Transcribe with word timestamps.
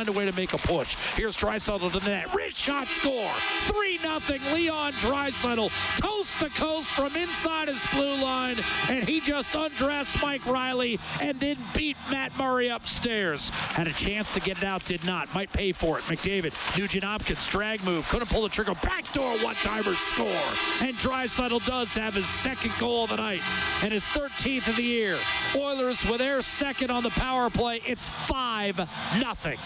find 0.00 0.08
a 0.08 0.18
way 0.18 0.28
to 0.28 0.34
make 0.34 0.52
a 0.52 0.58
push. 0.58 0.96
Here's 1.14 1.36
Draisaitl 1.36 1.92
to 1.92 2.00
the 2.00 2.10
net. 2.10 2.34
Rich 2.34 2.56
shot 2.56 2.88
score. 2.88 3.30
3 3.30 4.00
nothing. 4.02 4.40
Leon 4.52 4.90
Draisaitl 4.94 5.70
coast 6.02 6.40
to 6.40 6.48
coast 6.60 6.90
from 6.90 7.14
inside 7.14 7.68
his 7.68 7.86
blue 7.94 8.20
line. 8.20 8.56
And 8.90 9.04
he 9.04 9.20
just 9.20 9.54
undressed 9.54 10.20
Mike 10.20 10.44
Reilly 10.46 10.98
and 11.20 11.38
then 11.38 11.56
beat 11.74 11.96
Matt 12.10 12.36
Murray 12.36 12.68
upstairs. 12.68 13.50
Had 13.50 13.86
a 13.86 13.92
chance 13.92 14.34
to 14.34 14.40
get 14.40 14.58
it 14.58 14.64
out, 14.64 14.84
did 14.84 15.04
not. 15.04 15.32
Might 15.32 15.52
pay 15.52 15.70
for 15.70 15.98
it. 15.98 16.04
McDavid, 16.04 16.76
Nugent 16.76 17.04
Hopkins, 17.04 17.46
drag 17.46 17.84
move. 17.84 18.08
Couldn't 18.08 18.30
pull 18.30 18.42
the 18.42 18.48
trigger. 18.48 18.74
Backdoor 18.82 19.38
one 19.44 19.54
timer 19.56 19.94
score. 19.94 20.26
And 20.82 20.96
Draisaitl 20.96 21.64
does 21.68 21.94
have 21.94 22.14
his 22.14 22.26
second 22.26 22.72
goal 22.80 23.04
of 23.04 23.10
the 23.10 23.16
night 23.16 23.40
and 23.84 23.92
his 23.92 24.04
13th 24.06 24.66
of 24.66 24.74
the 24.74 24.82
year. 24.82 25.16
Oilers 25.54 26.04
with 26.04 26.18
their 26.18 26.42
second 26.42 26.90
on 26.90 27.04
the 27.04 27.10
power 27.10 27.48
play. 27.48 27.80
It's 27.86 28.08
5 28.08 28.76
nothing. 29.20 29.58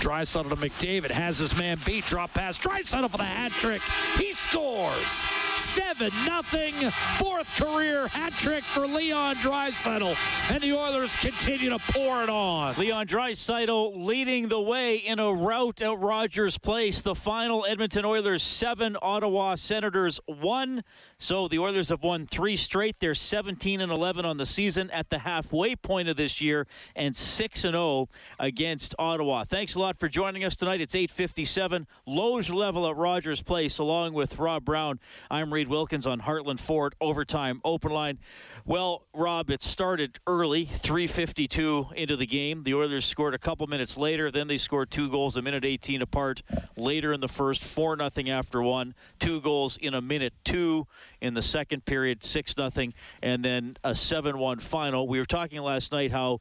Draisaitl 0.00 0.48
to 0.48 0.56
McDavid 0.56 1.10
has 1.10 1.38
his 1.38 1.56
man 1.56 1.78
beat. 1.84 2.06
Drop 2.06 2.32
pass. 2.32 2.58
Draisaitl 2.58 3.10
for 3.10 3.18
the 3.18 3.24
hat 3.24 3.52
trick. 3.52 3.82
He 4.16 4.32
scores. 4.32 5.24
7 5.70 6.10
nothing. 6.26 6.72
Fourth 7.18 7.54
career 7.56 8.08
hat 8.08 8.32
trick 8.32 8.64
for 8.64 8.86
Leon 8.86 9.36
Draisaitl. 9.36 10.50
And 10.52 10.62
the 10.62 10.72
Oilers 10.72 11.14
continue 11.16 11.70
to 11.70 11.78
pour 11.92 12.22
it 12.22 12.28
on. 12.28 12.74
Leon 12.76 13.06
Draisaitl 13.06 14.04
leading 14.04 14.48
the 14.48 14.60
way 14.60 14.96
in 14.96 15.18
a 15.18 15.32
rout 15.32 15.82
at 15.82 15.98
Rogers 15.98 16.58
Place. 16.58 17.02
The 17.02 17.14
final 17.14 17.66
Edmonton 17.66 18.04
Oilers 18.04 18.42
7, 18.42 18.96
Ottawa 19.00 19.54
Senators 19.54 20.18
1. 20.26 20.82
So 21.18 21.48
the 21.48 21.58
Oilers 21.58 21.90
have 21.90 22.02
won 22.02 22.26
three 22.26 22.56
straight. 22.56 22.98
They're 22.98 23.14
17 23.14 23.82
and 23.82 23.92
11 23.92 24.24
on 24.24 24.38
the 24.38 24.46
season 24.46 24.90
at 24.90 25.10
the 25.10 25.18
halfway 25.18 25.76
point 25.76 26.08
of 26.08 26.16
this 26.16 26.40
year 26.40 26.66
and 26.96 27.14
6 27.14 27.64
and 27.64 27.74
0 27.74 28.08
against 28.38 28.94
Ottawa. 28.98 29.44
Thanks 29.44 29.74
a 29.74 29.80
lot 29.80 29.89
for 29.98 30.08
joining 30.08 30.44
us 30.44 30.56
tonight. 30.56 30.80
It's 30.80 30.94
8:57 30.94 31.86
Loge 32.06 32.50
level 32.50 32.86
at 32.86 32.96
Rogers 32.96 33.42
Place 33.42 33.78
along 33.78 34.12
with 34.12 34.38
Rob 34.38 34.64
Brown. 34.64 35.00
I'm 35.30 35.52
Reid 35.52 35.68
Wilkins 35.68 36.06
on 36.06 36.20
Heartland 36.20 36.60
Ford 36.60 36.94
overtime 37.00 37.60
open 37.64 37.90
line. 37.90 38.18
Well, 38.66 39.06
Rob, 39.14 39.50
it 39.50 39.62
started 39.62 40.18
early, 40.26 40.66
352 40.66 41.88
into 41.96 42.16
the 42.16 42.26
game. 42.26 42.62
The 42.62 42.74
Oilers 42.74 43.06
scored 43.06 43.34
a 43.34 43.38
couple 43.38 43.66
minutes 43.66 43.96
later. 43.96 44.30
Then 44.30 44.48
they 44.48 44.58
scored 44.58 44.90
two 44.90 45.10
goals 45.10 45.36
a 45.36 45.42
minute 45.42 45.64
18 45.64 46.02
apart 46.02 46.42
later 46.76 47.12
in 47.12 47.20
the 47.20 47.28
first, 47.28 47.64
4 47.64 47.96
nothing 47.96 48.28
after 48.28 48.62
one. 48.62 48.94
Two 49.18 49.40
goals 49.40 49.76
in 49.76 49.94
a 49.94 50.02
minute 50.02 50.34
two 50.44 50.86
in 51.20 51.34
the 51.34 51.42
second 51.42 51.84
period, 51.84 52.22
6 52.22 52.56
nothing, 52.56 52.92
and 53.22 53.44
then 53.44 53.76
a 53.82 53.94
7 53.94 54.38
1 54.38 54.58
final. 54.58 55.08
We 55.08 55.18
were 55.18 55.24
talking 55.24 55.60
last 55.62 55.90
night 55.92 56.10
how 56.10 56.40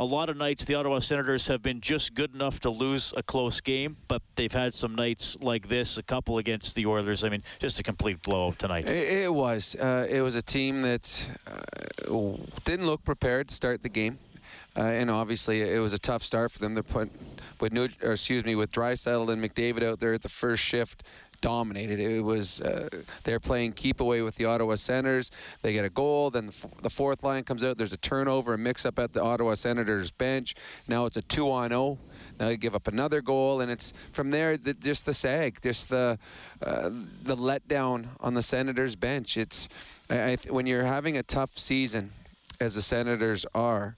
a 0.00 0.04
lot 0.04 0.30
of 0.30 0.36
nights 0.38 0.64
the 0.64 0.74
Ottawa 0.74 0.98
Senators 0.98 1.46
have 1.48 1.62
been 1.62 1.82
just 1.82 2.14
good 2.14 2.34
enough 2.34 2.58
to 2.60 2.70
lose 2.70 3.12
a 3.18 3.22
close 3.22 3.60
game, 3.60 3.98
but 4.08 4.22
they've 4.34 4.50
had 4.52 4.72
some 4.72 4.94
nights 4.94 5.36
like 5.42 5.68
this, 5.68 5.98
a 5.98 6.02
couple 6.02 6.38
against 6.38 6.74
the 6.74 6.86
Oilers. 6.86 7.22
I 7.22 7.28
mean, 7.28 7.42
just 7.58 7.78
a 7.80 7.82
complete 7.82 8.22
blow 8.22 8.52
tonight. 8.52 8.88
It, 8.88 9.24
it 9.24 9.34
was. 9.34 9.76
Uh, 9.76 10.06
it 10.08 10.22
was 10.22 10.36
a 10.36 10.42
team 10.42 10.80
that 10.82 11.30
uh, 11.46 12.36
didn't 12.64 12.86
look 12.86 13.04
prepared 13.04 13.48
to 13.48 13.54
start 13.54 13.82
the 13.82 13.90
game. 13.90 14.18
Uh, 14.74 14.84
and 14.84 15.10
obviously, 15.10 15.60
it 15.60 15.80
was 15.80 15.92
a 15.92 15.98
tough 15.98 16.22
start 16.22 16.50
for 16.50 16.60
them. 16.60 16.74
to 16.76 16.82
put 16.82 17.10
with 17.60 17.76
or 18.02 18.12
excuse 18.12 18.42
me, 18.42 18.54
with 18.54 18.72
Draisaitl 18.72 19.30
and 19.30 19.44
McDavid 19.44 19.82
out 19.82 20.00
there 20.00 20.14
at 20.14 20.22
the 20.22 20.30
first 20.30 20.62
shift 20.62 21.02
dominated. 21.40 21.98
It 22.00 22.22
was 22.22 22.60
uh, 22.60 22.88
they're 23.24 23.40
playing 23.40 23.72
keep 23.72 24.00
away 24.00 24.22
with 24.22 24.36
the 24.36 24.44
Ottawa 24.44 24.74
Senators. 24.74 25.30
They 25.62 25.72
get 25.72 25.84
a 25.84 25.90
goal, 25.90 26.30
then 26.30 26.46
the, 26.46 26.52
f- 26.52 26.82
the 26.82 26.90
fourth 26.90 27.22
line 27.22 27.44
comes 27.44 27.64
out. 27.64 27.78
There's 27.78 27.92
a 27.92 27.98
turnover, 27.98 28.54
a 28.54 28.58
mix-up 28.58 28.98
at 28.98 29.12
the 29.12 29.22
Ottawa 29.22 29.54
Senators 29.54 30.10
bench. 30.10 30.54
Now 30.88 31.06
it's 31.06 31.16
a 31.16 31.22
two 31.22 31.50
on 31.50 31.70
zero. 31.70 31.98
Now 32.38 32.48
you 32.48 32.56
give 32.56 32.74
up 32.74 32.88
another 32.88 33.20
goal, 33.20 33.60
and 33.60 33.70
it's 33.70 33.92
from 34.12 34.30
there 34.30 34.56
the, 34.56 34.74
just 34.74 35.06
the 35.06 35.14
sag, 35.14 35.60
just 35.62 35.88
the 35.88 36.18
uh, 36.62 36.90
the 37.22 37.36
letdown 37.36 38.08
on 38.20 38.34
the 38.34 38.42
Senators 38.42 38.96
bench. 38.96 39.36
It's 39.36 39.68
I, 40.08 40.32
I, 40.32 40.36
when 40.48 40.66
you're 40.66 40.84
having 40.84 41.16
a 41.16 41.22
tough 41.22 41.58
season, 41.58 42.12
as 42.60 42.74
the 42.74 42.82
Senators 42.82 43.46
are. 43.54 43.96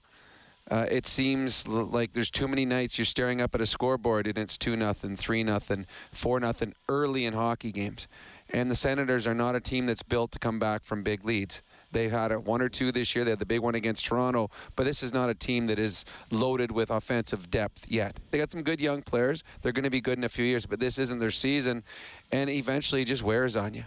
Uh, 0.71 0.85
it 0.89 1.05
seems 1.05 1.65
l- 1.67 1.85
like 1.85 2.13
there's 2.13 2.31
too 2.31 2.47
many 2.47 2.65
nights 2.65 2.97
you're 2.97 3.05
staring 3.05 3.41
up 3.41 3.53
at 3.53 3.61
a 3.61 3.65
scoreboard 3.65 4.27
and 4.27 4.37
it's 4.37 4.57
two 4.57 4.75
nothing, 4.75 5.15
three 5.15 5.43
nothing, 5.43 5.85
four 6.11 6.39
nothing 6.39 6.73
early 6.87 7.25
in 7.25 7.33
hockey 7.33 7.71
games. 7.71 8.07
And 8.49 8.69
the 8.69 8.75
Senators 8.75 9.25
are 9.25 9.33
not 9.33 9.55
a 9.55 9.59
team 9.59 9.87
that's 9.87 10.03
built 10.03 10.31
to 10.33 10.39
come 10.39 10.59
back 10.59 10.83
from 10.83 11.01
big 11.01 11.25
leads. 11.25 11.63
They've 11.91 12.11
had 12.11 12.31
a 12.31 12.39
one 12.39 12.61
or 12.61 12.69
two 12.69 12.91
this 12.91 13.15
year. 13.15 13.25
They 13.25 13.31
had 13.31 13.39
the 13.39 13.45
big 13.45 13.61
one 13.61 13.75
against 13.75 14.05
Toronto, 14.05 14.51
but 14.75 14.85
this 14.85 15.01
is 15.01 15.13
not 15.13 15.29
a 15.29 15.33
team 15.33 15.67
that 15.67 15.79
is 15.79 16.05
loaded 16.31 16.71
with 16.71 16.91
offensive 16.91 17.49
depth 17.49 17.85
yet. 17.87 18.19
They 18.31 18.37
got 18.37 18.51
some 18.51 18.63
good 18.63 18.79
young 18.79 19.01
players. 19.01 19.43
They're 19.61 19.71
going 19.71 19.83
to 19.83 19.89
be 19.89 20.01
good 20.01 20.17
in 20.17 20.23
a 20.23 20.29
few 20.29 20.45
years, 20.45 20.65
but 20.65 20.79
this 20.79 20.99
isn't 20.99 21.19
their 21.19 21.31
season, 21.31 21.83
and 22.31 22.49
eventually 22.49 23.01
it 23.01 23.05
just 23.05 23.23
wears 23.23 23.55
on 23.55 23.73
you. 23.73 23.85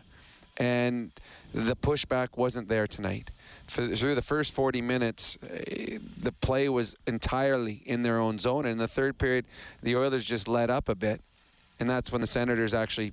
And 0.56 1.12
the 1.53 1.76
pushback 1.76 2.36
wasn't 2.36 2.69
there 2.69 2.86
tonight 2.86 3.31
for, 3.66 3.82
through 3.82 4.15
the 4.15 4.22
first 4.22 4.53
40 4.53 4.82
minutes, 4.82 5.38
uh, 5.43 5.99
the 6.22 6.32
play 6.41 6.69
was 6.69 6.97
entirely 7.06 7.82
in 7.84 8.03
their 8.03 8.19
own 8.19 8.38
zone. 8.38 8.65
And 8.65 8.72
in 8.72 8.78
the 8.78 8.88
third 8.88 9.19
period, 9.19 9.47
the 9.82 9.97
Oilers 9.97 10.25
just 10.25 10.49
let 10.49 10.71
up 10.71 10.88
a 10.88 10.94
bit. 10.94 11.21
And 11.78 11.88
that's 11.88 12.10
when 12.10 12.21
the 12.21 12.27
Senators 12.27 12.75
actually 12.75 13.12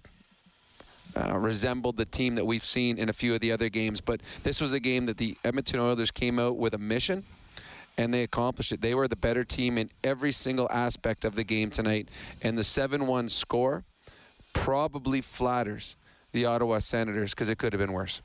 uh, 1.16 1.38
resembled 1.38 1.97
the 1.97 2.06
team 2.06 2.36
that 2.36 2.46
we've 2.46 2.64
seen 2.64 2.97
in 2.97 3.09
a 3.09 3.14
few 3.14 3.34
of 3.34 3.41
the 3.41 3.52
other 3.52 3.69
games. 3.69 4.02
But 4.02 4.22
this 4.44 4.62
was 4.62 4.74
a 4.74 4.80
game 4.80 5.06
that 5.08 5.18
the 5.18 5.38
Edmonton 5.44 5.80
Oilers 5.80 6.12
came 6.12 6.40
out 6.40 6.58
with 6.58 6.74
a 6.74 6.80
mission. 6.80 7.24
And 7.96 8.12
they 8.12 8.24
accomplished 8.24 8.72
it. 8.72 8.81
They 8.81 8.96
were 8.96 9.08
the 9.08 9.16
better 9.16 9.44
team 9.44 9.78
in 9.78 9.91
every 10.03 10.31
single 10.31 10.68
aspect 10.72 11.25
of 11.25 11.35
the 11.35 11.44
game 11.44 11.70
tonight. 11.70 12.09
And 12.41 12.58
the 12.58 12.64
7 12.64 13.06
1 13.06 13.30
score 13.30 13.84
probably 14.53 15.22
flatters 15.22 15.96
the 16.31 16.46
Ottawa 16.46 16.80
Senators 16.80 17.31
because 17.31 17.50
it 17.50 17.59
could 17.59 17.74
have 17.74 17.80
been 17.80 17.94
worse. 17.94 18.22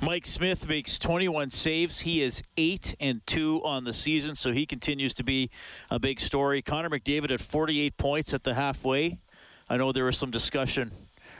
Mike 0.00 0.26
Smith 0.26 0.68
makes 0.68 0.98
21 0.98 1.50
saves. 1.50 2.00
He 2.00 2.22
is 2.22 2.42
8 2.56 2.94
and 3.00 3.26
2 3.26 3.64
on 3.64 3.84
the 3.84 3.92
season, 3.92 4.34
so 4.34 4.52
he 4.52 4.64
continues 4.64 5.14
to 5.14 5.24
be 5.24 5.50
a 5.90 5.98
big 5.98 6.20
story. 6.20 6.62
Connor 6.62 6.90
McDavid 6.90 7.30
at 7.30 7.40
48 7.40 7.96
points 7.96 8.32
at 8.32 8.44
the 8.44 8.54
halfway. 8.54 9.18
I 9.68 9.76
know 9.76 9.92
there 9.92 10.04
was 10.04 10.16
some 10.16 10.30
discussion 10.30 10.92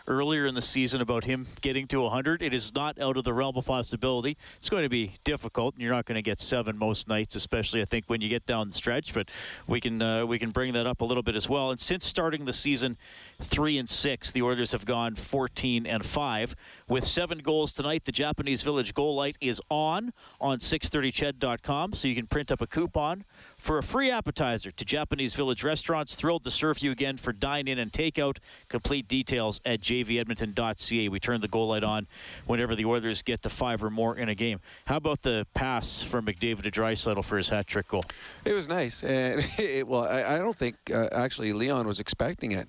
earlier 0.08 0.46
in 0.46 0.54
the 0.54 0.62
season 0.62 1.00
about 1.00 1.24
him 1.24 1.46
getting 1.60 1.86
to 1.86 2.00
100. 2.00 2.42
It 2.42 2.54
is 2.54 2.74
not 2.74 2.98
out 2.98 3.16
of 3.16 3.24
the 3.24 3.32
realm 3.32 3.56
of 3.56 3.66
possibility. 3.66 4.36
It's 4.56 4.70
going 4.70 4.82
to 4.82 4.88
be 4.88 5.12
difficult. 5.22 5.74
And 5.74 5.82
you're 5.82 5.92
not 5.92 6.06
going 6.06 6.16
to 6.16 6.22
get 6.22 6.40
seven 6.40 6.78
most 6.78 7.06
nights, 7.06 7.36
especially 7.36 7.82
I 7.82 7.84
think 7.84 8.06
when 8.06 8.20
you 8.20 8.28
get 8.28 8.46
down 8.46 8.68
the 8.68 8.74
stretch. 8.74 9.14
But 9.14 9.30
we 9.66 9.80
can 9.80 10.00
uh, 10.00 10.26
we 10.26 10.38
can 10.38 10.50
bring 10.50 10.72
that 10.72 10.86
up 10.86 11.02
a 11.02 11.04
little 11.04 11.22
bit 11.22 11.36
as 11.36 11.48
well. 11.48 11.70
And 11.70 11.78
since 11.78 12.06
starting 12.06 12.46
the 12.46 12.52
season, 12.52 12.96
three 13.40 13.78
and 13.78 13.88
six, 13.88 14.32
the 14.32 14.42
Oilers 14.42 14.72
have 14.72 14.84
gone 14.84 15.14
14 15.14 15.86
and 15.86 16.04
five 16.04 16.56
with 16.88 17.04
seven 17.04 17.38
goals 17.38 17.72
tonight. 17.72 18.04
The 18.04 18.12
Japanese 18.12 18.62
Village 18.62 18.94
goal 18.94 19.14
light 19.14 19.36
is 19.40 19.60
on 19.70 20.12
on 20.40 20.58
630ched.com, 20.58 21.92
so 21.92 22.08
you 22.08 22.16
can 22.16 22.26
print 22.26 22.50
up 22.50 22.60
a 22.60 22.66
coupon 22.66 23.24
for 23.56 23.78
a 23.78 23.82
free 23.82 24.10
appetizer 24.10 24.72
to 24.72 24.84
Japanese 24.84 25.36
Village 25.36 25.62
restaurants. 25.62 26.16
Thrilled 26.16 26.42
to 26.44 26.50
serve 26.50 26.80
you 26.80 26.90
again 26.90 27.16
for 27.16 27.32
dine 27.32 27.68
in 27.68 27.78
and 27.78 27.92
takeout. 27.92 28.38
Complete 28.68 29.06
details 29.06 29.60
at 29.64 29.80
jvedmonton.ca. 29.80 31.08
We 31.08 31.20
turn 31.20 31.40
the 31.40 31.48
goal 31.48 31.68
light 31.68 31.84
on 31.84 32.08
whenever 32.46 32.74
the 32.74 32.86
Oilers 32.86 33.22
get 33.22 33.42
to 33.42 33.50
five 33.50 33.84
or 33.84 33.90
more 33.90 34.16
in 34.16 34.28
a 34.28 34.34
game. 34.34 34.58
How 34.86 34.96
about 34.96 35.22
the 35.22 35.46
pass 35.54 36.02
from 36.02 36.26
McDavid 36.26 36.62
to 36.62 36.70
Draisaitl 36.72 37.24
for 37.24 37.36
his 37.36 37.50
hat 37.50 37.68
trick 37.68 37.86
goal? 37.86 38.02
It 38.44 38.54
was 38.54 38.68
nice, 38.68 39.04
and 39.04 39.46
it, 39.58 39.86
well, 39.86 40.04
I, 40.04 40.36
I 40.36 40.38
don't 40.38 40.56
think 40.56 40.76
uh, 40.92 41.08
actually 41.12 41.52
Leon 41.52 41.86
was 41.86 42.00
expecting 42.00 42.50
it. 42.50 42.68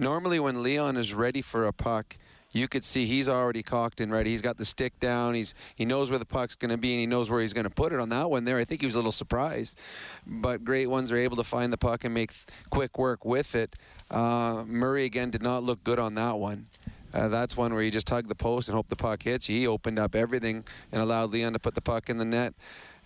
Normally, 0.00 0.40
when 0.40 0.62
Leon 0.62 0.96
is 0.96 1.12
ready 1.12 1.42
for 1.42 1.66
a 1.66 1.74
puck, 1.74 2.16
you 2.52 2.68
could 2.68 2.84
see 2.84 3.04
he's 3.04 3.28
already 3.28 3.62
cocked 3.62 4.00
and 4.00 4.10
ready. 4.10 4.30
He's 4.30 4.40
got 4.40 4.56
the 4.56 4.64
stick 4.64 4.98
down. 4.98 5.34
He's 5.34 5.54
he 5.74 5.84
knows 5.84 6.08
where 6.08 6.18
the 6.18 6.24
puck's 6.24 6.54
going 6.54 6.70
to 6.70 6.78
be 6.78 6.92
and 6.92 7.00
he 7.00 7.06
knows 7.06 7.28
where 7.28 7.42
he's 7.42 7.52
going 7.52 7.64
to 7.64 7.70
put 7.70 7.92
it. 7.92 8.00
On 8.00 8.08
that 8.08 8.30
one 8.30 8.46
there, 8.46 8.56
I 8.56 8.64
think 8.64 8.80
he 8.80 8.86
was 8.86 8.94
a 8.94 8.98
little 8.98 9.12
surprised. 9.12 9.78
But 10.26 10.64
great 10.64 10.88
ones 10.88 11.12
are 11.12 11.18
able 11.18 11.36
to 11.36 11.44
find 11.44 11.70
the 11.70 11.76
puck 11.76 12.04
and 12.04 12.14
make 12.14 12.30
th- 12.30 12.46
quick 12.70 12.98
work 12.98 13.26
with 13.26 13.54
it. 13.54 13.76
Uh, 14.10 14.64
Murray 14.66 15.04
again 15.04 15.28
did 15.28 15.42
not 15.42 15.62
look 15.64 15.84
good 15.84 15.98
on 15.98 16.14
that 16.14 16.38
one. 16.38 16.68
Uh, 17.12 17.28
that's 17.28 17.54
one 17.54 17.74
where 17.74 17.82
you 17.82 17.90
just 17.90 18.08
hug 18.08 18.26
the 18.26 18.34
post 18.34 18.70
and 18.70 18.76
hope 18.76 18.88
the 18.88 18.96
puck 18.96 19.22
hits 19.22 19.50
you. 19.50 19.58
He 19.58 19.66
opened 19.66 19.98
up 19.98 20.14
everything 20.14 20.64
and 20.92 21.02
allowed 21.02 21.30
Leon 21.30 21.52
to 21.52 21.58
put 21.58 21.74
the 21.74 21.82
puck 21.82 22.08
in 22.08 22.16
the 22.16 22.24
net. 22.24 22.54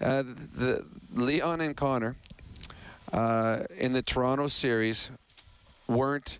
Uh, 0.00 0.22
the 0.22 0.84
Leon 1.12 1.60
and 1.60 1.76
Connor 1.76 2.14
uh, 3.12 3.64
in 3.76 3.94
the 3.94 4.02
Toronto 4.02 4.46
series 4.46 5.10
weren't 5.88 6.38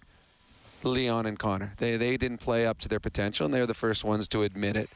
Leon 0.85 1.27
and 1.27 1.39
Connor. 1.39 1.75
They 1.79 1.97
they 1.97 2.17
didn't 2.17 2.39
play 2.39 2.67
up 2.67 2.79
to 2.81 2.89
their 2.89 3.01
potential, 3.01 3.45
and 3.45 3.55
they're 3.55 3.67
the 3.67 3.75
first 3.75 4.05
ones 4.05 4.29
to 4.29 4.43
admit 4.43 4.77
it. 4.77 4.91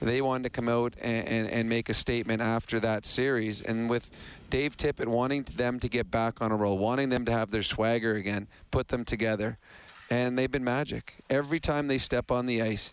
They 0.00 0.20
wanted 0.20 0.44
to 0.44 0.50
come 0.50 0.68
out 0.68 0.94
and, 1.00 1.28
and, 1.28 1.48
and 1.48 1.68
make 1.68 1.88
a 1.88 1.94
statement 1.94 2.42
after 2.42 2.80
that 2.80 3.06
series, 3.06 3.62
and 3.62 3.88
with 3.88 4.10
Dave 4.50 4.76
Tippett 4.76 5.06
wanting 5.06 5.44
them 5.44 5.78
to 5.78 5.88
get 5.88 6.10
back 6.10 6.42
on 6.42 6.50
a 6.50 6.56
roll, 6.56 6.76
wanting 6.76 7.08
them 7.08 7.24
to 7.26 7.32
have 7.32 7.52
their 7.52 7.62
swagger 7.62 8.16
again, 8.16 8.48
put 8.72 8.88
them 8.88 9.04
together, 9.04 9.58
and 10.10 10.36
they've 10.36 10.50
been 10.50 10.64
magic. 10.64 11.18
Every 11.30 11.60
time 11.60 11.86
they 11.86 11.98
step 11.98 12.32
on 12.32 12.46
the 12.46 12.60
ice, 12.60 12.92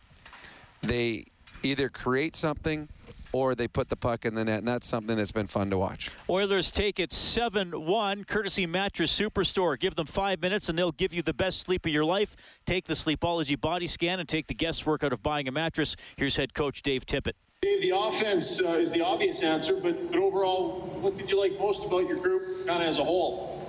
they 0.83 1.25
either 1.63 1.89
create 1.89 2.35
something 2.35 2.89
or 3.31 3.55
they 3.55 3.67
put 3.67 3.89
the 3.89 3.95
puck 3.95 4.25
in 4.25 4.35
the 4.35 4.45
net, 4.45 4.59
and 4.59 4.67
that's 4.67 4.87
something 4.87 5.17
that's 5.17 5.31
been 5.31 5.47
fun 5.47 5.69
to 5.69 5.77
watch. 5.77 6.09
Oilers 6.29 6.71
take 6.71 6.99
it 6.99 7.11
7 7.11 7.85
1. 7.85 8.23
Courtesy 8.25 8.65
Mattress 8.65 9.17
Superstore. 9.17 9.79
Give 9.79 9.95
them 9.95 10.07
five 10.07 10.41
minutes 10.41 10.69
and 10.69 10.77
they'll 10.77 10.91
give 10.91 11.13
you 11.13 11.21
the 11.21 11.33
best 11.33 11.61
sleep 11.61 11.85
of 11.85 11.91
your 11.91 12.05
life. 12.05 12.35
Take 12.65 12.85
the 12.85 12.93
Sleepology 12.93 13.59
body 13.59 13.87
scan 13.87 14.19
and 14.19 14.27
take 14.27 14.47
the 14.47 14.53
guesswork 14.53 15.03
out 15.03 15.13
of 15.13 15.21
buying 15.23 15.47
a 15.47 15.51
mattress. 15.51 15.95
Here's 16.15 16.35
head 16.35 16.53
coach 16.53 16.81
Dave 16.81 17.05
Tippett. 17.05 17.33
Dave, 17.61 17.81
the 17.81 17.91
offense 17.93 18.61
uh, 18.61 18.69
is 18.73 18.89
the 18.91 19.01
obvious 19.01 19.43
answer, 19.43 19.73
but, 19.75 20.11
but 20.11 20.19
overall, 20.19 20.79
what 21.01 21.17
did 21.17 21.29
you 21.29 21.37
like 21.39 21.59
most 21.59 21.83
about 21.83 22.07
your 22.07 22.17
group 22.17 22.65
kind 22.65 22.81
of 22.81 22.87
as 22.87 22.99
a 22.99 23.03
whole? 23.03 23.67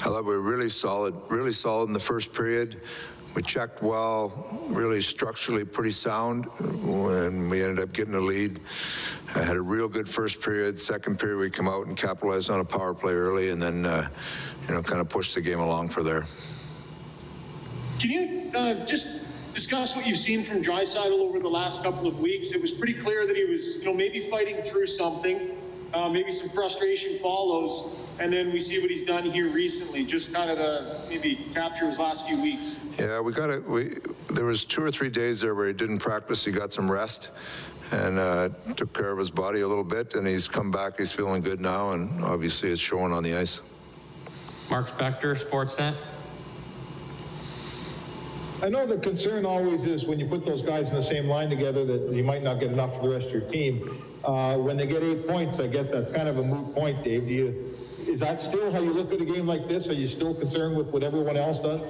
I 0.00 0.04
thought 0.04 0.24
we 0.24 0.32
were 0.32 0.40
really 0.40 0.68
solid, 0.68 1.14
really 1.28 1.52
solid 1.52 1.86
in 1.86 1.92
the 1.92 2.00
first 2.00 2.32
period. 2.32 2.80
We 3.34 3.40
checked 3.40 3.82
well, 3.82 4.46
really 4.68 5.00
structurally 5.00 5.64
pretty 5.64 5.90
sound, 5.90 6.48
and 6.60 7.50
we 7.50 7.62
ended 7.62 7.82
up 7.82 7.92
getting 7.94 8.14
a 8.14 8.20
lead. 8.20 8.60
I 9.34 9.38
had 9.38 9.56
a 9.56 9.62
real 9.62 9.88
good 9.88 10.06
first 10.06 10.42
period. 10.42 10.78
Second 10.78 11.18
period, 11.18 11.38
we 11.38 11.48
come 11.48 11.66
out 11.66 11.86
and 11.86 11.96
capitalized 11.96 12.50
on 12.50 12.60
a 12.60 12.64
power 12.64 12.92
play 12.92 13.14
early, 13.14 13.48
and 13.48 13.60
then, 13.60 13.86
uh, 13.86 14.06
you 14.68 14.74
know, 14.74 14.82
kind 14.82 15.00
of 15.00 15.08
pushed 15.08 15.34
the 15.34 15.40
game 15.40 15.60
along 15.60 15.88
for 15.88 16.02
there. 16.02 16.24
Can 17.98 18.10
you 18.10 18.50
uh, 18.54 18.84
just 18.84 19.24
discuss 19.54 19.96
what 19.96 20.06
you've 20.06 20.18
seen 20.18 20.42
from 20.42 20.60
Draisaitl 20.60 21.12
over 21.12 21.40
the 21.40 21.48
last 21.48 21.82
couple 21.82 22.06
of 22.06 22.20
weeks? 22.20 22.52
It 22.52 22.60
was 22.60 22.72
pretty 22.72 22.94
clear 22.94 23.26
that 23.26 23.36
he 23.36 23.44
was, 23.44 23.78
you 23.78 23.86
know, 23.86 23.94
maybe 23.94 24.20
fighting 24.20 24.56
through 24.62 24.86
something. 24.86 25.56
Uh, 25.94 26.08
maybe 26.08 26.30
some 26.30 26.48
frustration 26.48 27.18
follows, 27.18 28.00
and 28.18 28.32
then 28.32 28.50
we 28.50 28.60
see 28.60 28.80
what 28.80 28.90
he's 28.90 29.02
done 29.02 29.30
here 29.30 29.50
recently. 29.50 30.04
Just 30.06 30.32
kind 30.32 30.50
of 30.50 30.56
to 30.56 31.08
maybe 31.10 31.46
capture 31.52 31.86
his 31.86 31.98
last 31.98 32.26
few 32.26 32.40
weeks. 32.40 32.80
Yeah, 32.98 33.20
we 33.20 33.32
got 33.32 33.50
it. 33.50 33.62
We 33.68 33.96
there 34.30 34.46
was 34.46 34.64
two 34.64 34.82
or 34.82 34.90
three 34.90 35.10
days 35.10 35.40
there 35.40 35.54
where 35.54 35.66
he 35.66 35.74
didn't 35.74 35.98
practice. 35.98 36.44
He 36.44 36.52
got 36.52 36.72
some 36.72 36.90
rest 36.90 37.30
and 37.90 38.18
uh, 38.18 38.48
took 38.74 38.94
care 38.94 39.12
of 39.12 39.18
his 39.18 39.30
body 39.30 39.60
a 39.60 39.68
little 39.68 39.84
bit, 39.84 40.14
and 40.14 40.26
he's 40.26 40.48
come 40.48 40.70
back. 40.70 40.96
He's 40.96 41.12
feeling 41.12 41.42
good 41.42 41.60
now, 41.60 41.92
and 41.92 42.24
obviously 42.24 42.70
it's 42.70 42.80
showing 42.80 43.12
on 43.12 43.22
the 43.22 43.36
ice. 43.36 43.60
Mark 44.70 44.88
Spector, 44.88 45.36
Sportsnet. 45.36 45.94
I 48.62 48.70
know 48.70 48.86
the 48.86 48.96
concern 48.96 49.44
always 49.44 49.84
is 49.84 50.06
when 50.06 50.18
you 50.18 50.26
put 50.26 50.46
those 50.46 50.62
guys 50.62 50.88
in 50.88 50.94
the 50.94 51.02
same 51.02 51.26
line 51.26 51.50
together 51.50 51.84
that 51.84 52.14
you 52.14 52.22
might 52.22 52.42
not 52.42 52.60
get 52.60 52.70
enough 52.70 52.96
for 52.96 53.02
the 53.02 53.14
rest 53.14 53.26
of 53.26 53.32
your 53.32 53.50
team. 53.50 54.02
Uh, 54.24 54.56
when 54.56 54.76
they 54.76 54.86
get 54.86 55.02
eight 55.02 55.26
points, 55.26 55.58
I 55.58 55.66
guess 55.66 55.90
that's 55.90 56.08
kind 56.08 56.28
of 56.28 56.38
a 56.38 56.42
moot 56.42 56.74
point, 56.74 57.02
Dave. 57.02 57.26
Do 57.26 57.34
you, 57.34 57.78
is 58.06 58.20
that 58.20 58.40
still 58.40 58.70
how 58.70 58.80
you 58.80 58.92
look 58.92 59.12
at 59.12 59.20
a 59.20 59.24
game 59.24 59.46
like 59.46 59.68
this? 59.68 59.88
Are 59.88 59.94
you 59.94 60.06
still 60.06 60.34
concerned 60.34 60.76
with 60.76 60.88
what 60.88 61.02
everyone 61.02 61.36
else 61.36 61.58
does? 61.58 61.80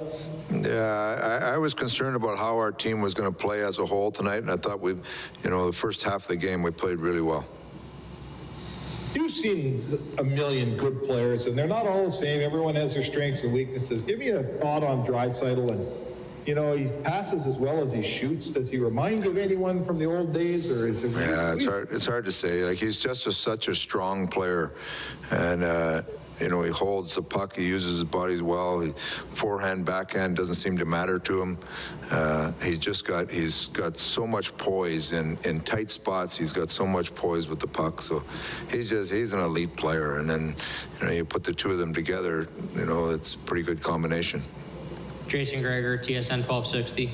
Yeah, 0.50 1.40
I, 1.43 1.55
I 1.55 1.58
was 1.58 1.75
concerned 1.75 2.17
about 2.17 2.38
how 2.38 2.56
our 2.56 2.73
team 2.73 3.00
was 3.00 3.14
going 3.14 3.31
to 3.31 3.37
play 3.37 3.62
as 3.62 3.79
a 3.79 3.87
whole 3.87 4.11
tonight, 4.11 4.38
and 4.38 4.50
I 4.50 4.56
thought 4.56 4.81
we, 4.81 4.93
you 4.93 5.50
know, 5.50 5.67
the 5.67 5.73
first 5.73 6.02
half 6.02 6.23
of 6.23 6.29
the 6.29 6.37
game 6.37 6.62
we 6.62 6.70
played 6.70 6.99
really 6.99 7.23
well. 7.23 7.46
You've 9.14 9.31
seen 9.31 9.99
a 10.19 10.25
million 10.25 10.76
good 10.76 11.05
players, 11.05 11.46
and 11.46 11.58
they're 11.58 11.67
not 11.67 11.87
all 11.87 12.05
the 12.05 12.11
same. 12.11 12.40
Everyone 12.40 12.75
has 12.76 12.94
their 12.94 13.02
strengths 13.02 13.43
and 13.43 13.52
weaknesses. 13.52 14.00
Give 14.00 14.19
me 14.19 14.28
a 14.28 14.43
thought 14.43 14.82
on 14.82 15.05
Draisaitl 15.05 15.70
and 15.70 15.87
you 16.47 16.55
know, 16.55 16.75
he 16.75 16.91
passes 17.03 17.47
as 17.47 17.59
well 17.59 17.81
as 17.81 17.93
he 17.93 18.03
shoots. 18.03 18.50
Does 18.50 18.71
he 18.71 18.79
remind 18.79 19.25
you 19.25 19.31
of 19.31 19.37
anyone 19.37 19.83
from 19.85 19.99
the 19.99 20.06
old 20.06 20.33
days, 20.33 20.69
or 20.69 20.87
is 20.87 21.05
it? 21.05 21.12
Yeah, 21.12 21.53
it's 21.53 21.65
hard. 21.65 21.89
It's 21.91 22.06
hard 22.06 22.25
to 22.25 22.33
say. 22.33 22.65
Like 22.65 22.79
he's 22.79 22.99
just 22.99 23.27
a, 23.27 23.33
such 23.33 23.69
a 23.69 23.75
strong 23.75 24.27
player, 24.27 24.73
and 25.31 25.62
uh, 25.62 26.03
you 26.41 26.49
know 26.49 26.62
he 26.62 26.71
holds 26.71 27.15
the 27.15 27.23
puck. 27.23 27.55
He 27.55 27.67
uses 27.67 27.97
his 27.97 28.05
body 28.05 28.41
well. 28.41 28.81
He, 28.81 28.93
forehand, 29.35 29.85
backhand 29.85 30.37
doesn't 30.37 30.56
seem 30.56 30.77
to 30.79 30.85
matter 30.85 31.21
to 31.21 31.43
him. 31.43 31.59
Uh, 32.11 32.50
he's 32.62 32.79
just 32.79 33.06
got 33.06 33.31
he's 33.31 33.67
got 33.69 33.97
so 33.97 34.27
much 34.27 34.56
poise 34.56 35.12
in 35.12 35.38
in 35.45 35.61
tight 35.61 35.91
spots. 35.91 36.37
He's 36.37 36.53
got 36.53 36.71
so 36.71 36.87
much 36.87 37.15
poise 37.15 37.47
with 37.47 37.61
the 37.61 37.69
puck. 37.69 38.00
So 38.00 38.25
he's 38.69 38.91
just 38.91 39.12
he's 39.12 39.33
an 39.33 39.41
elite 39.41 39.77
player. 39.77 40.19
And 40.19 40.29
then 40.29 40.56
you 41.00 41.06
know 41.06 41.12
you 41.12 41.25
put 41.25 41.45
the 41.45 41.55
two 41.55 41.71
of 41.71 41.79
them 41.79 41.95
together. 41.95 42.49
You 42.75 42.87
know 42.87 43.11
it's 43.11 43.35
a 43.35 43.38
pretty 43.38 43.62
good 43.62 43.81
combination. 43.81 44.43
Jason 45.32 45.62
Gregor, 45.62 45.96
TSN 45.96 46.46
1260. 46.46 47.11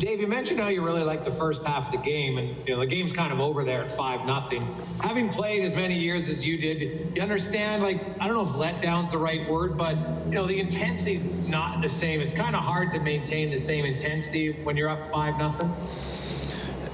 Dave, 0.00 0.20
you 0.20 0.26
mentioned 0.26 0.58
how 0.58 0.66
you 0.66 0.84
really 0.84 1.04
liked 1.04 1.24
the 1.24 1.30
first 1.30 1.64
half 1.64 1.86
of 1.86 1.92
the 1.92 1.98
game, 1.98 2.38
and 2.38 2.48
you 2.66 2.74
know 2.74 2.80
the 2.80 2.86
game's 2.86 3.12
kind 3.12 3.32
of 3.32 3.38
over 3.38 3.62
there 3.62 3.82
at 3.84 3.88
five 3.88 4.26
nothing. 4.26 4.66
Having 5.00 5.28
played 5.28 5.62
as 5.62 5.76
many 5.76 5.96
years 5.96 6.28
as 6.28 6.44
you 6.44 6.58
did, 6.58 7.12
you 7.14 7.22
understand 7.22 7.84
like 7.84 8.04
I 8.20 8.26
don't 8.26 8.36
know 8.36 8.42
if 8.42 8.48
letdown's 8.48 9.12
the 9.12 9.18
right 9.18 9.48
word, 9.48 9.78
but 9.78 9.96
you 10.26 10.34
know 10.34 10.44
the 10.44 10.58
intensity's 10.58 11.24
not 11.46 11.82
the 11.82 11.88
same. 11.88 12.20
It's 12.20 12.32
kind 12.32 12.56
of 12.56 12.64
hard 12.64 12.90
to 12.90 12.98
maintain 12.98 13.52
the 13.52 13.58
same 13.58 13.84
intensity 13.84 14.50
when 14.64 14.76
you're 14.76 14.88
up 14.88 15.04
five 15.04 15.38
nothing. 15.38 15.72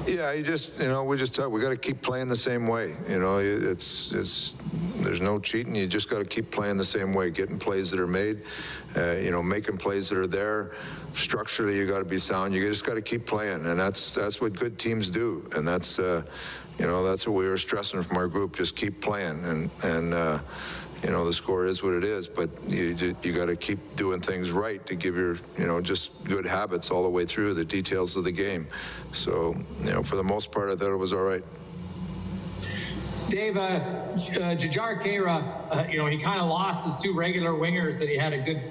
Yeah, 0.07 0.33
you 0.33 0.43
just 0.43 0.79
you 0.81 0.89
know 0.89 1.03
we 1.05 1.17
just 1.17 1.39
we 1.49 1.61
got 1.61 1.71
to 1.71 1.77
keep 1.77 2.03
playing 2.03 2.29
the 2.29 2.37
same 2.37 2.67
way. 2.67 2.95
You 3.09 3.19
know, 3.19 3.39
it's 3.39 4.13
it's 4.13 4.55
there's 4.97 5.21
no 5.21 5.39
cheating. 5.39 5.75
You 5.75 5.87
just 5.87 6.11
got 6.11 6.19
to 6.19 6.25
keep 6.27 6.51
playing 6.51 6.77
the 6.77 6.85
same 6.85 7.15
way, 7.15 7.31
getting 7.31 7.59
plays 7.59 7.91
that 7.91 8.01
are 8.01 8.07
made, 8.07 8.43
uh, 8.97 9.13
you 9.13 9.31
know, 9.31 9.43
making 9.43 9.79
plays 9.79 10.11
that 10.11 10.19
are 10.19 10.27
there. 10.27 10.73
Structurally, 11.15 11.79
you 11.79 11.87
got 11.87 12.01
to 12.01 12.05
be 12.05 12.19
sound. 12.19 12.53
You 12.53 12.61
just 12.61 12.85
got 12.85 12.95
to 12.95 13.03
keep 13.03 13.25
playing, 13.25 13.65
and 13.65 13.79
that's 13.79 14.15
that's 14.15 14.41
what 14.41 14.53
good 14.53 14.79
teams 14.79 15.09
do, 15.11 15.49
and 15.57 15.67
that's 15.67 15.99
uh, 15.99 16.23
you 16.79 16.87
know 16.87 17.03
that's 17.03 17.27
what 17.27 17.35
we 17.35 17.49
were 17.49 17.57
stressing 17.57 18.03
from 18.03 18.17
our 18.17 18.29
group. 18.29 18.57
Just 18.57 18.77
keep 18.77 19.01
playing, 19.01 19.43
and 19.45 19.71
and. 19.83 20.13
Uh, 20.13 20.39
you 21.05 21.11
know 21.11 21.25
the 21.25 21.35
score 21.35 21.67
is 21.67 21.83
what 21.83 21.93
it 21.93 22.03
is, 22.03 22.29
but 22.29 22.49
you 22.67 23.15
you 23.23 23.33
got 23.33 23.47
to 23.47 23.57
keep 23.57 23.79
doing 23.95 24.21
things 24.21 24.53
right 24.53 24.85
to 24.87 24.95
give 24.95 25.17
your 25.17 25.37
you 25.59 25.67
know 25.67 25.81
just 25.83 26.25
good 26.25 26.47
habits 26.47 26.91
all 26.91 27.03
the 27.03 27.11
way 27.11 27.27
through 27.27 27.53
the 27.53 27.65
details 27.65 28.17
of 28.17 28.25
the 28.25 28.33
game. 28.33 28.67
So 29.13 29.55
you 29.85 29.93
know 29.93 30.03
for 30.03 30.17
the 30.17 30.25
most 30.25 30.51
part, 30.51 30.71
I 30.71 30.77
thought 30.77 30.93
it 30.93 30.97
was 30.97 31.13
all 31.13 31.25
right. 31.25 31.45
Dave, 33.29 33.57
uh, 33.57 33.61
uh, 33.61 34.17
Jujhar 34.57 35.03
Khaira, 35.03 35.45
uh, 35.71 35.87
you 35.91 35.99
know 35.99 36.07
he 36.07 36.17
kind 36.17 36.41
of 36.41 36.49
lost 36.49 36.85
his 36.85 36.97
two 36.97 37.15
regular 37.15 37.51
wingers 37.51 37.99
that 37.99 38.09
he 38.09 38.17
had 38.17 38.33
a 38.33 38.39
good 38.39 38.63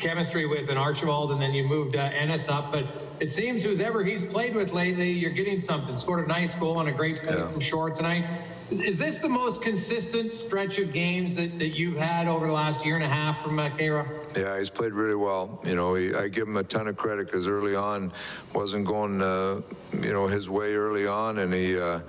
chemistry 0.00 0.46
with 0.46 0.70
in 0.70 0.76
Archibald, 0.76 1.30
and 1.30 1.40
then 1.40 1.54
you 1.54 1.62
moved 1.62 1.96
uh, 1.96 2.00
Ennis 2.00 2.48
up, 2.48 2.72
but. 2.72 2.86
It 3.20 3.32
seems 3.32 3.64
whoever 3.64 4.04
he's 4.04 4.24
played 4.24 4.54
with 4.54 4.72
lately, 4.72 5.10
you're 5.10 5.32
getting 5.32 5.58
something. 5.58 5.96
Scored 5.96 6.24
a 6.24 6.28
nice 6.28 6.54
goal 6.54 6.78
on 6.78 6.86
a 6.86 6.92
great 6.92 7.16
play 7.16 7.34
yeah. 7.34 7.50
from 7.50 7.58
Shore 7.58 7.90
tonight. 7.90 8.24
Is, 8.70 8.80
is, 8.80 8.98
this 8.98 9.18
the 9.18 9.28
most 9.28 9.62
consistent 9.62 10.32
stretch 10.34 10.78
of 10.78 10.92
games 10.92 11.34
that, 11.36 11.58
that 11.58 11.78
you've 11.78 11.96
had 11.96 12.28
over 12.28 12.46
the 12.46 12.52
last 12.52 12.84
year 12.84 12.96
and 12.96 13.04
a 13.04 13.08
half 13.08 13.42
from 13.42 13.58
uh, 13.58 13.70
Khaira? 13.70 14.06
Yeah, 14.36 14.58
he's 14.58 14.68
played 14.68 14.92
really 14.92 15.14
well. 15.14 15.58
You 15.64 15.74
know, 15.74 15.94
he, 15.94 16.14
I 16.14 16.28
give 16.28 16.46
him 16.46 16.56
a 16.58 16.64
ton 16.64 16.86
of 16.86 16.96
credit 16.96 17.26
because 17.26 17.48
early 17.48 17.74
on 17.74 18.12
wasn't 18.54 18.86
going, 18.86 19.22
uh, 19.22 19.62
you 20.02 20.12
know, 20.12 20.26
his 20.26 20.50
way 20.50 20.74
early 20.74 21.06
on, 21.06 21.38
and 21.38 21.52
he. 21.52 21.78
Uh, 21.78 22.00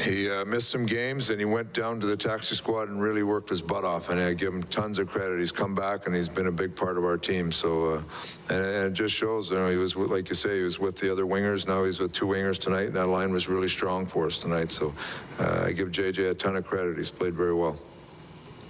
he 0.00 0.30
uh, 0.30 0.44
missed 0.44 0.70
some 0.70 0.86
games 0.86 1.30
and 1.30 1.38
he 1.38 1.44
went 1.44 1.72
down 1.72 2.00
to 2.00 2.06
the 2.06 2.16
taxi 2.16 2.54
squad 2.54 2.88
and 2.88 3.00
really 3.00 3.22
worked 3.22 3.50
his 3.50 3.60
butt 3.60 3.84
off. 3.84 4.08
And 4.08 4.18
I 4.18 4.34
give 4.34 4.52
him 4.54 4.62
tons 4.64 4.98
of 4.98 5.08
credit. 5.08 5.38
He's 5.38 5.52
come 5.52 5.74
back 5.74 6.06
and 6.06 6.14
he's 6.14 6.28
been 6.28 6.46
a 6.46 6.52
big 6.52 6.74
part 6.74 6.96
of 6.96 7.04
our 7.04 7.18
team. 7.18 7.52
So, 7.52 7.84
uh, 7.84 8.02
and, 8.48 8.64
and, 8.64 8.86
it 8.86 8.92
just 8.92 9.14
shows, 9.14 9.50
you 9.50 9.58
know, 9.58 9.68
he 9.68 9.76
was, 9.76 9.96
with, 9.96 10.10
like 10.10 10.28
you 10.28 10.34
say, 10.34 10.58
he 10.58 10.64
was 10.64 10.78
with 10.78 10.96
the 10.96 11.12
other 11.12 11.24
wingers. 11.24 11.68
Now 11.68 11.84
he's 11.84 12.00
with 12.00 12.12
two 12.12 12.26
wingers 12.26 12.58
tonight. 12.58 12.86
And 12.86 12.96
that 12.96 13.06
line 13.06 13.32
was 13.32 13.48
really 13.48 13.68
strong 13.68 14.06
for 14.06 14.26
us 14.26 14.38
tonight. 14.38 14.70
So 14.70 14.94
uh, 15.38 15.64
I 15.66 15.72
give 15.72 15.88
JJ 15.88 16.30
a 16.30 16.34
ton 16.34 16.56
of 16.56 16.64
credit. 16.64 16.96
He's 16.96 17.10
played 17.10 17.34
very 17.34 17.54
well. 17.54 17.78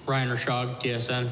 Ryan 0.06 0.30
Rishaug, 0.30 0.80
TSN. 0.80 1.30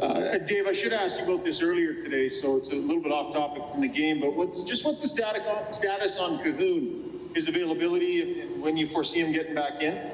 Uh, 0.00 0.38
Dave, 0.38 0.66
I 0.66 0.72
should 0.72 0.92
have 0.92 1.02
asked 1.02 1.20
you 1.20 1.32
about 1.32 1.44
this 1.44 1.62
earlier 1.62 1.94
today, 1.94 2.28
so 2.28 2.56
it's 2.56 2.72
a 2.72 2.74
little 2.74 3.02
bit 3.02 3.12
off 3.12 3.32
topic 3.32 3.62
from 3.70 3.80
the 3.80 3.88
game. 3.88 4.20
But 4.20 4.36
what's 4.36 4.62
just 4.64 4.84
what's 4.84 5.00
the 5.00 5.08
status 5.08 6.18
on 6.18 6.38
Kahun? 6.38 7.05
His 7.36 7.48
availability 7.48 8.22
and 8.22 8.62
when 8.62 8.78
you 8.78 8.86
foresee 8.86 9.20
him 9.20 9.30
getting 9.30 9.54
back 9.54 9.82
in? 9.82 10.10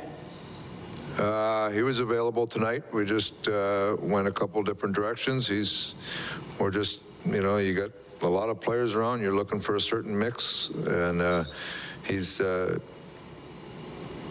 Uh, 1.19 1.71
he 1.71 1.83
was 1.83 2.01
available 2.01 2.49
tonight. 2.49 2.83
We 2.93 3.05
just 3.05 3.47
uh, 3.47 3.97
went 4.01 4.27
a 4.27 4.33
couple 4.33 4.61
different 4.65 4.93
directions. 4.93 5.47
He's, 5.47 5.95
we're 6.59 6.73
just, 6.73 7.01
you 7.25 7.41
know, 7.41 7.59
you 7.59 7.75
got 7.75 7.91
a 8.23 8.27
lot 8.27 8.49
of 8.49 8.61
players 8.61 8.97
around. 8.97 9.21
You're 9.21 9.37
looking 9.37 9.61
for 9.61 9.77
a 9.77 9.81
certain 9.81 10.19
mix, 10.19 10.71
and 10.71 11.23
uh, 11.23 11.45
he's, 12.05 12.41
uh, 12.41 12.81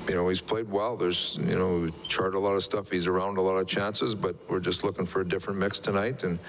you 0.08 0.15
know, 0.15 0.27
he's 0.29 0.41
played 0.41 0.70
well. 0.70 0.96
There's, 0.96 1.39
you 1.41 1.58
know, 1.58 1.79
we 1.79 2.08
charted 2.08 2.36
a 2.36 2.39
lot 2.39 2.53
of 2.53 2.63
stuff. 2.63 2.89
He's 2.89 3.08
around 3.08 3.38
a 3.38 3.41
lot 3.41 3.55
of 3.55 3.67
chances, 3.67 4.15
but 4.15 4.36
we're 4.50 4.60
just 4.60 4.84
looking 4.84 5.05
for 5.05 5.22
a 5.22 5.27
different 5.27 5.60
mix 5.60 5.79
tonight, 5.79 6.24
and 6.24 6.39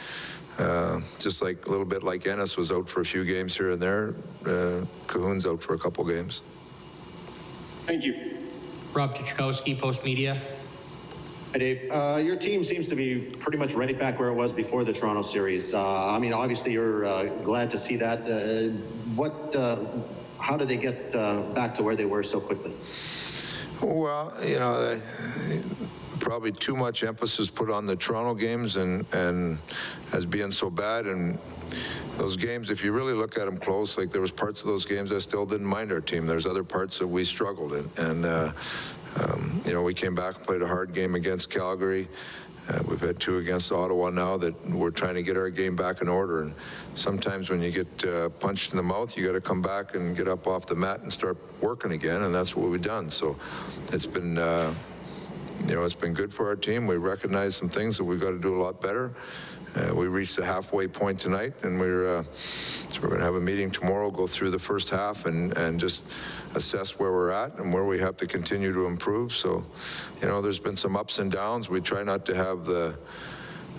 uh, 0.59 1.00
just 1.18 1.42
like 1.42 1.66
a 1.66 1.71
little 1.71 1.85
bit 1.85 2.02
like 2.02 2.26
Ennis 2.26 2.56
was 2.56 2.73
out 2.73 2.88
for 2.88 3.00
a 3.00 3.04
few 3.04 3.25
games 3.25 3.56
here 3.56 3.71
and 3.71 3.80
there, 3.80 4.14
uh, 4.47 4.85
Kahun's 5.06 5.47
out 5.47 5.62
for 5.62 5.75
a 5.75 5.78
couple 5.78 6.04
games. 6.04 6.42
Thank 7.87 8.04
you. 8.04 8.38
Rob 8.92 9.14
Tychkowski, 9.14 9.78
Post 9.78 10.04
Media. 10.04 10.37
Hi, 11.52 11.59
Dave. 11.59 11.90
Uh, 11.90 12.21
your 12.23 12.37
team 12.37 12.64
seems 12.64 12.88
to 12.88 12.94
be 12.94 13.18
pretty 13.40 13.59
much 13.59 13.75
right 13.75 13.99
back 13.99 14.18
where 14.18 14.28
it 14.28 14.35
was 14.35 14.52
before 14.52 14.85
the 14.85 14.92
Toronto 14.92 15.23
series. 15.23 15.75
Uh, 15.75 16.14
I 16.14 16.18
mean, 16.18 16.32
obviously, 16.32 16.73
you're 16.73 17.04
uh, 17.04 17.25
glad 17.42 17.71
to 17.71 17.78
see 17.78 17.97
that. 17.97 18.21
Uh, 18.26 18.71
what? 19.14 19.54
how 20.38 20.56
did 20.56 20.66
they 20.66 20.76
get 20.76 21.12
back 21.54 21.73
to 21.73 21.85
where 21.85 21.94
they 21.94 22.04
were 22.04 22.23
so 22.25 22.40
quickly? 22.40 22.73
Well, 23.82 24.32
you 24.44 24.60
know, 24.60 24.96
probably 26.20 26.52
too 26.52 26.76
much 26.76 27.02
emphasis 27.02 27.50
put 27.50 27.68
on 27.68 27.84
the 27.84 27.96
Toronto 27.96 28.32
games 28.32 28.76
and, 28.76 29.04
and 29.12 29.58
as 30.12 30.24
being 30.24 30.52
so 30.52 30.70
bad. 30.70 31.06
And 31.06 31.36
those 32.16 32.36
games, 32.36 32.70
if 32.70 32.84
you 32.84 32.92
really 32.92 33.12
look 33.12 33.36
at 33.36 33.46
them 33.46 33.56
close, 33.56 33.98
like 33.98 34.10
there 34.10 34.20
was 34.20 34.30
parts 34.30 34.60
of 34.60 34.68
those 34.68 34.84
games 34.84 35.12
I 35.12 35.18
still 35.18 35.44
didn't 35.44 35.66
mind 35.66 35.90
our 35.90 36.00
team. 36.00 36.26
There's 36.26 36.46
other 36.46 36.62
parts 36.62 36.98
that 37.00 37.08
we 37.08 37.24
struggled 37.24 37.72
in, 37.72 37.90
and 37.96 38.24
uh, 38.24 38.52
um, 39.20 39.60
you 39.64 39.72
know 39.72 39.82
we 39.82 39.94
came 39.94 40.14
back 40.14 40.36
and 40.36 40.46
played 40.46 40.62
a 40.62 40.66
hard 40.66 40.94
game 40.94 41.16
against 41.16 41.50
Calgary. 41.50 42.08
Uh, 42.69 42.78
we've 42.88 43.00
had 43.00 43.19
two 43.19 43.38
against 43.38 43.73
Ottawa 43.73 44.11
now 44.11 44.37
that 44.37 44.69
we're 44.71 44.90
trying 44.90 45.14
to 45.14 45.23
get 45.23 45.37
our 45.37 45.50
game 45.50 45.75
back 45.75 46.00
in 46.00 46.09
order. 46.09 46.42
And 46.42 46.54
sometimes 46.95 47.50
when 47.50 47.61
you 47.61 47.73
get 47.73 48.04
uh, 48.04 48.28
punched 48.28 48.71
in 48.73 48.76
the 48.76 48.83
mouth, 48.83 49.16
you 49.16 49.26
got 49.26 49.33
to 49.33 49.40
come 49.40 49.61
back 49.61 49.95
and 49.95 50.16
get 50.16 50.28
up 50.28 50.47
off 50.47 50.66
the 50.66 50.76
mat 50.76 51.00
and 51.00 51.12
start 51.12 51.37
working 51.61 51.92
again. 51.92 52.23
And 52.23 52.35
that's 52.35 52.54
what 52.54 52.69
we've 52.69 52.81
done. 52.81 53.11
So 53.11 53.37
it's 53.88 54.07
been, 54.07 54.38
uh, 54.38 54.73
you 55.66 55.75
know, 55.75 55.85
it's 55.85 55.95
been 55.95 56.14
good 56.14 56.33
for 56.33 56.47
our 56.49 56.57
team. 56.57 56.87
We 56.87 56.97
recognize 56.97 57.57
some 57.57 57.69
things 57.69 57.97
that 57.99 58.04
we've 58.04 58.21
got 58.21 58.31
to 58.31 58.40
do 58.40 58.57
a 58.57 58.61
lot 58.62 58.81
better. 58.81 59.12
Uh, 59.75 59.95
we 59.95 60.07
reached 60.07 60.37
the 60.37 60.45
halfway 60.45 60.87
point 60.87 61.19
tonight, 61.19 61.54
and 61.62 61.81
we're 61.81 62.19
uh, 62.19 62.23
so 62.88 63.00
we're 63.00 63.09
going 63.09 63.21
to 63.21 63.25
have 63.25 63.37
a 63.37 63.40
meeting 63.40 63.71
tomorrow, 63.71 64.11
go 64.11 64.26
through 64.26 64.50
the 64.50 64.59
first 64.59 64.90
half, 64.90 65.25
and 65.25 65.57
and 65.57 65.81
just 65.81 66.04
assess 66.54 66.99
where 66.99 67.11
we're 67.11 67.31
at 67.31 67.57
and 67.59 67.73
where 67.73 67.85
we 67.85 67.99
have 67.99 68.16
to 68.19 68.26
continue 68.26 68.75
to 68.75 68.85
improve. 68.85 69.33
So, 69.33 69.64
you 70.23 70.29
know, 70.29 70.41
there's 70.41 70.61
been 70.61 70.76
some 70.76 70.97
ups 70.97 71.19
and 71.19 71.31
downs. 71.33 71.69
We 71.69 71.81
try 71.81 72.05
not 72.05 72.25
to 72.26 72.35
have 72.35 72.64
the 72.64 72.97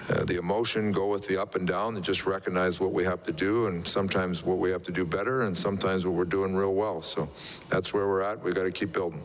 uh, 0.10 0.26
the 0.26 0.38
emotion 0.38 0.92
go 0.92 1.08
with 1.08 1.26
the 1.30 1.42
up 1.42 1.56
and 1.56 1.66
down 1.66 1.96
and 1.96 2.04
just 2.04 2.26
recognize 2.26 2.78
what 2.78 2.92
we 2.92 3.06
have 3.06 3.24
to 3.24 3.32
do 3.32 3.68
and 3.68 3.88
sometimes 3.88 4.44
what 4.44 4.58
we 4.58 4.70
have 4.70 4.84
to 4.84 4.92
do 4.92 5.06
better 5.06 5.44
and 5.44 5.56
sometimes 5.56 6.06
what 6.06 6.14
we're 6.14 6.26
doing 6.26 6.54
real 6.54 6.74
well. 6.74 7.02
So 7.02 7.30
that's 7.70 7.94
where 7.94 8.06
we're 8.10 8.22
at. 8.22 8.44
We 8.44 8.52
got 8.52 8.64
to 8.64 8.72
keep 8.72 8.92
building. 8.92 9.24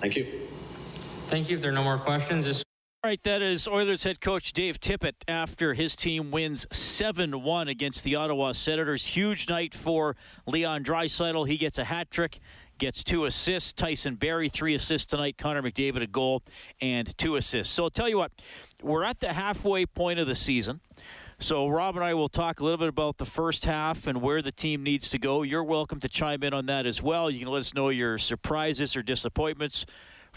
Thank 0.00 0.14
you. 0.14 0.26
Thank 1.26 1.50
you. 1.50 1.56
If 1.56 1.62
there 1.62 1.72
are 1.72 1.74
no 1.74 1.82
more 1.82 1.98
questions, 1.98 2.46
this 2.46 2.62
All 3.02 3.10
right, 3.10 3.20
that 3.24 3.42
is 3.42 3.66
Oilers 3.66 4.04
head 4.04 4.20
coach 4.20 4.52
Dave 4.52 4.78
Tippett 4.80 5.14
after 5.26 5.74
his 5.74 5.96
team 5.96 6.30
wins 6.30 6.64
7 6.70 7.42
1 7.42 7.66
against 7.66 8.04
the 8.04 8.14
Ottawa 8.14 8.52
Senators. 8.52 9.06
Huge 9.06 9.48
night 9.48 9.74
for 9.74 10.14
Leon 10.46 10.84
Draisaitl. 10.84 11.48
He 11.48 11.56
gets 11.56 11.78
a 11.78 11.84
hat 11.84 12.12
trick, 12.12 12.38
gets 12.78 13.04
two 13.04 13.24
assists. 13.24 13.72
Tyson 13.72 14.14
Barrie, 14.14 14.48
three 14.48 14.74
assists 14.74 15.06
tonight. 15.06 15.36
Connor 15.38 15.62
McDavid, 15.62 16.02
a 16.02 16.06
goal 16.06 16.42
and 16.80 17.16
two 17.18 17.36
assists. 17.36 17.74
So 17.74 17.84
I'll 17.84 17.90
tell 17.90 18.08
you 18.08 18.18
what, 18.18 18.32
we're 18.82 19.04
at 19.04 19.20
the 19.20 19.32
halfway 19.32 19.86
point 19.86 20.18
of 20.18 20.26
the 20.26 20.34
season. 20.34 20.80
So 21.40 21.68
Rob 21.68 21.94
and 21.94 22.04
I 22.04 22.14
will 22.14 22.28
talk 22.28 22.58
a 22.58 22.64
little 22.64 22.78
bit 22.78 22.88
about 22.88 23.18
the 23.18 23.24
first 23.24 23.64
half 23.64 24.08
and 24.08 24.20
where 24.20 24.42
the 24.42 24.50
team 24.50 24.82
needs 24.82 25.08
to 25.10 25.18
go. 25.18 25.42
You're 25.42 25.62
welcome 25.62 26.00
to 26.00 26.08
chime 26.08 26.42
in 26.42 26.52
on 26.52 26.66
that 26.66 26.84
as 26.84 27.00
well. 27.00 27.30
You 27.30 27.38
can 27.38 27.48
let 27.48 27.60
us 27.60 27.74
know 27.74 27.90
your 27.90 28.18
surprises 28.18 28.96
or 28.96 29.02
disappointments 29.02 29.86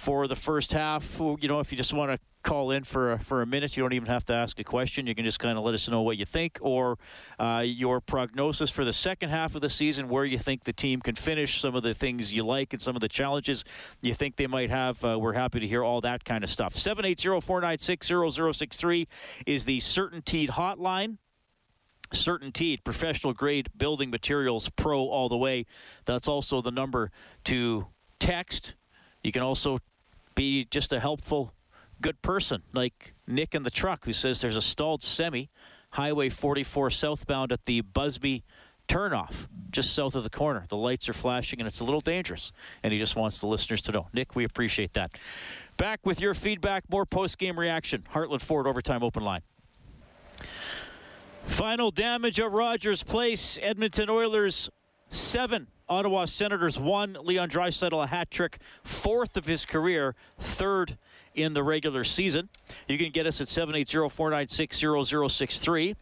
for 0.01 0.25
the 0.27 0.35
first 0.35 0.71
half. 0.71 1.19
You 1.19 1.47
know, 1.47 1.59
if 1.59 1.71
you 1.71 1.77
just 1.77 1.93
want 1.93 2.11
to 2.11 2.17
call 2.41 2.71
in 2.71 2.83
for 2.83 3.11
a, 3.11 3.19
for 3.19 3.43
a 3.43 3.45
minute, 3.45 3.77
you 3.77 3.83
don't 3.83 3.93
even 3.93 4.07
have 4.07 4.25
to 4.25 4.33
ask 4.33 4.59
a 4.59 4.63
question. 4.63 5.05
You 5.05 5.13
can 5.13 5.25
just 5.25 5.39
kind 5.39 5.59
of 5.59 5.63
let 5.63 5.75
us 5.75 5.87
know 5.87 6.01
what 6.01 6.17
you 6.17 6.25
think 6.25 6.57
or 6.59 6.97
uh, 7.37 7.61
your 7.63 8.01
prognosis 8.01 8.71
for 8.71 8.83
the 8.83 8.93
second 8.93 9.29
half 9.29 9.53
of 9.53 9.61
the 9.61 9.69
season, 9.69 10.09
where 10.09 10.25
you 10.25 10.39
think 10.39 10.63
the 10.63 10.73
team 10.73 11.01
can 11.01 11.13
finish, 11.13 11.61
some 11.61 11.75
of 11.75 11.83
the 11.83 11.93
things 11.93 12.33
you 12.33 12.43
like, 12.43 12.73
and 12.73 12.81
some 12.81 12.95
of 12.95 13.01
the 13.01 13.07
challenges 13.07 13.63
you 14.01 14.11
think 14.11 14.37
they 14.37 14.47
might 14.47 14.71
have. 14.71 15.05
Uh, 15.05 15.19
we're 15.19 15.33
happy 15.33 15.59
to 15.59 15.67
hear 15.67 15.83
all 15.83 16.01
that 16.01 16.25
kind 16.25 16.43
of 16.43 16.49
stuff. 16.49 16.73
780 16.73 17.39
496 17.39 18.07
0063 18.57 19.07
is 19.45 19.65
the 19.65 19.77
Certainteed 19.77 20.49
hotline. 20.49 21.19
Certainteed, 22.11 22.83
professional 22.83 23.33
grade 23.33 23.69
building 23.77 24.09
materials, 24.09 24.67
pro 24.69 25.05
all 25.05 25.29
the 25.29 25.37
way. 25.37 25.67
That's 26.05 26.27
also 26.27 26.59
the 26.59 26.71
number 26.71 27.11
to 27.43 27.85
text. 28.19 28.73
You 29.23 29.31
can 29.31 29.43
also 29.43 29.77
be 30.41 30.65
just 30.71 30.91
a 30.91 30.99
helpful, 30.99 31.53
good 32.01 32.19
person 32.23 32.63
like 32.73 33.13
Nick 33.27 33.53
in 33.53 33.61
the 33.61 33.69
truck 33.69 34.05
who 34.05 34.11
says 34.11 34.41
there's 34.41 34.55
a 34.55 34.61
stalled 34.61 35.03
semi, 35.03 35.51
Highway 35.91 36.29
44 36.29 36.89
southbound 36.89 37.51
at 37.51 37.65
the 37.65 37.81
Busby 37.81 38.43
turnoff, 38.87 39.47
just 39.69 39.93
south 39.93 40.15
of 40.15 40.23
the 40.23 40.31
corner. 40.31 40.63
The 40.67 40.77
lights 40.77 41.07
are 41.07 41.13
flashing 41.13 41.59
and 41.59 41.67
it's 41.67 41.79
a 41.79 41.83
little 41.83 41.99
dangerous. 41.99 42.51
And 42.81 42.91
he 42.91 42.97
just 42.97 43.15
wants 43.15 43.39
the 43.39 43.45
listeners 43.45 43.83
to 43.83 43.91
know. 43.91 44.07
Nick, 44.13 44.35
we 44.35 44.43
appreciate 44.43 44.93
that. 44.93 45.11
Back 45.77 45.99
with 46.07 46.19
your 46.19 46.33
feedback, 46.33 46.85
more 46.89 47.05
post 47.05 47.37
game 47.37 47.59
reaction. 47.59 48.03
Heartland 48.11 48.41
Ford 48.41 48.65
Overtime 48.65 49.03
Open 49.03 49.23
Line. 49.23 49.41
Final 51.45 51.91
damage 51.91 52.39
at 52.39 52.49
Rogers 52.49 53.03
Place. 53.03 53.59
Edmonton 53.61 54.09
Oilers 54.09 54.71
seven. 55.11 55.67
Ottawa 55.91 56.23
Senators 56.23 56.79
won. 56.79 57.17
Leon 57.21 57.49
Draisaitl 57.49 58.01
a 58.01 58.07
hat 58.07 58.31
trick, 58.31 58.59
fourth 58.81 59.35
of 59.35 59.45
his 59.45 59.65
career, 59.65 60.15
third 60.39 60.97
in 61.35 61.53
the 61.53 61.63
regular 61.63 62.05
season. 62.05 62.47
You 62.87 62.97
can 62.97 63.11
get 63.11 63.27
us 63.27 63.41
at 63.41 63.47
780-496-0063. 63.47 65.97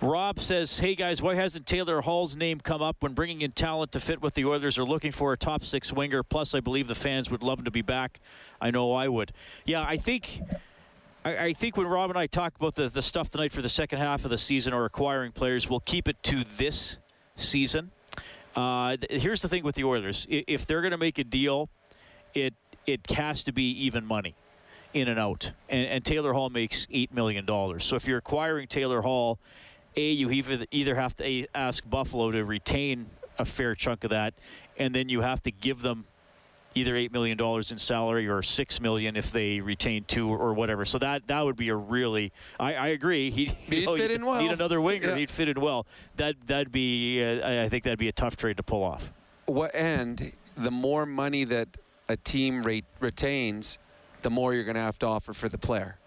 Rob 0.00 0.40
says, 0.40 0.78
"Hey 0.78 0.94
guys, 0.94 1.20
why 1.20 1.34
hasn't 1.34 1.66
Taylor 1.66 2.00
Hall's 2.00 2.34
name 2.34 2.60
come 2.60 2.80
up 2.80 3.02
when 3.02 3.12
bringing 3.12 3.42
in 3.42 3.52
talent 3.52 3.92
to 3.92 4.00
fit 4.00 4.22
what 4.22 4.32
the 4.32 4.46
Oilers 4.46 4.78
are 4.78 4.84
looking 4.84 5.12
for? 5.12 5.34
A 5.34 5.36
top 5.36 5.62
six 5.62 5.92
winger. 5.92 6.22
Plus, 6.22 6.54
I 6.54 6.60
believe 6.60 6.88
the 6.88 6.94
fans 6.94 7.30
would 7.30 7.42
love 7.42 7.58
him 7.58 7.66
to 7.66 7.70
be 7.70 7.82
back. 7.82 8.20
I 8.58 8.70
know 8.70 8.94
I 8.94 9.08
would. 9.08 9.32
Yeah, 9.66 9.84
I 9.86 9.98
think." 9.98 10.40
I, 11.24 11.52
think 11.52 11.76
when 11.76 11.86
Rob 11.86 12.08
and 12.08 12.18
I 12.18 12.26
talk 12.26 12.56
about 12.56 12.74
the, 12.74 12.88
the 12.88 13.02
stuff 13.02 13.28
tonight 13.28 13.52
for 13.52 13.60
the 13.60 13.68
second 13.68 13.98
half 13.98 14.24
of 14.24 14.30
the 14.30 14.38
season 14.38 14.72
or 14.72 14.86
acquiring 14.86 15.32
players, 15.32 15.68
we'll 15.68 15.80
keep 15.80 16.08
it 16.08 16.22
to 16.22 16.42
this 16.42 16.96
season. 17.36 17.90
Uh, 18.58 18.96
th- 18.96 19.22
here's 19.22 19.40
the 19.40 19.46
thing 19.48 19.62
with 19.62 19.76
the 19.76 19.84
Oilers: 19.84 20.26
I- 20.28 20.42
if 20.48 20.66
they're 20.66 20.80
going 20.80 20.90
to 20.90 20.98
make 20.98 21.18
a 21.18 21.24
deal, 21.24 21.68
it 22.34 22.54
it 22.88 23.08
has 23.12 23.44
to 23.44 23.52
be 23.52 23.70
even 23.86 24.04
money, 24.04 24.34
in 24.92 25.06
and 25.06 25.20
out. 25.20 25.52
And, 25.68 25.86
and 25.86 26.04
Taylor 26.04 26.32
Hall 26.32 26.50
makes 26.50 26.88
eight 26.90 27.14
million 27.14 27.44
dollars. 27.44 27.84
So 27.84 27.94
if 27.94 28.08
you're 28.08 28.18
acquiring 28.18 28.66
Taylor 28.66 29.02
Hall, 29.02 29.38
a 29.94 30.10
you 30.10 30.28
either 30.30 30.66
either 30.72 30.96
have 30.96 31.14
to 31.18 31.24
a, 31.24 31.46
ask 31.54 31.88
Buffalo 31.88 32.32
to 32.32 32.44
retain 32.44 33.06
a 33.38 33.44
fair 33.44 33.76
chunk 33.76 34.02
of 34.02 34.10
that, 34.10 34.34
and 34.76 34.92
then 34.92 35.08
you 35.08 35.20
have 35.20 35.40
to 35.42 35.52
give 35.52 35.82
them 35.82 36.06
either 36.78 36.96
eight 36.96 37.12
million 37.12 37.36
dollars 37.36 37.72
in 37.72 37.78
salary 37.78 38.28
or 38.28 38.42
six 38.42 38.80
million 38.80 39.16
if 39.16 39.30
they 39.32 39.60
retain 39.60 40.04
two 40.04 40.28
or 40.30 40.54
whatever. 40.54 40.84
So 40.84 40.98
that 40.98 41.26
that 41.26 41.44
would 41.44 41.56
be 41.56 41.68
a 41.68 41.74
really. 41.74 42.32
I, 42.58 42.74
I 42.74 42.86
agree. 42.88 43.30
He'd, 43.38 43.50
He'd 43.68 43.84
fit 43.86 44.10
in 44.10 44.24
well. 44.24 44.40
Need 44.40 44.52
another 44.52 44.80
winger. 44.80 45.08
Yeah. 45.08 45.16
He'd 45.16 45.30
fit 45.30 45.48
in 45.48 45.60
well. 45.60 45.86
That 46.16 46.36
that'd 46.46 46.72
be. 46.72 47.22
Uh, 47.22 47.46
I- 47.46 47.58
I 47.64 47.68
think 47.68 47.84
that'd 47.84 47.98
be 47.98 48.08
a 48.08 48.12
tough 48.12 48.36
trade 48.36 48.56
to 48.58 48.62
pull 48.62 48.82
off. 48.82 49.12
What 49.46 49.74
and 49.74 50.32
the 50.56 50.70
more 50.70 51.04
money 51.06 51.44
that 51.44 51.68
a 52.08 52.16
team 52.16 52.62
rate, 52.62 52.84
retains, 53.00 53.78
the 54.22 54.30
more 54.30 54.54
you're 54.54 54.64
going 54.64 54.76
to 54.76 54.80
have 54.80 54.98
to 55.00 55.06
offer 55.06 55.32
for 55.32 55.48
the 55.48 55.58
player. 55.58 55.98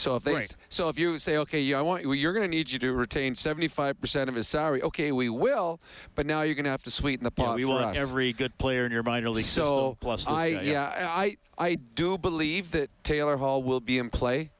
So 0.00 0.16
if 0.16 0.24
they, 0.24 0.34
Right. 0.34 0.56
so 0.70 0.88
if 0.88 0.98
you 0.98 1.18
say, 1.18 1.36
okay, 1.38 1.60
yeah, 1.60 1.78
I 1.78 1.82
want, 1.82 2.06
well, 2.06 2.14
you're 2.14 2.32
going 2.32 2.44
to 2.44 2.56
need 2.56 2.70
you 2.70 2.78
to 2.78 2.92
retain 2.94 3.34
75% 3.34 4.28
of 4.28 4.34
his 4.34 4.48
salary. 4.48 4.82
Okay, 4.82 5.12
we 5.12 5.28
will, 5.28 5.78
but 6.14 6.24
now 6.26 6.40
you're 6.42 6.54
going 6.54 6.64
to 6.64 6.70
have 6.70 6.82
to 6.84 6.90
sweeten 6.90 7.22
the 7.24 7.30
pot. 7.30 7.50
Yeah, 7.50 7.54
we 7.56 7.62
for 7.64 7.68
want 7.68 7.84
us. 7.96 7.98
every 7.98 8.32
good 8.32 8.56
player 8.56 8.86
in 8.86 8.92
your 8.92 9.02
minor 9.02 9.28
league 9.30 9.44
so 9.44 9.64
system 9.64 9.96
plus 10.00 10.24
this 10.24 10.34
I, 10.34 10.52
guy. 10.54 10.60
yeah, 10.62 10.92
I, 11.14 11.36
I 11.58 11.74
do 11.74 12.16
believe 12.16 12.70
that 12.72 12.88
Taylor 13.04 13.36
Hall 13.36 13.62
will 13.62 13.80
be 13.80 13.98
in 13.98 14.08
play 14.08 14.50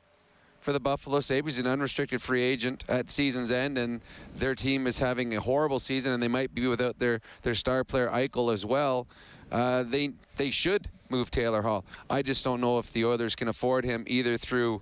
for 0.61 0.73
the 0.75 0.80
Buffalo 0.80 1.20
Sabres. 1.20 1.56
He's 1.56 1.64
an 1.64 1.70
unrestricted 1.70 2.20
free 2.20 2.42
agent 2.42 2.85
at 2.87 3.09
season's 3.11 3.50
end, 3.50 3.78
and 3.78 4.02
their 4.37 4.54
team 4.54 4.87
is 4.87 4.99
having 4.99 5.35
a 5.35 5.40
horrible 5.40 5.78
season, 5.80 6.12
and 6.12 6.23
they 6.23 6.28
might 6.28 6.54
be 6.54 6.66
without 6.66 6.99
their, 6.99 7.23
their 7.42 7.54
star 7.54 7.82
player 7.82 8.09
Eichel 8.11 8.52
as 8.52 8.66
well. 8.66 9.06
Uh, 9.50 9.82
they 9.85 10.11
they 10.37 10.50
should 10.50 10.90
move 11.09 11.30
Taylor 11.30 11.62
Hall. 11.62 11.85
I 12.11 12.23
just 12.23 12.44
don't 12.44 12.61
know 12.61 12.78
if 12.78 12.92
the 12.92 13.04
Oilers 13.04 13.35
can 13.35 13.49
afford 13.49 13.85
him 13.85 14.04
either 14.06 14.37
through 14.37 14.80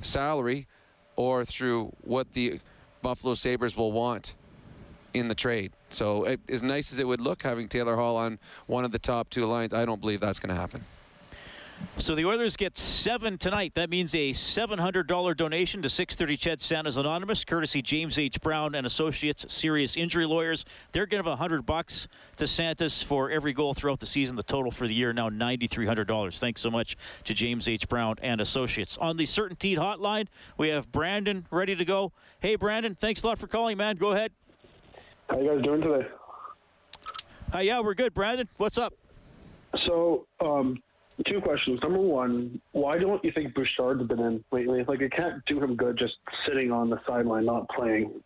salary 0.00 0.66
or 1.16 1.44
through 1.44 1.92
what 2.02 2.32
the 2.32 2.60
Buffalo 3.02 3.34
Sabres 3.34 3.76
will 3.76 3.92
want 3.92 4.34
in 5.14 5.28
the 5.28 5.34
trade. 5.34 5.72
So 5.90 6.24
it, 6.24 6.40
as 6.48 6.62
nice 6.62 6.92
as 6.92 6.98
it 6.98 7.06
would 7.06 7.20
look 7.20 7.42
having 7.42 7.68
Taylor 7.68 7.96
Hall 7.96 8.16
on 8.16 8.38
one 8.66 8.84
of 8.84 8.92
the 8.92 8.98
top 8.98 9.30
two 9.30 9.44
lines, 9.46 9.74
I 9.74 9.84
don't 9.84 10.00
believe 10.00 10.20
that's 10.20 10.38
going 10.38 10.54
to 10.54 10.60
happen. 10.60 10.84
So 12.00 12.14
the 12.14 12.24
Oilers 12.24 12.56
get 12.56 12.78
seven 12.78 13.36
tonight. 13.36 13.74
That 13.74 13.90
means 13.90 14.14
a 14.14 14.30
$700 14.30 15.36
donation 15.36 15.82
to 15.82 15.88
630 15.88 16.36
Ched 16.36 16.58
Santa's 16.58 16.96
Anonymous, 16.96 17.44
courtesy 17.44 17.82
James 17.82 18.18
H. 18.18 18.40
Brown 18.40 18.74
and 18.74 18.86
Associates 18.86 19.52
Serious 19.52 19.96
Injury 19.96 20.24
Lawyers. 20.24 20.64
They're 20.92 21.04
giving 21.06 21.26
100 21.26 21.66
bucks 21.66 22.08
to 22.36 22.46
Santa's 22.46 23.02
for 23.02 23.30
every 23.30 23.52
goal 23.52 23.74
throughout 23.74 24.00
the 24.00 24.06
season. 24.06 24.36
The 24.36 24.42
total 24.42 24.70
for 24.70 24.88
the 24.88 24.94
year 24.94 25.12
now 25.12 25.28
$9,300. 25.28 26.38
Thanks 26.38 26.62
so 26.62 26.70
much 26.70 26.96
to 27.24 27.34
James 27.34 27.68
H. 27.68 27.86
Brown 27.86 28.16
and 28.22 28.40
Associates. 28.40 28.96
On 28.96 29.18
the 29.18 29.24
CertainTeed 29.24 29.76
hotline, 29.76 30.26
we 30.56 30.70
have 30.70 30.90
Brandon 30.90 31.46
ready 31.50 31.76
to 31.76 31.84
go. 31.84 32.12
Hey, 32.40 32.56
Brandon, 32.56 32.94
thanks 32.94 33.22
a 33.22 33.26
lot 33.26 33.38
for 33.38 33.46
calling, 33.46 33.76
man. 33.76 33.96
Go 33.96 34.12
ahead. 34.12 34.32
How 35.28 35.38
you 35.38 35.54
guys 35.54 35.62
doing 35.62 35.82
today? 35.82 36.08
Hi, 37.52 37.60
yeah, 37.60 37.80
we're 37.80 37.94
good, 37.94 38.14
Brandon. 38.14 38.48
What's 38.56 38.78
up? 38.78 38.94
So, 39.86 40.26
um, 40.40 40.82
two 41.26 41.40
questions. 41.40 41.80
Number 41.82 41.98
one, 41.98 42.60
why 42.72 42.98
don't 42.98 43.22
you 43.24 43.32
think 43.32 43.54
Bouchard's 43.54 44.06
been 44.06 44.20
in 44.20 44.44
lately? 44.52 44.84
Like, 44.86 45.00
it 45.00 45.12
can't 45.12 45.44
do 45.46 45.62
him 45.62 45.76
good 45.76 45.98
just 45.98 46.14
sitting 46.46 46.70
on 46.70 46.90
the 46.90 46.98
sideline, 47.06 47.46
not 47.46 47.68
playing. 47.68 48.20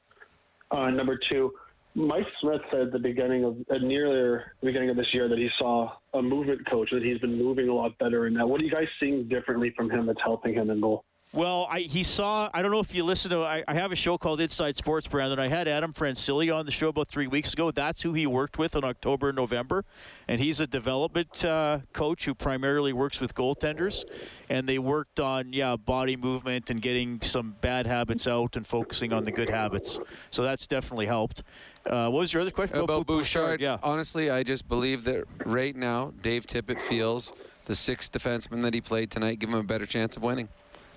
Uh, 0.71 0.91
number 0.91 1.19
two, 1.31 1.53
Mike 1.95 2.27
Smith 2.41 2.61
said 2.71 2.81
at 2.81 2.93
the 2.93 2.99
beginning 2.99 3.45
of 3.45 3.57
uh, 3.71 3.79
near 3.79 4.53
the 4.61 4.67
beginning 4.67 4.91
of 4.91 4.97
this 4.97 5.07
year 5.13 5.29
that 5.29 5.39
he 5.39 5.49
saw 5.59 5.93
a 6.15 6.23
movement 6.23 6.69
coach 6.69 6.89
that 6.91 7.03
he's 7.03 7.19
been 7.19 7.39
moving 7.39 7.69
a 7.69 7.75
lot 7.75 7.97
better. 7.99 8.27
And 8.27 8.35
now, 8.35 8.47
what 8.47 8.61
are 8.61 8.65
you 8.65 8.71
guys 8.71 8.89
seeing 8.99 9.29
differently 9.29 9.73
from 9.77 9.91
him 9.91 10.07
that's 10.07 10.21
helping 10.25 10.55
him 10.55 10.71
in 10.71 10.81
goal? 10.81 11.05
Well, 11.35 11.67
I, 11.69 11.81
he 11.81 12.05
saw. 12.05 12.49
I 12.55 12.63
don't 12.63 12.71
know 12.71 12.79
if 12.79 12.95
you 12.95 13.05
listen 13.05 13.33
to. 13.33 13.39
I, 13.41 13.65
I 13.67 13.75
have 13.75 13.91
a 13.91 13.97
show 13.97 14.17
called 14.17 14.41
Inside 14.41 14.77
Sports, 14.77 15.09
Brandon. 15.09 15.41
I 15.41 15.49
had 15.49 15.67
Adam 15.67 15.93
Francilia 15.93 16.57
on 16.57 16.65
the 16.65 16.71
show 16.71 16.87
about 16.87 17.09
three 17.09 17.27
weeks 17.27 17.53
ago. 17.53 17.73
That's 17.73 18.03
who 18.03 18.13
he 18.13 18.25
worked 18.25 18.57
with 18.57 18.77
in 18.77 18.85
October 18.85 19.31
and 19.31 19.37
November, 19.37 19.85
and 20.29 20.41
he's 20.41 20.61
a 20.61 20.67
development 20.69 21.45
uh, 21.45 21.81
coach 21.93 22.27
who 22.27 22.37
primarily 22.37 22.93
works 22.93 23.21
with 23.21 23.35
goaltenders. 23.35 24.05
And 24.49 24.69
they 24.69 24.79
worked 24.79 25.19
on 25.19 25.53
yeah 25.53 25.75
body 25.75 26.15
movement 26.15 26.71
and 26.71 26.81
getting 26.81 27.21
some 27.21 27.57
bad 27.61 27.89
habits 27.89 28.29
out 28.29 28.55
and 28.55 28.65
focusing 28.65 29.13
on 29.13 29.25
the 29.25 29.33
good 29.33 29.49
habits. 29.49 29.99
So 30.31 30.45
that's 30.45 30.69
definitely 30.69 31.07
helped. 31.07 31.43
Uh, 31.85 32.11
what 32.11 32.21
was 32.21 32.33
your 32.33 32.43
other 32.43 32.53
question 32.53 32.79
about 32.79 33.07
Bou- 33.09 33.17
Bouchard? 33.19 33.61
Yeah. 33.61 33.79
Honestly, 33.83 34.31
I 34.31 34.45
just 34.45 34.69
believe 34.69 35.03
that 35.05 35.25
right 35.45 35.75
now, 35.75 36.13
Dave 36.23 36.47
Tippett 36.47 36.81
feels 36.81 37.33
the 37.65 37.75
six 37.75 38.09
defensemen 38.09 38.63
that 38.63 38.73
he 38.73 38.81
played 38.81 39.11
tonight 39.11 39.41
give 39.41 39.49
him 39.49 39.57
a 39.57 39.63
better 39.65 39.87
chance 39.87 40.17
of 40.17 40.23
winning. 40.23 40.49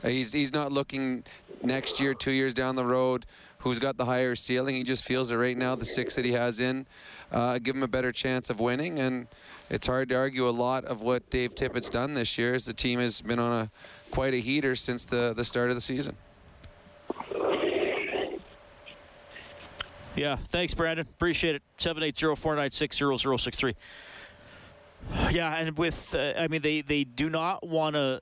Uh, 0.04 0.10
He's 0.10 0.32
he's 0.32 0.54
not 0.54 0.72
looking 0.72 1.24
next 1.64 2.00
year, 2.00 2.14
two 2.14 2.32
years 2.32 2.54
down 2.54 2.76
the 2.76 2.86
road, 2.86 3.26
who's 3.60 3.80
got 3.80 3.98
the 3.98 4.06
higher 4.06 4.36
ceiling. 4.36 4.76
He 4.76 4.84
just 4.84 5.04
feels 5.04 5.30
that 5.30 5.38
right 5.38 5.58
now 5.58 5.76
the 5.76 5.86
six 5.86 6.16
that 6.16 6.26
he 6.26 6.32
has 6.34 6.60
in 6.60 6.86
uh, 7.32 7.58
give 7.60 7.76
him 7.76 7.84
a 7.84 7.88
better 7.88 8.12
chance 8.12 8.50
of 8.50 8.60
winning. 8.60 9.00
And 9.00 9.28
it's 9.70 9.88
hard 9.88 10.10
to 10.10 10.16
argue 10.16 10.48
a 10.48 10.52
lot 10.52 10.86
of 10.86 11.02
what 11.02 11.30
Dave 11.30 11.56
Tippett's 11.56 11.90
done 11.90 12.14
this 12.14 12.38
year, 12.38 12.54
as 12.54 12.66
the 12.66 12.74
team 12.74 13.00
has 13.00 13.22
been 13.22 13.40
on 13.40 13.64
a 13.64 13.72
quite 14.12 14.34
a 14.34 14.38
heater 14.38 14.76
since 14.76 15.04
the 15.04 15.34
the 15.36 15.44
start 15.44 15.70
of 15.70 15.76
the 15.76 15.82
season. 15.82 16.16
Yeah, 20.18 20.36
thanks, 20.36 20.74
Brandon. 20.74 21.06
Appreciate 21.08 21.56
it. 21.56 21.62
780-496-0063. 21.78 23.76
Yeah, 25.32 25.56
and 25.56 25.78
with, 25.78 26.16
uh, 26.16 26.34
I 26.36 26.48
mean, 26.48 26.64
they, 26.64 26.82
they 26.82 27.04
do 27.04 27.30
not 27.30 27.66
want 27.66 27.96
to 27.96 28.22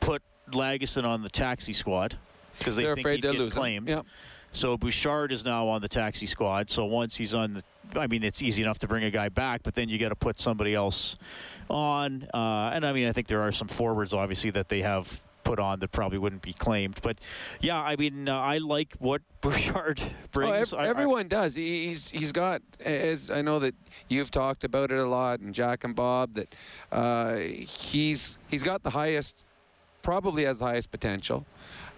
put 0.00 0.22
Lagesson 0.52 1.04
on 1.04 1.22
the 1.22 1.28
taxi 1.28 1.72
squad 1.72 2.16
because 2.58 2.76
they 2.76 2.84
They're 2.84 2.94
think 2.94 3.04
afraid 3.06 3.24
he'd 3.24 3.32
get 3.32 3.40
him. 3.40 3.50
claimed. 3.50 3.88
Yep. 3.88 4.06
So 4.52 4.76
Bouchard 4.78 5.32
is 5.32 5.44
now 5.44 5.68
on 5.68 5.82
the 5.82 5.88
taxi 5.88 6.24
squad. 6.26 6.70
So 6.70 6.84
once 6.86 7.16
he's 7.16 7.34
on 7.34 7.54
the, 7.54 8.00
I 8.00 8.06
mean, 8.06 8.22
it's 8.22 8.42
easy 8.42 8.62
enough 8.62 8.78
to 8.78 8.88
bring 8.88 9.04
a 9.04 9.10
guy 9.10 9.28
back, 9.28 9.62
but 9.62 9.74
then 9.74 9.88
you 9.90 9.98
got 9.98 10.08
to 10.10 10.14
put 10.16 10.38
somebody 10.38 10.74
else 10.74 11.16
on. 11.68 12.26
Uh, 12.32 12.70
and 12.72 12.86
I 12.86 12.92
mean, 12.92 13.06
I 13.08 13.12
think 13.12 13.26
there 13.26 13.42
are 13.42 13.52
some 13.52 13.68
forwards, 13.68 14.14
obviously, 14.14 14.50
that 14.50 14.68
they 14.70 14.80
have 14.82 15.22
put 15.44 15.58
on 15.60 15.78
that 15.80 15.92
probably 15.92 16.18
wouldn't 16.18 16.42
be 16.42 16.52
claimed. 16.54 16.98
But 17.02 17.18
yeah, 17.60 17.80
I 17.80 17.96
mean, 17.96 18.28
uh, 18.28 18.36
I 18.38 18.58
like 18.58 18.94
what 18.98 19.20
Bouchard 19.42 20.00
brings. 20.32 20.72
Oh, 20.72 20.78
I- 20.78 20.82
ev- 20.84 20.86
I- 20.86 20.90
everyone 20.90 21.28
does. 21.28 21.54
He, 21.54 21.88
he's 21.88 22.08
he's 22.08 22.32
got 22.32 22.62
as 22.80 23.30
I 23.30 23.42
know 23.42 23.58
that 23.58 23.74
you've 24.08 24.30
talked 24.30 24.64
about 24.64 24.90
it 24.90 24.98
a 24.98 25.04
lot, 25.06 25.40
and 25.40 25.54
Jack 25.54 25.84
and 25.84 25.94
Bob 25.94 26.32
that 26.32 26.54
uh, 26.90 27.36
he's 27.36 28.38
he's 28.48 28.62
got 28.62 28.82
the 28.82 28.90
highest, 28.90 29.44
probably 30.06 30.44
has 30.44 30.60
the 30.60 30.64
highest 30.64 30.92
potential. 30.92 31.44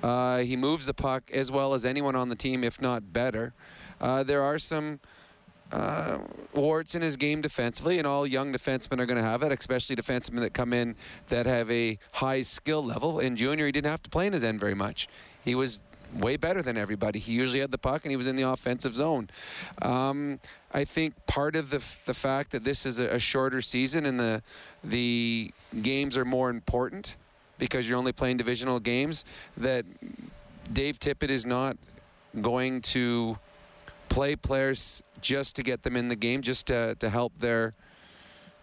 Uh, 0.02 0.38
he 0.38 0.56
moves 0.56 0.86
the 0.86 0.94
puck 0.94 1.30
as 1.30 1.52
well 1.52 1.74
as 1.74 1.84
anyone 1.84 2.16
on 2.16 2.30
the 2.30 2.34
team, 2.34 2.64
if 2.64 2.80
not 2.80 3.12
better. 3.12 3.52
Uh, 4.00 4.22
there 4.22 4.40
are 4.40 4.58
some 4.58 4.98
uh, 5.72 6.16
warts 6.54 6.94
in 6.94 7.02
his 7.02 7.16
game 7.16 7.42
defensively, 7.42 7.98
and 7.98 8.06
all 8.06 8.26
young 8.26 8.50
defensemen 8.50 8.98
are 8.98 9.04
going 9.04 9.22
to 9.22 9.28
have 9.28 9.42
it, 9.42 9.52
especially 9.52 9.94
defensemen 9.94 10.40
that 10.40 10.54
come 10.54 10.72
in 10.72 10.96
that 11.28 11.44
have 11.44 11.70
a 11.70 11.98
high 12.12 12.40
skill 12.40 12.82
level. 12.82 13.20
In 13.20 13.36
junior, 13.36 13.66
he 13.66 13.72
didn't 13.72 13.90
have 13.90 14.02
to 14.04 14.08
play 14.08 14.26
in 14.26 14.32
his 14.32 14.42
end 14.42 14.58
very 14.58 14.74
much. 14.74 15.06
He 15.44 15.54
was 15.54 15.82
way 16.14 16.38
better 16.38 16.62
than 16.62 16.78
everybody. 16.78 17.18
He 17.18 17.32
usually 17.32 17.60
had 17.60 17.72
the 17.72 17.76
puck, 17.76 18.06
and 18.06 18.10
he 18.10 18.16
was 18.16 18.26
in 18.26 18.36
the 18.36 18.50
offensive 18.50 18.94
zone. 18.94 19.28
Um, 19.82 20.40
I 20.72 20.86
think 20.86 21.12
part 21.26 21.56
of 21.56 21.68
the 21.68 21.84
the 22.06 22.14
fact 22.14 22.52
that 22.52 22.64
this 22.64 22.86
is 22.86 22.98
a, 22.98 23.16
a 23.16 23.18
shorter 23.18 23.60
season 23.60 24.06
and 24.06 24.18
the 24.18 24.42
the 24.82 25.52
games 25.82 26.16
are 26.16 26.24
more 26.24 26.48
important 26.48 27.16
because 27.58 27.88
you're 27.88 27.98
only 27.98 28.12
playing 28.12 28.36
divisional 28.36 28.80
games. 28.80 29.24
That 29.56 29.84
Dave 30.72 30.98
Tippett 30.98 31.30
is 31.30 31.44
not 31.44 31.76
going 32.40 32.82
to 32.82 33.38
play 34.08 34.36
players 34.36 35.02
just 35.20 35.56
to 35.56 35.62
get 35.62 35.82
them 35.82 35.96
in 35.96 36.08
the 36.08 36.16
game, 36.16 36.42
just 36.42 36.66
to, 36.66 36.94
to 36.96 37.10
help 37.10 37.36
their 37.38 37.72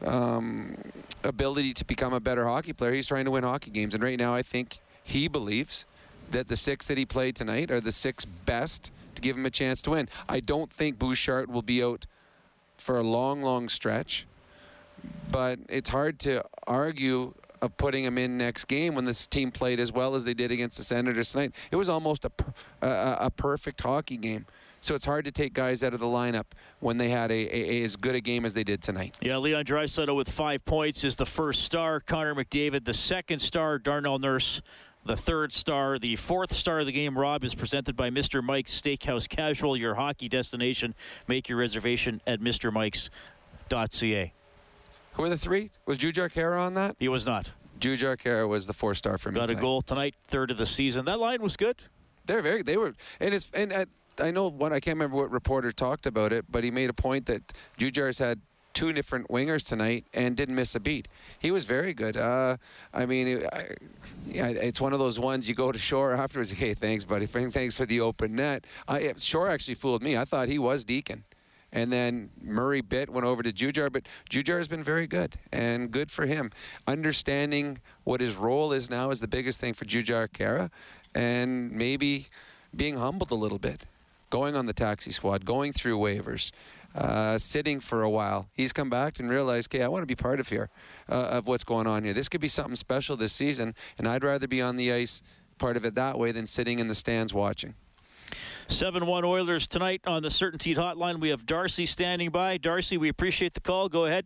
um, 0.05 0.75
ability 1.23 1.73
to 1.73 1.85
become 1.85 2.13
a 2.13 2.19
better 2.19 2.45
hockey 2.45 2.73
player. 2.73 2.93
He's 2.93 3.07
trying 3.07 3.25
to 3.25 3.31
win 3.31 3.43
hockey 3.43 3.71
games. 3.71 3.93
And 3.93 4.03
right 4.03 4.17
now, 4.19 4.33
I 4.33 4.41
think 4.41 4.79
he 5.03 5.27
believes 5.27 5.85
that 6.31 6.47
the 6.47 6.55
six 6.55 6.87
that 6.87 6.97
he 6.97 7.05
played 7.05 7.35
tonight 7.35 7.71
are 7.71 7.79
the 7.79 7.91
six 7.91 8.25
best 8.25 8.91
to 9.15 9.21
give 9.21 9.38
him 9.38 9.45
a 9.45 9.49
chance 9.49 9.81
to 9.84 9.91
win. 9.91 10.10
I 10.27 10.39
don't 10.39 10.71
think 10.71 10.97
Bouchard 10.99 11.51
will 11.51 11.62
be 11.62 11.84
out 11.84 12.05
for 12.77 12.97
a 12.97 13.03
long, 13.03 13.41
long 13.41 13.69
stretch, 13.69 14.27
but 15.31 15.60
it's 15.69 15.89
hard 15.89 16.19
to 16.19 16.43
argue 16.67 17.34
of 17.65 17.75
putting 17.78 18.04
him 18.04 18.17
in 18.17 18.38
next 18.38 18.65
game 18.65 18.95
when 18.95 19.06
this 19.06 19.28
team 19.28 19.51
played 19.51 19.80
as 19.80 19.91
well 19.91 20.15
as 20.15 20.23
they 20.23 20.34
did 20.34 20.51
against 20.51 20.78
the 20.78 20.84
Senators 20.84 21.32
tonight. 21.32 21.54
It 21.71 21.75
was 21.75 21.89
almost 21.89 22.25
a, 22.25 22.32
a, 22.82 23.17
a 23.21 23.32
perfect 23.32 23.82
hockey 23.82 24.17
game. 24.17 24.45
So 24.82 24.93
it's 24.93 25.06
hard 25.06 25.25
to 25.25 25.32
take 25.32 25.54
guys 25.54 25.84
out 25.84 25.95
of 25.95 25.99
the 25.99 26.06
lineup 26.06 26.45
when 26.80 26.99
they 26.99 27.10
had 27.10 27.32
a, 27.32 27.34
a, 27.34 27.82
a 27.82 27.84
as 27.84 27.95
good 27.95 28.13
a 28.13 28.21
game 28.21 28.45
as 28.45 28.54
they 28.54 28.63
did 28.63 28.84
tonight. 28.84 29.17
Yeah, 29.19 29.38
Leon 29.38 29.65
Draisaitl 29.65 30.15
with 30.15 30.30
five 30.30 30.63
points 30.63 31.04
is 31.04 31.15
the 31.15 31.25
first 31.25 31.63
star. 31.63 31.99
Connor 31.99 32.36
McDavid, 32.36 32.86
the 32.86 32.93
second 32.93 33.39
star. 33.39 33.80
Darnell 33.80 34.19
Nurse, 34.19 34.62
the 35.04 35.17
third 35.17 35.51
star. 35.51 35.97
The 35.97 36.15
fourth 36.17 36.54
star 36.54 36.82
of 36.82 36.86
the 36.86 36.91
game, 36.91 37.17
Rob, 37.17 37.43
is 37.43 37.56
presented 37.56 37.95
by 37.95 38.12
Mr. 38.12 38.43
Mike's 38.43 38.80
Steakhouse 38.80 39.28
Casual, 39.28 39.75
your 39.75 39.95
hockey 39.95 40.30
destination. 40.30 40.93
Make 41.28 41.49
your 41.49 41.58
reservation 41.58 42.21
at 42.28 42.39
MrMike's.ca. 42.39 44.34
Who 45.15 45.23
are 45.23 45.30
the 45.30 45.38
three? 45.38 45.71
Was 45.86 45.97
Jujhar 45.97 46.32
Khaira 46.32 46.60
on 46.60 46.73
that? 46.73 46.97
He 46.99 47.08
was 47.08 47.25
not. 47.25 47.54
Jujhar 47.80 48.17
Khaira 48.17 48.47
was 48.47 48.67
the 48.67 48.73
four 48.73 48.93
star 48.93 49.17
for 49.17 49.32
me. 49.32 49.36
Got 49.36 49.51
a 49.51 49.56
goal 49.56 49.82
tonight, 49.82 50.15
third 50.28 50.51
of 50.51 50.58
the 50.58 50.65
season. 50.65 51.06
That 51.06 51.19
line 51.19 51.41
was 51.41 51.56
good. 51.56 51.78
They're 52.25 52.41
very. 52.41 52.63
They 52.63 52.78
were, 52.78 52.93
and 53.19 53.34
it's 53.34 53.49
and 53.54 53.71
I, 53.71 53.86
I 54.19 54.32
know 54.32 54.49
what 54.49 54.73
I 54.73 54.80
can't 54.80 54.95
remember 54.95 55.17
what 55.17 55.32
reporter 55.32 55.71
talked 55.71 56.06
about 56.06 56.34
it, 56.34 56.45
but 56.49 56.63
he 56.63 56.71
made 56.71 56.89
a 56.89 56.93
point 56.93 57.28
that 57.28 57.54
Jujhar's 57.78 58.19
had 58.19 58.41
two 58.73 58.91
different 58.91 59.30
wingers 59.30 59.65
tonight 59.65 60.06
and 60.13 60.36
didn't 60.36 60.56
miss 60.56 60.75
a 60.75 60.80
beat. 60.82 61.08
He 61.39 61.49
was 61.49 61.65
very 61.65 61.93
good. 61.93 62.17
Uh, 62.17 62.58
I 62.93 63.06
mean, 63.06 63.28
it, 63.28 63.49
I, 63.54 63.67
yeah, 64.28 64.49
it's 64.49 64.82
one 64.82 64.91
of 64.91 64.99
those 64.99 65.17
ones 65.17 65.47
you 65.47 65.56
go 65.56 65.71
to 65.71 65.80
Shore 65.80 66.13
afterwards. 66.13 66.51
Hey, 66.56 66.73
thanks, 66.73 67.04
buddy. 67.04 67.25
Thanks 67.25 67.75
for 67.75 67.86
the 67.86 68.01
open 68.01 68.36
net. 68.36 68.65
I, 68.88 69.13
Shore 69.17 69.49
actually 69.49 69.75
fooled 69.75 70.04
me. 70.04 70.17
I 70.17 70.25
thought 70.25 70.49
he 70.49 70.60
was 70.60 70.84
Deacon. 70.84 71.23
And 71.75 71.91
then 71.91 72.29
Murray 72.41 72.79
bit 72.79 73.09
went 73.09 73.27
over 73.27 73.43
to 73.43 73.51
Jujhar, 73.51 73.91
but 73.91 74.03
Jujhar 74.29 74.57
has 74.57 74.69
been 74.69 74.83
very 74.83 75.07
good 75.07 75.35
and 75.51 75.91
good 75.91 76.09
for 76.09 76.25
him. 76.25 76.51
Understanding 76.88 77.79
what 78.05 78.21
his 78.21 78.38
role 78.38 78.71
is 78.71 78.89
now 78.89 79.09
is 79.11 79.19
the 79.19 79.27
biggest 79.27 79.59
thing 79.59 79.73
for 79.73 79.83
Jujhar 79.83 80.29
Khaira, 80.29 80.71
and 81.13 81.73
maybe 81.73 82.27
being 82.73 82.95
humbled 82.95 83.29
a 83.29 83.35
little 83.35 83.59
bit, 83.59 83.85
going 84.29 84.55
on 84.55 84.67
the 84.67 84.73
taxi 84.73 85.11
squad, 85.11 85.43
going 85.43 85.73
through 85.73 85.97
waivers, 85.99 86.51
uh, 86.95 87.38
sitting 87.38 87.81
for 87.81 88.03
a 88.03 88.09
while. 88.09 88.47
He's 88.53 88.71
come 88.71 88.89
back 88.89 89.19
and 89.19 89.29
realized, 89.29 89.69
okay, 89.69 89.83
I 89.83 89.89
want 89.89 90.03
to 90.03 90.07
be 90.07 90.15
part 90.15 90.39
of 90.39 90.47
here, 90.47 90.69
uh, 91.09 91.27
of 91.31 91.45
what's 91.45 91.65
going 91.65 91.88
on 91.88 92.05
here. 92.05 92.13
This 92.13 92.29
could 92.29 92.41
be 92.41 92.47
something 92.47 92.75
special 92.75 93.17
this 93.17 93.33
season, 93.33 93.75
and 93.97 94.07
I'd 94.07 94.23
rather 94.23 94.47
be 94.47 94.61
on 94.61 94.77
the 94.77 94.93
ice, 94.93 95.21
part 95.57 95.75
of 95.75 95.83
it 95.83 95.95
that 95.95 96.17
way, 96.17 96.31
than 96.31 96.45
sitting 96.45 96.79
in 96.79 96.88
the 96.88 96.95
stands 96.95 97.33
watching. 97.33 97.75
7 98.67 99.06
1 99.06 99.25
Oilers 99.25 99.67
tonight 99.67 100.01
on 100.06 100.23
the 100.23 100.30
CertainTeed 100.30 100.75
Hotline. 100.75 101.19
We 101.19 101.30
have 101.30 101.45
Darcy 101.45 101.86
standing 101.86 102.30
by. 102.30 102.58
Darcy, 102.58 102.97
we 102.97 103.10
appreciate 103.10 103.54
the 103.54 103.62
call. 103.62 103.89
Go 103.89 104.06
ahead. 104.06 104.25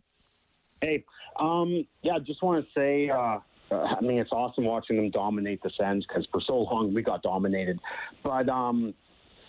Hey, 0.80 1.04
um, 1.38 1.86
yeah, 2.02 2.18
just 2.24 2.42
want 2.42 2.64
to 2.64 2.70
say, 2.78 3.10
uh, 3.10 3.38
I 3.70 4.00
mean, 4.00 4.18
it's 4.18 4.32
awesome 4.32 4.64
watching 4.64 4.96
them 4.96 5.10
dominate 5.10 5.62
the 5.62 5.70
Sens 5.78 6.04
because 6.06 6.26
for 6.32 6.40
so 6.40 6.58
long 6.58 6.94
we 6.94 7.02
got 7.02 7.22
dominated. 7.22 7.78
But 8.24 8.48
um, 8.48 8.94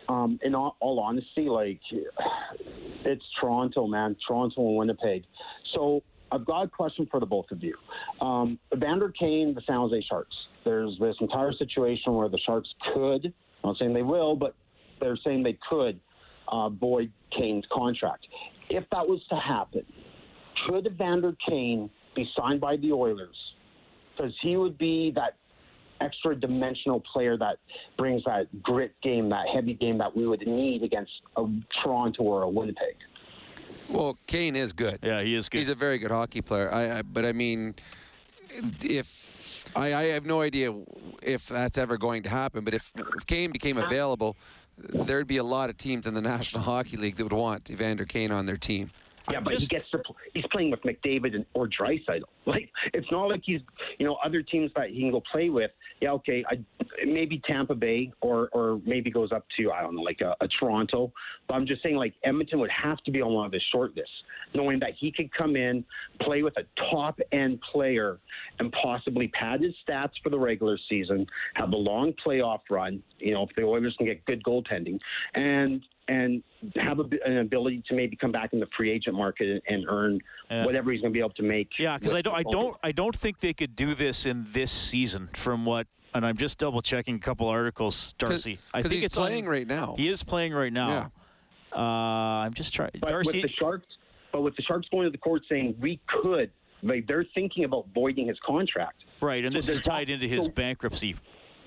um, 0.10 0.40
in 0.44 0.54
all, 0.54 0.76
all 0.80 1.00
honesty, 1.00 1.48
like 1.50 1.80
it's 3.06 3.24
Toronto, 3.40 3.88
man, 3.88 4.16
Toronto 4.28 4.68
and 4.68 4.78
Winnipeg. 4.78 5.24
So 5.74 6.04
I've 6.32 6.46
got 6.46 6.64
a 6.64 6.68
question 6.68 7.08
for 7.10 7.20
the 7.20 7.26
both 7.26 7.50
of 7.52 7.64
you. 7.64 7.76
Um, 8.20 8.60
Evander 8.76 9.10
Kane, 9.18 9.54
the 9.54 9.62
San 9.66 9.78
Jose 9.78 10.06
Sharks. 10.10 10.36
There's 10.64 10.98
this 11.00 11.16
entire 11.22 11.54
situation 11.54 12.14
where 12.14 12.30
the 12.30 12.40
Sharks 12.46 12.70
could, 12.94 13.26
I'm 13.64 13.70
not 13.70 13.78
saying 13.78 13.94
they 13.94 14.04
will, 14.04 14.36
but 14.36 14.56
they're 15.02 15.18
saying 15.24 15.44
they 15.44 15.58
could 15.70 16.00
uh, 16.48 16.70
void 16.70 17.12
Kane's 17.38 17.66
contract. 17.72 18.26
If 18.70 18.86
that 18.92 19.08
was 19.08 19.20
to 19.30 19.36
happen, 19.36 19.84
could 20.68 20.88
Evander 20.88 21.36
Kane 21.48 21.90
be 22.16 22.30
signed 22.38 22.62
by 22.62 22.78
the 22.78 22.92
Oilers? 22.94 23.36
Because 24.16 24.34
he 24.42 24.56
would 24.56 24.78
be 24.78 25.12
that 25.16 25.36
extra 26.00 26.36
dimensional 26.36 27.02
player 27.14 27.38
that 27.38 27.58
brings 27.98 28.24
that 28.26 28.48
grit 28.64 28.94
game, 29.04 29.30
that 29.30 29.46
heavy 29.54 29.74
game 29.74 29.98
that 29.98 30.16
we 30.16 30.28
would 30.28 30.46
need 30.48 30.84
against 30.84 31.12
a 31.38 31.46
Toronto 31.84 32.24
or 32.24 32.44
a 32.44 32.50
Winnipeg. 32.50 32.96
Well, 33.90 34.18
Kane 34.28 34.56
is 34.56 34.74
good. 34.74 35.00
Yeah, 35.04 35.22
he 35.22 35.36
is 35.36 35.50
good. 35.50 35.60
He's 35.60 35.70
a 35.70 35.76
very 35.76 35.98
good 35.98 36.12
hockey 36.12 36.42
player. 36.42 36.72
I, 36.72 37.00
I 37.00 37.02
but 37.02 37.26
I 37.26 37.34
mean, 37.34 37.76
if 38.82 39.66
I, 39.76 39.94
I 39.94 40.04
have 40.06 40.26
no 40.26 40.42
idea 40.42 40.74
if 41.22 41.48
that's 41.48 41.78
ever 41.78 41.98
going 41.98 42.24
to 42.24 42.30
happen. 42.30 42.64
But 42.64 42.74
if, 42.74 42.92
if 43.18 43.26
Kane 43.26 43.52
became 43.52 43.78
available, 43.78 44.36
there'd 44.90 45.28
be 45.28 45.38
a 45.38 45.44
lot 45.44 45.70
of 45.70 45.78
teams 45.78 46.08
in 46.08 46.14
the 46.14 46.22
National 46.34 46.64
Hockey 46.64 46.98
League 46.98 47.16
that 47.16 47.24
would 47.24 47.34
want 47.34 47.70
Evander 47.70 48.06
Kane 48.06 48.32
on 48.32 48.46
their 48.46 48.58
team. 48.58 48.92
Yeah, 49.30 49.38
I'm 49.38 49.44
but 49.44 49.54
just- 49.54 49.72
he 49.72 49.78
gets 49.78 49.90
to 49.92 50.00
pl- 50.00 50.16
he's 50.34 50.46
playing 50.52 50.72
with 50.72 50.82
McDavid 50.82 51.36
and, 51.36 51.46
or 51.54 51.68
Draisaitl. 51.68 52.24
Like 52.48 52.72
it's 52.96 53.10
not 53.12 53.30
like 53.30 53.42
he's 53.46 53.62
you 54.00 54.06
know 54.08 54.18
other 54.26 54.42
teams 54.42 54.72
that 54.76 54.90
he 54.90 55.00
can 55.02 55.12
go 55.12 55.22
play 55.32 55.52
with. 55.52 55.70
Yeah, 56.02 56.14
okay, 56.14 56.44
I, 56.50 56.60
maybe 57.06 57.40
Tampa 57.46 57.76
Bay 57.76 58.12
or 58.20 58.50
or 58.52 58.82
maybe 58.84 59.12
goes 59.12 59.32
up 59.32 59.46
to 59.58 59.72
I 59.72 59.84
don't 59.84 59.96
know 59.96 60.02
like 60.02 60.22
a, 60.22 60.36
a 60.42 60.48
Toronto. 60.48 61.14
But 61.48 61.54
I'm 61.54 61.68
just 61.68 61.84
saying 61.84 61.98
like 61.98 62.16
Edmonton 62.24 62.60
would 62.60 62.72
have 62.72 62.98
to 63.04 63.12
be 63.12 63.22
on 63.22 63.32
one 63.32 63.46
of 63.46 63.54
his 63.54 63.62
short 63.72 63.96
lists, 63.96 64.24
knowing 64.56 64.80
that 64.80 64.94
he 65.00 65.12
could 65.12 65.32
come 65.32 65.56
in, 65.56 65.86
play 66.20 66.42
with 66.42 66.58
a 66.58 66.64
top 66.90 67.20
end 67.32 67.62
player, 67.62 68.18
and 68.58 68.72
possibly 68.72 69.28
pad 69.28 69.62
his 69.62 69.76
stats 69.88 70.14
for 70.24 70.32
the 70.32 70.40
regular 70.40 70.80
season, 70.90 71.28
have 71.54 71.72
a 71.74 71.78
long 71.78 72.12
playoff 72.26 72.62
run. 72.72 73.04
You 73.20 73.36
know, 73.36 73.44
if 73.44 73.56
the 73.56 73.62
Oilers 73.62 73.94
can 73.98 74.08
get 74.08 74.26
good 74.26 74.44
goaltending 74.44 75.00
and 75.36 75.84
and 76.12 76.44
have 76.76 77.00
a, 77.00 77.04
an 77.26 77.38
ability 77.38 77.82
to 77.88 77.96
maybe 77.96 78.16
come 78.18 78.32
back 78.32 78.52
in 78.54 78.60
the 78.60 78.68
free 78.76 78.92
agent 78.92 79.16
market 79.16 79.48
and, 79.50 79.62
and 79.68 79.86
earn 79.88 80.20
Yeah. 80.50 80.66
whatever 80.66 80.92
he's 80.92 81.00
going 81.02 81.14
to 81.14 81.18
be 81.18 81.22
able 81.22 81.30
to 81.32 81.44
make. 81.44 81.70
Yeah, 81.80 81.98
because 81.98 82.14
I 82.14 82.22
don't, 82.22 82.36
I 82.36 82.44
don't, 82.44 82.78
I 82.84 82.92
don't 82.92 83.16
think 83.16 83.40
they 83.40 83.54
could 83.54 83.76
do 83.76 83.96
this 83.96 84.26
in 84.26 84.46
this 84.52 84.72
season. 84.72 85.30
From 85.34 85.66
what, 85.66 85.88
and 86.14 86.26
I'm 86.26 86.36
just 86.36 86.58
double 86.58 86.82
checking 86.82 87.16
a 87.16 87.20
couple 87.20 87.48
articles, 87.48 88.14
Darcy. 88.18 88.60
I 88.74 88.82
'cause 88.82 88.90
think 88.90 88.96
he's 88.96 89.06
it's 89.06 89.16
playing 89.18 89.46
on- 89.46 89.52
right 89.52 89.68
now. 89.68 89.96
He 89.98 90.10
is 90.10 90.24
playing 90.24 90.54
right 90.54 90.74
now. 90.74 91.12
Uh, 91.74 91.80
I'm 91.80 92.54
just 92.54 92.74
trying, 92.74 92.92
But 93.00 93.10
Darcy. 93.10 93.38
with 93.42 93.50
the 93.50 93.56
Sharks, 93.58 93.88
but 94.34 94.42
with 94.42 94.56
the 94.58 94.64
Sharks 94.64 94.88
going 94.92 95.06
to 95.06 95.12
the 95.12 95.18
court 95.18 95.44
saying 95.50 95.76
we 95.80 96.02
could, 96.08 96.52
like 96.84 97.08
they're 97.08 97.26
thinking 97.34 97.64
about 97.64 97.86
voiding 97.96 98.28
his 98.28 98.38
contract. 98.46 99.04
right, 99.22 99.46
and 99.46 99.54
So 99.54 99.58
this 99.58 99.70
is 99.70 99.80
tied 99.80 100.10
into 100.10 100.28
his 100.28 100.46
so- 100.46 100.52
bankruptcy 100.52 101.16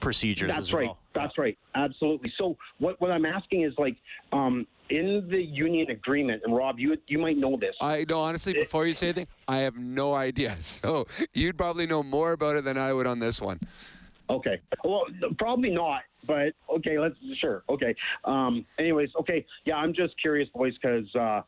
procedures 0.05 0.51
That's 0.51 0.69
as 0.69 0.73
right. 0.73 0.87
well. 0.87 0.99
That's 1.15 1.37
right. 1.39 1.59
Absolutely. 1.75 2.33
So 2.39 2.57
what 2.79 3.01
what 3.01 3.11
I'm 3.11 3.25
asking 3.25 3.63
is 3.63 3.73
like 3.79 3.97
um, 4.33 4.67
in 4.91 5.27
the 5.29 5.43
union 5.43 5.91
agreement, 5.91 6.43
and 6.45 6.55
Rob, 6.55 6.79
you 6.79 6.97
you 7.09 7.19
might 7.19 7.39
know 7.39 7.57
this. 7.57 7.75
I 7.81 8.05
no, 8.09 8.21
honestly, 8.21 8.53
before 8.53 8.87
you 8.87 8.93
say 8.93 9.07
anything, 9.07 9.27
I 9.49 9.59
have 9.59 9.77
no 9.77 10.15
idea. 10.15 10.57
So 10.85 11.07
you'd 11.33 11.57
probably 11.57 11.87
know 11.87 12.03
more 12.03 12.33
about 12.33 12.57
it 12.57 12.65
than 12.65 12.77
I 12.77 12.93
would 12.93 13.07
on 13.07 13.19
this 13.19 13.41
one. 13.41 13.61
Okay. 14.29 14.61
Well, 14.85 15.05
probably 15.39 15.71
not, 15.71 16.03
but 16.27 16.53
okay. 16.69 16.99
Let's 16.99 17.17
sure. 17.41 17.63
Okay. 17.69 17.95
Um, 18.25 18.67
anyways, 18.79 19.11
okay. 19.21 19.47
Yeah, 19.65 19.77
I'm 19.77 19.95
just 19.95 20.15
curious, 20.21 20.49
boys, 20.55 20.75
because 20.75 21.15
uh, 21.15 21.43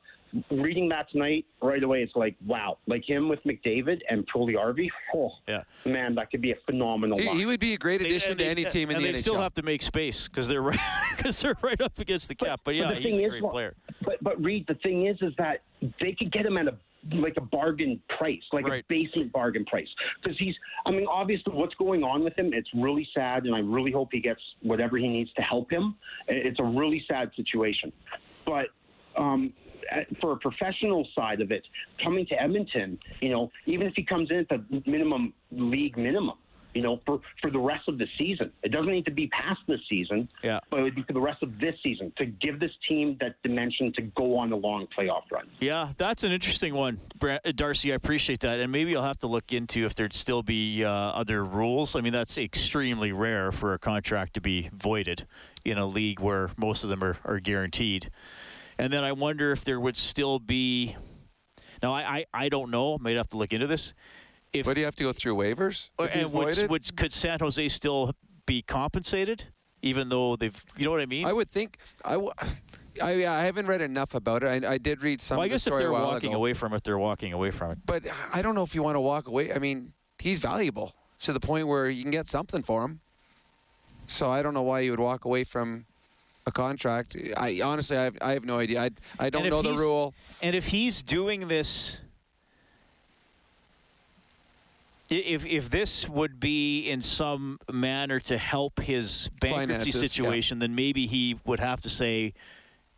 reading 0.51 0.89
that 0.91 1.11
tonight 1.11 1.45
right 1.62 1.83
away, 1.83 2.03
it's 2.03 2.15
like 2.17 2.37
wow, 2.47 2.79
like 2.87 3.05
him 3.09 3.29
with 3.29 3.41
McDavid 3.45 4.01
and 4.11 4.27
Puljujarvi. 4.35 4.89
Oh, 5.15 5.31
Yeah. 5.49 5.62
man, 5.85 6.15
that 6.17 6.31
could 6.31 6.41
be 6.43 6.53
a 6.53 6.57
phenomenal. 6.67 7.19
He, 7.19 7.29
he 7.41 7.47
would 7.47 7.61
be 7.61 7.75
a 7.75 7.79
great 7.79 8.01
addition 8.01 8.33
and 8.33 8.39
to 8.41 8.45
they- 8.45 8.51
any 8.51 8.65
team 8.65 8.91
in 8.91 8.97
and 8.97 9.05
the 9.05 9.09
they 9.12 9.15
NHL. 9.19 9.23
still 9.23 9.41
have 9.41 9.55
to 9.55 9.62
make 9.62 9.83
space 9.83 10.29
because 10.29 10.49
they're 10.49 10.62
right 10.73 10.79
because 11.17 11.41
they're 11.41 11.57
right 11.62 11.81
up 11.81 11.99
against 11.99 12.29
the 12.29 12.35
cap. 12.35 12.61
But, 12.65 12.75
yeah, 12.75 12.89
the 12.89 12.97
he's 12.97 13.15
thing 13.15 13.25
a 13.25 13.27
is, 13.27 13.31
great 13.31 13.43
well, 13.43 13.53
player. 13.53 13.75
But 14.05 14.23
but 14.23 14.43
Reid, 14.43 14.67
the 14.69 14.75
thing 14.77 15.07
is, 15.07 15.17
is 15.23 15.33
that 15.39 15.62
they 16.01 16.12
could 16.19 16.33
get 16.33 16.45
him 16.47 16.57
at 16.59 16.67
a 16.69 16.77
like 17.15 17.35
a 17.37 17.41
bargain 17.41 18.03
price, 18.19 18.43
like 18.53 18.67
Right. 18.67 18.83
a 18.83 18.87
basement 18.89 19.31
bargain 19.33 19.65
price, 19.65 19.87
because 20.21 20.37
he's. 20.39 20.55
I 20.87 20.91
mean, 20.91 21.07
obviously, 21.09 21.53
what's 21.53 21.75
going 21.77 22.03
on 22.03 22.25
with 22.25 22.37
him? 22.37 22.51
It's 22.53 22.69
really 22.75 23.07
sad, 23.15 23.45
and 23.45 23.55
I 23.55 23.61
really 23.61 23.93
hope 23.93 24.09
he 24.11 24.19
gets 24.21 24.41
whatever 24.62 24.97
he 24.99 25.07
needs 25.07 25.33
to 25.35 25.43
help 25.43 25.71
him. 25.71 25.95
It's 26.27 26.59
a 26.59 26.65
really 26.65 27.05
sad 27.09 27.31
situation, 27.37 27.93
but. 28.45 28.67
Um, 29.17 29.53
at- 29.65 29.66
for 30.20 30.33
a 30.33 30.37
professional 30.37 31.07
side 31.14 31.40
of 31.40 31.51
it, 31.53 31.62
coming 32.03 32.27
to 32.27 32.40
Edmonton, 32.40 32.99
you 33.20 33.31
know, 33.31 33.51
even 33.66 33.87
if 33.87 33.94
he 33.96 34.03
comes 34.05 34.31
in 34.31 34.38
at 34.38 34.49
the 34.49 34.83
minimum 34.87 35.33
league 35.51 35.96
minimum, 35.96 36.37
you 36.75 36.83
know, 36.83 37.01
for, 37.07 37.20
for 37.40 37.51
the 37.51 37.59
rest 37.59 37.88
of 37.88 37.96
the 37.96 38.07
season. 38.18 38.53
It 38.62 38.70
doesn't 38.70 38.92
need 38.92 39.07
to 39.07 39.11
be 39.11 39.29
past 39.29 39.61
this 39.66 39.81
season, 39.88 40.29
Yeah. 40.44 40.61
but 40.68 40.81
it 40.81 40.83
would 40.83 40.94
be 40.94 41.05
for 41.05 41.14
the 41.14 41.20
rest 41.20 41.42
of 41.42 41.59
this 41.59 41.75
season 41.83 42.12
to 42.18 42.27
give 42.27 42.61
this 42.61 42.72
team 42.87 43.16
that 43.20 43.37
dimension 43.42 43.94
to 43.94 44.03
go 44.03 44.37
on 44.37 44.53
a 44.53 44.57
long 44.57 44.87
playoff 44.88 45.22
run. 45.33 45.49
Yeah, 45.59 45.92
that's 45.96 46.22
an 46.22 46.33
interesting 46.33 46.75
one, 46.75 47.01
uh, 47.22 47.38
Darcy. 47.55 47.92
I 47.92 47.94
appreciate 47.94 48.40
that, 48.40 48.61
and 48.61 48.70
maybe 48.70 48.94
I'll 48.94 49.05
have 49.05 49.18
to 49.20 49.27
look 49.27 49.55
into 49.55 49.87
if 49.87 49.94
there'd 49.94 50.12
still 50.12 50.42
be 50.42 50.85
uh, 50.85 50.90
other 50.90 51.42
rules. 51.42 51.96
I 51.96 52.03
mean, 52.03 52.12
that's 52.12 52.37
extremely 52.37 53.11
rare 53.11 53.53
for 53.53 53.72
a 53.72 53.79
contract 53.79 54.35
to 54.35 54.42
be 54.42 54.68
voided 54.75 55.27
in 55.64 55.79
a 55.79 55.87
league 55.87 56.20
where 56.20 56.51
most 56.59 56.85
of 56.85 56.90
them 56.90 57.03
are, 57.03 57.16
are 57.25 57.40
guaranteed. 57.40 58.11
And 58.79 58.93
then 58.93 59.05
I 59.05 59.12
wonder 59.12 59.53
if 59.53 59.65
there 59.65 59.81
would 59.81 59.97
still 59.97 60.39
be. 60.39 60.97
Now, 61.83 61.93
I, 61.93 62.03
I, 62.03 62.25
I 62.45 62.49
don't 62.49 62.71
know. 62.71 62.95
I 62.95 62.99
might 63.01 63.17
have 63.17 63.29
to 63.29 63.37
look 63.37 63.53
into 63.53 63.67
this. 63.67 63.95
If 64.53 64.67
But 64.67 64.75
do 64.75 64.81
you 64.81 64.87
have 64.87 64.97
to 64.97 65.05
go 65.05 65.12
through 65.12 65.37
waivers? 65.37 65.91
he's 65.99 66.09
and 66.25 66.33
would, 66.33 66.71
would, 66.71 66.97
could 66.97 67.12
San 67.12 67.39
Jose 67.41 67.69
still 67.69 68.12
be 68.47 68.62
compensated, 68.62 69.45
even 69.83 70.09
though 70.09 70.37
they've? 70.37 70.65
You 70.77 70.85
know 70.85 70.91
what 70.91 71.01
I 71.01 71.07
mean? 71.07 71.27
I 71.27 71.33
would 71.33 71.51
think. 71.51 71.79
I, 72.05 72.12
w- 72.12 72.31
I, 73.03 73.27
I 73.27 73.45
haven't 73.45 73.67
read 73.67 73.83
enough 73.83 74.15
about 74.15 74.43
it. 74.43 74.65
I, 74.65 74.73
I 74.73 74.79
did 74.79 75.03
read 75.03 75.21
some. 75.21 75.37
well, 75.37 75.45
I 75.45 75.49
guess 75.49 75.67
if 75.67 75.75
they're 75.75 75.93
walking 75.93 76.31
ago. 76.31 76.39
away 76.39 76.55
from 76.55 76.73
it, 76.73 76.85
they're 76.85 76.99
walking 76.99 77.33
away 77.33 77.51
from 77.51 77.73
it. 77.73 77.79
But 77.85 78.05
I 78.33 78.41
don't 78.43 78.55
know 78.55 78.62
if 78.62 78.75
you 78.75 78.83
want 78.83 78.97
to 78.97 79.01
walk 79.01 79.29
away. 79.29 79.53
I 79.53 79.59
mean, 79.59 79.93
he's 80.19 80.39
valuable 80.39 80.95
to 81.21 81.33
the 81.33 81.41
point 81.41 81.67
where 81.67 81.89
you 81.89 82.03
can 82.03 82.11
get 82.11 82.29
something 82.29 82.62
for 82.62 82.85
him. 82.85 83.01
So 84.07 84.31
I 84.31 84.43
don't 84.43 84.55
know 84.55 84.62
why 84.62 84.81
you 84.81 84.93
would 84.93 85.01
walk 85.01 85.25
away 85.25 85.45
from 85.45 85.87
a 86.47 86.53
contract. 86.53 87.17
I 87.37 87.61
honestly, 87.63 87.97
I 87.97 88.05
have, 88.05 88.19
I 88.23 88.33
have 88.33 88.45
no 88.45 88.59
idea. 88.59 88.81
I, 88.81 88.91
I 89.19 89.31
don't 89.31 89.49
know 89.49 89.63
the 89.63 89.73
rule. 89.73 90.15
And 90.41 90.55
if 90.55 90.69
he's 90.69 91.03
doing 91.03 91.49
this, 91.49 92.01
if 95.11 95.45
if 95.45 95.71
this 95.71 96.09
would 96.09 96.41
be 96.41 96.89
in 96.89 97.01
some 97.01 97.59
manner 97.71 98.21
to 98.21 98.39
help 98.39 98.81
his 98.81 99.29
bankruptcy 99.41 99.67
Finances, 99.67 99.95
yeah. 100.03 100.07
situation, 100.09 100.59
then 100.61 100.75
maybe 100.75 101.07
he 101.07 101.39
would 101.45 101.61
have 101.61 101.81
to 101.83 101.89
say 101.89 102.33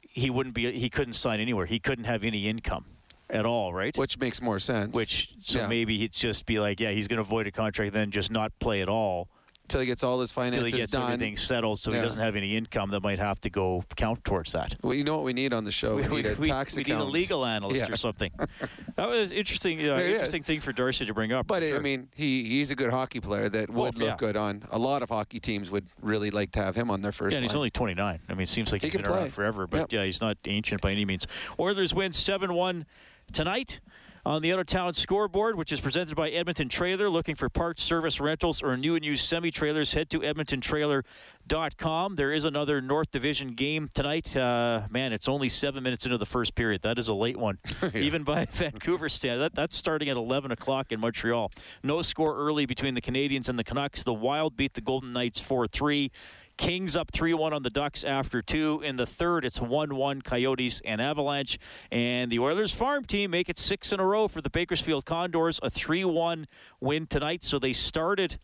he 0.01 0.31
wouldn't 0.31 0.55
be 0.55 0.71
he 0.73 0.91
couldn't 0.91 1.15
sign 1.15 1.41
anywhere. 1.41 1.67
He 1.67 1.79
couldn't 1.79 2.05
have 2.05 2.25
any 2.25 2.49
income 2.49 2.85
at 3.31 3.45
all, 3.45 3.73
right? 3.75 3.97
Which 3.97 4.19
makes 4.19 4.41
more 4.41 4.59
sense. 4.59 4.95
Which 4.95 5.35
so 5.41 5.61
Yeah. 5.61 5.67
maybe 5.69 5.99
he'd 5.99 6.13
just 6.13 6.47
be 6.47 6.59
like, 6.61 6.81
yeah, 6.81 6.93
he's 6.93 7.09
going 7.09 7.19
to 7.19 7.23
avoid 7.23 7.47
a 7.47 7.51
contract, 7.51 7.93
then 7.93 8.11
just 8.11 8.31
not 8.31 8.59
play 8.59 8.81
at 8.81 8.89
all 8.89 9.29
Until 9.69 9.81
he 9.83 9.87
gets 9.87 10.03
all 10.03 10.19
his 10.23 10.31
until 10.31 10.45
finances 10.45 10.73
he 10.73 10.79
gets 10.79 10.93
done. 10.93 11.13
everything 11.13 11.37
settled, 11.37 11.79
so 11.79 11.93
he 11.93 12.01
doesn't 12.01 12.23
have 12.23 12.37
any 12.37 12.57
income 12.57 12.89
that 12.93 13.03
might 13.03 13.19
have 13.19 13.39
to 13.43 13.51
go 13.51 13.85
count 13.97 14.25
towards 14.25 14.53
that. 14.53 14.75
Well, 14.83 14.95
you 14.95 15.05
know 15.05 15.15
what 15.15 15.27
we 15.27 15.35
need 15.35 15.53
on 15.53 15.65
the 15.65 15.71
show? 15.71 15.97
We, 15.97 16.07
need 16.09 16.25
a 16.25 16.37
tax 16.37 16.75
we 16.75 16.85
need 16.85 16.93
a 16.93 17.05
legal 17.05 17.45
analyst 17.45 17.85
Yeah. 17.87 17.93
or 17.93 17.97
something. 17.99 18.31
that 18.97 19.11
was 19.11 19.35
interesting. 19.35 19.79
Uh, 19.81 19.97
It 19.97 20.01
is. 20.07 20.11
interesting 20.13 20.43
thing 20.43 20.61
for 20.61 20.73
Darcy 20.73 21.05
to 21.05 21.13
bring 21.13 21.35
up. 21.35 21.47
But 21.47 21.63
for 21.65 21.77
I 21.77 21.81
mean, 21.81 22.09
he 22.17 22.45
he's 22.45 22.71
a 22.71 22.75
good 22.77 22.89
hockey 22.91 23.21
player 23.21 23.51
that 23.51 23.69
Well, 23.69 23.83
would 23.85 23.99
look 23.99 24.09
yeah. 24.09 24.17
good 24.17 24.39
on. 24.39 24.63
A 24.71 24.79
lot 24.79 25.03
of 25.03 25.11
hockey 25.11 25.39
teams 25.39 25.71
would 25.71 25.87
really 26.01 26.31
like 26.31 26.51
to 26.53 26.63
have 26.63 26.75
him 26.75 26.91
on 26.91 27.03
their 27.03 27.13
first 27.13 27.33
yeah, 27.35 27.39
and 27.41 27.45
he's 27.45 27.53
line. 27.53 27.59
only 27.59 27.71
29. 27.71 28.21
I 28.27 28.33
mean, 28.33 28.41
it 28.41 28.49
seems 28.49 28.73
like 28.73 28.81
He 28.81 28.87
he's 28.87 28.93
can 28.93 29.03
been 29.03 29.11
play. 29.11 29.21
around 29.21 29.33
forever, 29.35 29.67
but 29.67 29.93
yeah, 29.93 30.03
he's 30.03 30.23
not 30.23 30.39
ancient 30.47 30.81
by 30.81 30.93
any 30.93 31.05
means. 31.05 31.27
Oilers 31.61 31.93
win 31.93 32.13
7-1 32.13 32.87
tonight. 33.35 33.81
On 34.25 34.43
the 34.43 34.53
out 34.53 34.59
of 34.59 34.67
town 34.67 34.95
scoreboard, 34.95 35.57
which 35.57 35.73
is 35.73 35.81
presented 35.81 36.17
by 36.17 36.29
Edmonton 36.31 36.69
Trailer. 36.69 37.09
Looking 37.09 37.35
for 37.35 37.49
parts, 37.49 37.83
service, 37.83 38.21
rentals, 38.21 38.63
or 38.63 38.77
new 38.77 38.95
and 38.95 39.05
used 39.05 39.25
semi 39.27 39.51
trailers, 39.51 39.93
head 39.93 40.11
to 40.11 40.21
EdmontonTrailer.com. 40.21 42.17
There 42.17 42.33
is 42.33 42.45
another 42.45 42.81
North 42.81 43.11
Division 43.11 43.55
game 43.55 43.89
tonight. 43.95 44.37
Uh, 44.37 44.83
man, 44.91 45.13
it's 45.13 45.29
only 45.29 45.49
seven 45.49 45.83
minutes 45.83 46.05
into 46.05 46.19
the 46.19 46.27
first 46.27 46.55
period. 46.55 46.83
That 46.83 46.99
is 46.99 47.09
a 47.09 47.15
late 47.15 47.37
one, 47.37 47.59
even 47.95 48.23
by 48.25 48.47
Vancouver 48.47 49.09
stand. 49.09 49.41
That, 49.41 49.55
that's 49.55 49.77
starting 49.77 50.09
at 50.09 50.17
11 50.17 50.51
o'clock 50.51 50.93
in 50.93 51.01
Montreal. 51.01 51.51
No 51.83 52.03
score 52.03 52.37
early 52.37 52.67
between 52.67 52.95
the 52.95 53.03
Canadiens 53.03 53.49
and 53.49 53.59
the 53.59 53.65
Canucks. 53.65 54.05
The 54.05 54.15
Wild 54.15 54.57
beat 54.57 54.75
the 54.75 54.81
Golden 54.81 55.13
Knights 55.13 55.41
4 55.41 55.67
3. 55.67 56.11
Kings 56.59 56.97
up 56.97 57.13
3 57.13 57.33
1 57.35 57.53
on 57.53 57.63
the 57.63 57.71
Ducks 57.71 58.03
after 58.03 58.43
two. 58.43 58.83
In 58.85 58.97
the 58.97 59.07
third, 59.07 59.45
it's 59.45 59.61
1 59.61 59.95
1 59.95 60.23
Coyotes 60.23 60.83
and 60.85 61.01
Avalanche. 61.01 61.59
And 61.91 62.31
the 62.31 62.41
Oilers 62.41 62.75
farm 62.75 63.05
team 63.05 63.31
make 63.31 63.49
it 63.49 63.57
six 63.57 63.93
in 63.93 64.01
a 64.01 64.05
row 64.05 64.27
for 64.27 64.43
the 64.43 64.51
Bakersfield 64.51 65.07
Condors. 65.07 65.61
A 65.63 65.71
3 65.71 66.05
1 66.05 66.47
win 66.81 67.07
tonight. 67.07 67.45
So 67.45 67.61
they 67.61 67.73
started 67.73 68.39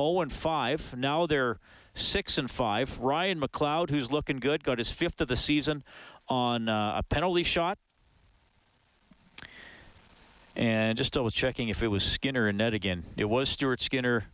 0 0.00 0.28
5. 0.28 0.96
Now 0.98 1.26
they're 1.26 1.60
6 1.94 2.38
and 2.38 2.50
5. 2.50 2.98
Ryan 2.98 3.40
McLeod, 3.40 3.90
who's 3.90 4.10
looking 4.10 4.40
good, 4.40 4.64
got 4.64 4.78
his 4.78 4.90
fifth 4.90 5.20
of 5.20 5.28
the 5.28 5.36
season 5.36 5.84
on 6.28 6.68
uh, 6.68 6.94
a 6.96 7.02
penalty 7.04 7.44
shot. 7.44 7.78
And 10.56 10.98
just 10.98 11.12
double 11.12 11.30
checking 11.30 11.68
if 11.68 11.84
it 11.84 11.88
was 11.88 12.02
Skinner 12.02 12.48
in 12.48 12.56
net 12.56 12.74
again. 12.74 13.04
It 13.16 13.26
was 13.26 13.48
Stuart 13.48 13.80
Skinner 13.80 14.26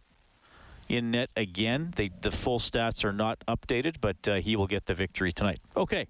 in 0.89 1.11
net 1.11 1.29
again. 1.37 1.93
They, 1.97 2.11
the 2.21 2.31
full 2.31 2.59
stats 2.59 3.05
are 3.05 3.13
not 3.13 3.45
updated, 3.47 3.97
but 4.01 4.29
uh, 4.29 4.37
he 4.37 4.57
will 4.57 4.67
get 4.67 4.87
the 4.87 4.95
victory 4.95 5.33
tonight. 5.33 5.61
Okay. 5.77 6.07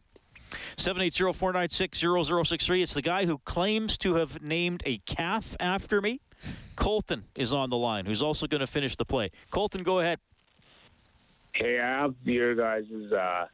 780-496-0063. 0.77 2.83
It's 2.83 2.95
the 2.95 3.03
guy 3.03 3.27
who 3.27 3.39
claims 3.39 3.99
to 3.99 4.15
have 4.15 4.41
named 4.41 4.83
a 4.87 4.99
calf 4.99 5.57
after 5.59 6.01
me. 6.01 6.21
Colton 6.77 7.25
is 7.35 7.53
on 7.53 7.71
the 7.71 7.77
line, 7.77 8.07
who's 8.07 8.23
also 8.23 8.47
going 8.47 8.61
to 8.61 8.67
finish 8.67 8.95
the 8.97 9.05
play. 9.05 9.31
Colton, 9.51 9.83
go 9.83 9.99
ahead. 10.01 10.21
Hey, 11.55 11.81
I 11.81 12.03
have 12.03 12.15
your 12.25 12.55
guys' 12.55 12.85
uh, 13.13 13.47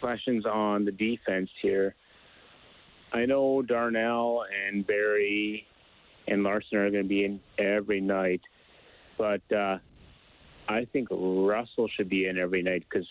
questions 0.00 0.44
on 0.44 0.84
the 0.84 0.92
defense 0.92 1.48
here. 1.62 1.94
I 3.12 3.24
know 3.26 3.62
Darnell 3.62 4.44
and 4.66 4.86
Barrie 4.86 5.66
and 6.26 6.42
Larsson 6.42 6.78
are 6.78 6.90
going 6.90 7.04
to 7.04 7.08
be 7.08 7.24
in 7.24 7.40
every 7.58 8.00
night, 8.00 8.40
but 9.16 9.42
uh, 9.52 9.78
I 10.72 10.86
think 10.86 11.08
Russell 11.10 11.88
should 11.88 12.08
be 12.08 12.26
in 12.26 12.38
every 12.38 12.62
night 12.62 12.84
because 12.88 13.06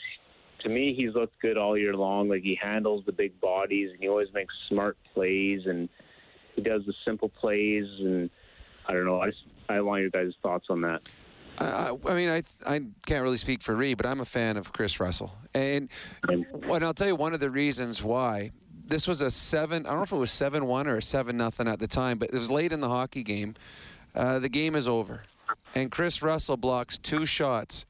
to 0.64 0.70
me, 0.70 0.94
he's 0.94 1.14
looked 1.14 1.40
good 1.42 1.58
all 1.58 1.78
year 1.78 1.96
long. 1.96 2.30
Like 2.30 2.44
he 2.44 2.58
handles 2.62 3.04
the 3.06 3.12
big 3.12 3.40
bodies, 3.40 3.90
and 3.92 4.00
he 4.00 4.08
always 4.08 4.32
makes 4.34 4.54
smart 4.70 4.98
plays, 5.14 5.62
and 5.66 5.90
he 6.56 6.62
does 6.62 6.84
the 6.86 6.94
simple 7.06 7.30
plays. 7.30 7.86
And 8.00 8.30
I 8.88 8.94
don't 8.94 9.06
know. 9.06 9.22
I 9.22 9.28
just 9.28 9.44
I 9.70 9.82
want 9.82 10.02
your 10.02 10.12
guys' 10.12 10.34
thoughts 10.42 10.68
on 10.70 10.82
that. 10.82 11.02
I, 11.58 11.96
I 12.06 12.16
mean, 12.16 12.30
I 12.30 12.44
I 12.66 12.82
can't 13.06 13.24
really 13.24 13.38
speak 13.38 13.62
for 13.62 13.76
Ree, 13.76 13.94
but 13.94 14.06
I'm 14.06 14.22
a 14.22 14.26
fan 14.26 14.58
of 14.58 14.74
Chris 14.74 15.00
Russell, 15.00 15.34
and 15.54 15.90
and 16.28 16.46
I'll 16.70 16.94
tell 16.94 17.08
you 17.08 17.16
one 17.16 17.34
of 17.34 17.40
the 17.40 17.52
reasons 17.52 18.04
why. 18.04 18.52
This 18.86 19.08
was 19.08 19.22
a 19.22 19.32
seven. 19.32 19.86
I 19.86 19.90
don't 19.90 20.00
know 20.00 20.04
if 20.04 20.12
it 20.12 20.18
was 20.18 20.32
seven 20.32 20.66
one 20.66 20.88
or 20.88 21.00
seven 21.00 21.38
nothing 21.38 21.68
at 21.68 21.80
the 21.80 21.88
time, 21.88 22.18
but 22.18 22.30
it 22.34 22.38
was 22.38 22.52
late 22.52 22.74
in 22.74 22.82
the 22.82 22.90
hockey 22.90 23.24
game. 23.24 23.56
Uh, 24.14 24.40
the 24.40 24.50
game 24.50 24.76
is 24.76 24.88
over, 24.88 25.24
and 25.76 25.92
Chris 25.92 26.22
Russell 26.22 26.58
blocks 26.58 26.98
two 26.98 27.26
shots 27.26 27.86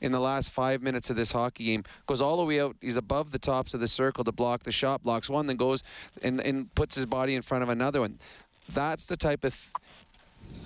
in 0.00 0.12
the 0.12 0.20
last 0.20 0.50
five 0.50 0.82
minutes 0.82 1.10
of 1.10 1.16
this 1.16 1.32
hockey 1.32 1.64
game. 1.64 1.84
Goes 2.06 2.20
all 2.20 2.36
the 2.36 2.44
way 2.44 2.60
out. 2.60 2.76
He's 2.80 2.96
above 2.96 3.32
the 3.32 3.38
tops 3.38 3.74
of 3.74 3.80
the 3.80 3.88
circle 3.88 4.24
to 4.24 4.32
block 4.32 4.62
the 4.62 4.72
shot. 4.72 5.02
Blocks 5.02 5.28
one, 5.28 5.46
then 5.46 5.56
goes 5.56 5.82
and, 6.22 6.40
and 6.40 6.72
puts 6.74 6.94
his 6.94 7.06
body 7.06 7.34
in 7.34 7.42
front 7.42 7.62
of 7.62 7.68
another 7.68 8.00
one. 8.00 8.18
That's 8.72 9.06
the 9.06 9.16
type 9.16 9.44
of 9.44 9.70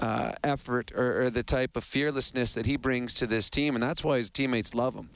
uh, 0.00 0.32
effort 0.44 0.92
or, 0.94 1.22
or 1.22 1.30
the 1.30 1.42
type 1.42 1.76
of 1.76 1.84
fearlessness 1.84 2.54
that 2.54 2.66
he 2.66 2.76
brings 2.76 3.14
to 3.14 3.26
this 3.26 3.48
team, 3.50 3.74
and 3.74 3.82
that's 3.82 4.04
why 4.04 4.18
his 4.18 4.30
teammates 4.30 4.74
love 4.74 4.94
him. 4.94 5.08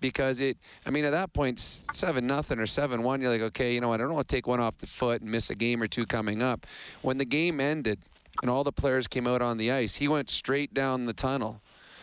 Because 0.00 0.40
it, 0.40 0.58
I 0.84 0.90
mean, 0.90 1.04
at 1.04 1.12
that 1.12 1.32
point, 1.32 1.58
seven 1.92 2.26
nothing 2.26 2.58
or 2.58 2.66
seven 2.66 3.02
one, 3.02 3.20
you're 3.22 3.30
like, 3.30 3.40
okay, 3.40 3.72
you 3.72 3.80
know, 3.80 3.88
what, 3.88 4.00
I 4.00 4.04
don't 4.04 4.14
want 4.14 4.28
to 4.28 4.36
take 4.36 4.46
one 4.46 4.60
off 4.60 4.76
the 4.76 4.86
foot 4.86 5.22
and 5.22 5.30
miss 5.30 5.48
a 5.48 5.54
game 5.54 5.82
or 5.82 5.86
two 5.86 6.04
coming 6.04 6.42
up. 6.42 6.66
When 7.00 7.16
the 7.16 7.24
game 7.24 7.60
ended 7.60 7.98
and 8.42 8.50
all 8.50 8.64
the 8.64 8.72
players 8.72 9.06
came 9.06 9.26
out 9.26 9.42
on 9.42 9.56
the 9.56 9.70
ice, 9.70 9.96
he 9.96 10.08
went 10.08 10.30
straight 10.30 10.74
down 10.74 11.06
the 11.06 11.12
tunnel 11.12 11.60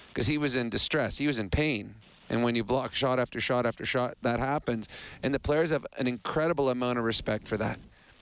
because 0.09 0.27
he 0.27 0.37
was 0.37 0.55
in 0.55 0.69
distress. 0.69 1.17
He 1.17 1.27
was 1.27 1.39
in 1.39 1.49
pain. 1.49 1.95
And 2.29 2.43
when 2.43 2.55
you 2.55 2.63
block 2.63 2.93
shot 2.93 3.19
after 3.19 3.39
shot 3.39 3.65
after 3.65 3.85
shot, 3.85 4.15
that 4.21 4.39
happens. 4.39 4.87
And 5.21 5.33
the 5.33 5.39
players 5.39 5.71
have 5.71 5.85
an 5.97 6.07
incredible 6.07 6.69
amount 6.69 6.97
of 6.97 7.05
respect 7.05 7.47
for 7.47 7.57
that. 7.57 7.79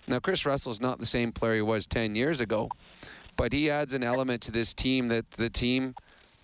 Now, 0.08 0.20
Chris 0.20 0.46
Russell's 0.46 0.82
not 0.82 1.00
the 1.00 1.06
same 1.06 1.32
player 1.32 1.56
he 1.56 1.62
was 1.62 1.86
10 1.86 2.16
years 2.16 2.40
ago, 2.40 2.70
but 3.38 3.54
he 3.54 3.70
adds 3.70 3.94
an 3.94 4.04
element 4.04 4.42
to 4.44 4.52
this 4.52 4.74
team 4.74 5.08
that 5.08 5.32
the 5.32 5.50
team 5.50 5.96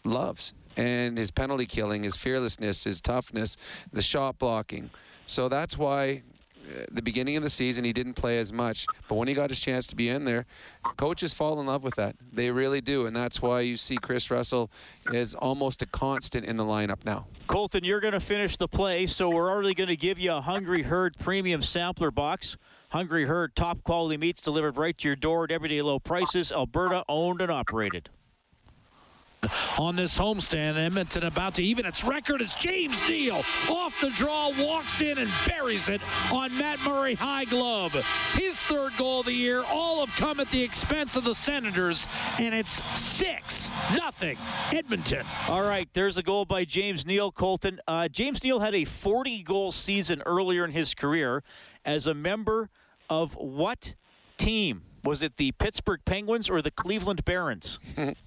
loves. 0.03 0.53
And 0.77 1.17
his 1.17 1.31
penalty 1.31 1.65
killing, 1.65 2.03
his 2.03 2.15
fearlessness, 2.15 2.83
his 2.83 3.01
toughness, 3.01 3.57
the 3.91 4.01
shot 4.01 4.37
blocking. 4.37 4.91
So 5.25 5.49
that's 5.49 5.77
why 5.77 6.21
Uh, 6.67 6.85
the 6.91 7.01
beginning 7.01 7.37
of 7.37 7.43
the 7.43 7.49
season, 7.49 7.85
he 7.85 7.93
didn't 7.93 8.13
play 8.13 8.39
as 8.39 8.51
much. 8.51 8.85
But 9.07 9.15
when 9.15 9.27
he 9.27 9.33
got 9.33 9.49
his 9.49 9.59
chance 9.59 9.87
to 9.87 9.95
be 9.95 10.09
in 10.09 10.25
there, 10.25 10.45
coaches 10.97 11.33
fall 11.33 11.59
in 11.59 11.65
love 11.65 11.83
with 11.83 11.95
that. 11.95 12.15
They 12.31 12.51
really 12.51 12.81
do. 12.81 13.05
And 13.05 13.15
that's 13.15 13.41
why 13.41 13.61
you 13.61 13.77
see 13.77 13.97
Chris 13.97 14.29
Russell 14.29 14.69
is 15.11 15.33
almost 15.35 15.81
a 15.81 15.85
constant 15.85 16.45
in 16.45 16.57
the 16.57 16.63
lineup 16.63 17.05
now. 17.05 17.27
Colton, 17.47 17.83
you're 17.83 18.01
going 18.01 18.13
to 18.13 18.19
finish 18.19 18.57
the 18.57 18.67
play, 18.67 19.05
so 19.05 19.29
we're 19.29 19.49
already 19.49 19.73
going 19.73 19.87
to 19.87 19.95
give 19.95 20.19
you 20.19 20.33
a 20.33 20.41
Hungry 20.41 20.83
Herd 20.83 21.17
premium 21.17 21.61
sampler 21.61 22.11
box. 22.11 22.57
Hungry 22.89 23.25
Herd 23.25 23.55
top 23.55 23.83
quality 23.83 24.17
meats 24.17 24.41
delivered 24.41 24.77
right 24.77 24.97
to 24.97 25.07
your 25.07 25.15
door 25.15 25.45
at 25.45 25.51
everyday 25.51 25.81
low 25.81 25.99
prices. 25.99 26.51
Alberta 26.51 27.03
owned 27.07 27.41
and 27.41 27.51
operated 27.51 28.09
on 29.77 29.95
this 29.95 30.17
homestand. 30.17 30.77
Edmonton 30.77 31.23
about 31.23 31.53
to 31.55 31.63
even 31.63 31.85
its 31.85 32.03
record 32.03 32.41
as 32.41 32.53
James 32.55 33.07
Neal 33.07 33.35
off 33.69 33.99
the 34.01 34.09
draw 34.11 34.51
walks 34.59 35.01
in 35.01 35.17
and 35.17 35.29
buries 35.47 35.89
it 35.89 36.01
on 36.33 36.55
Matt 36.57 36.79
Murray 36.85 37.13
high 37.13 37.45
glove. 37.45 37.93
His 38.33 38.57
third 38.57 38.91
goal 38.97 39.21
of 39.21 39.27
the 39.27 39.33
year. 39.33 39.63
All 39.69 40.05
have 40.05 40.15
come 40.17 40.39
at 40.39 40.49
the 40.51 40.61
expense 40.61 41.15
of 41.15 41.23
the 41.23 41.33
Senators, 41.33 42.07
and 42.39 42.53
it's 42.53 42.81
six 42.99 43.69
nothing 43.95 44.37
Edmonton. 44.71 45.25
All 45.47 45.63
right, 45.63 45.87
there's 45.93 46.17
a 46.17 46.23
goal 46.23 46.45
by 46.45 46.65
James 46.65 47.05
Neal. 47.05 47.31
Colton. 47.31 47.79
Uh, 47.87 48.07
James 48.07 48.43
Neal 48.43 48.59
had 48.59 48.73
a 48.73 48.85
40 48.85 49.43
goal 49.43 49.71
season 49.71 50.21
earlier 50.25 50.65
in 50.65 50.71
his 50.71 50.93
career 50.93 51.43
as 51.85 52.07
a 52.07 52.13
member 52.13 52.69
of 53.09 53.35
what 53.35 53.93
team? 54.37 54.83
Was 55.03 55.21
it 55.21 55.37
the 55.37 55.51
Pittsburgh 55.53 56.01
Penguins 56.05 56.49
or 56.49 56.61
the 56.61 56.71
Cleveland 56.71 57.23
Barons? 57.23 57.79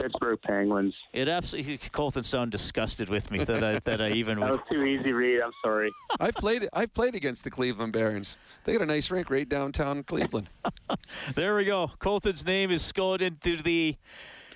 Pittsburgh 0.00 0.38
Penguins. 0.42 0.94
It 1.12 1.28
absolutely 1.28 1.78
Colton 1.90 2.22
sound 2.22 2.50
disgusted 2.50 3.08
with 3.08 3.30
me 3.30 3.44
that 3.44 3.62
I 3.62 3.78
that 3.80 4.00
I 4.00 4.10
even 4.10 4.40
that 4.40 4.50
was 4.50 4.60
too 4.70 4.84
easy, 4.84 5.12
Reid. 5.12 5.40
I'm 5.40 5.52
sorry. 5.64 5.92
I've 6.20 6.34
played 6.34 6.68
I've 6.72 6.92
played 6.92 7.14
against 7.14 7.44
the 7.44 7.50
Cleveland 7.50 7.92
Barons. 7.92 8.38
They 8.64 8.72
got 8.72 8.82
a 8.82 8.86
nice 8.86 9.10
rink 9.10 9.30
right 9.30 9.48
downtown 9.48 10.02
Cleveland. 10.02 10.48
there 11.34 11.56
we 11.56 11.64
go. 11.64 11.90
Colton's 11.98 12.46
name 12.46 12.70
is 12.70 12.92
going 12.92 13.20
into 13.20 13.56
the 13.62 13.96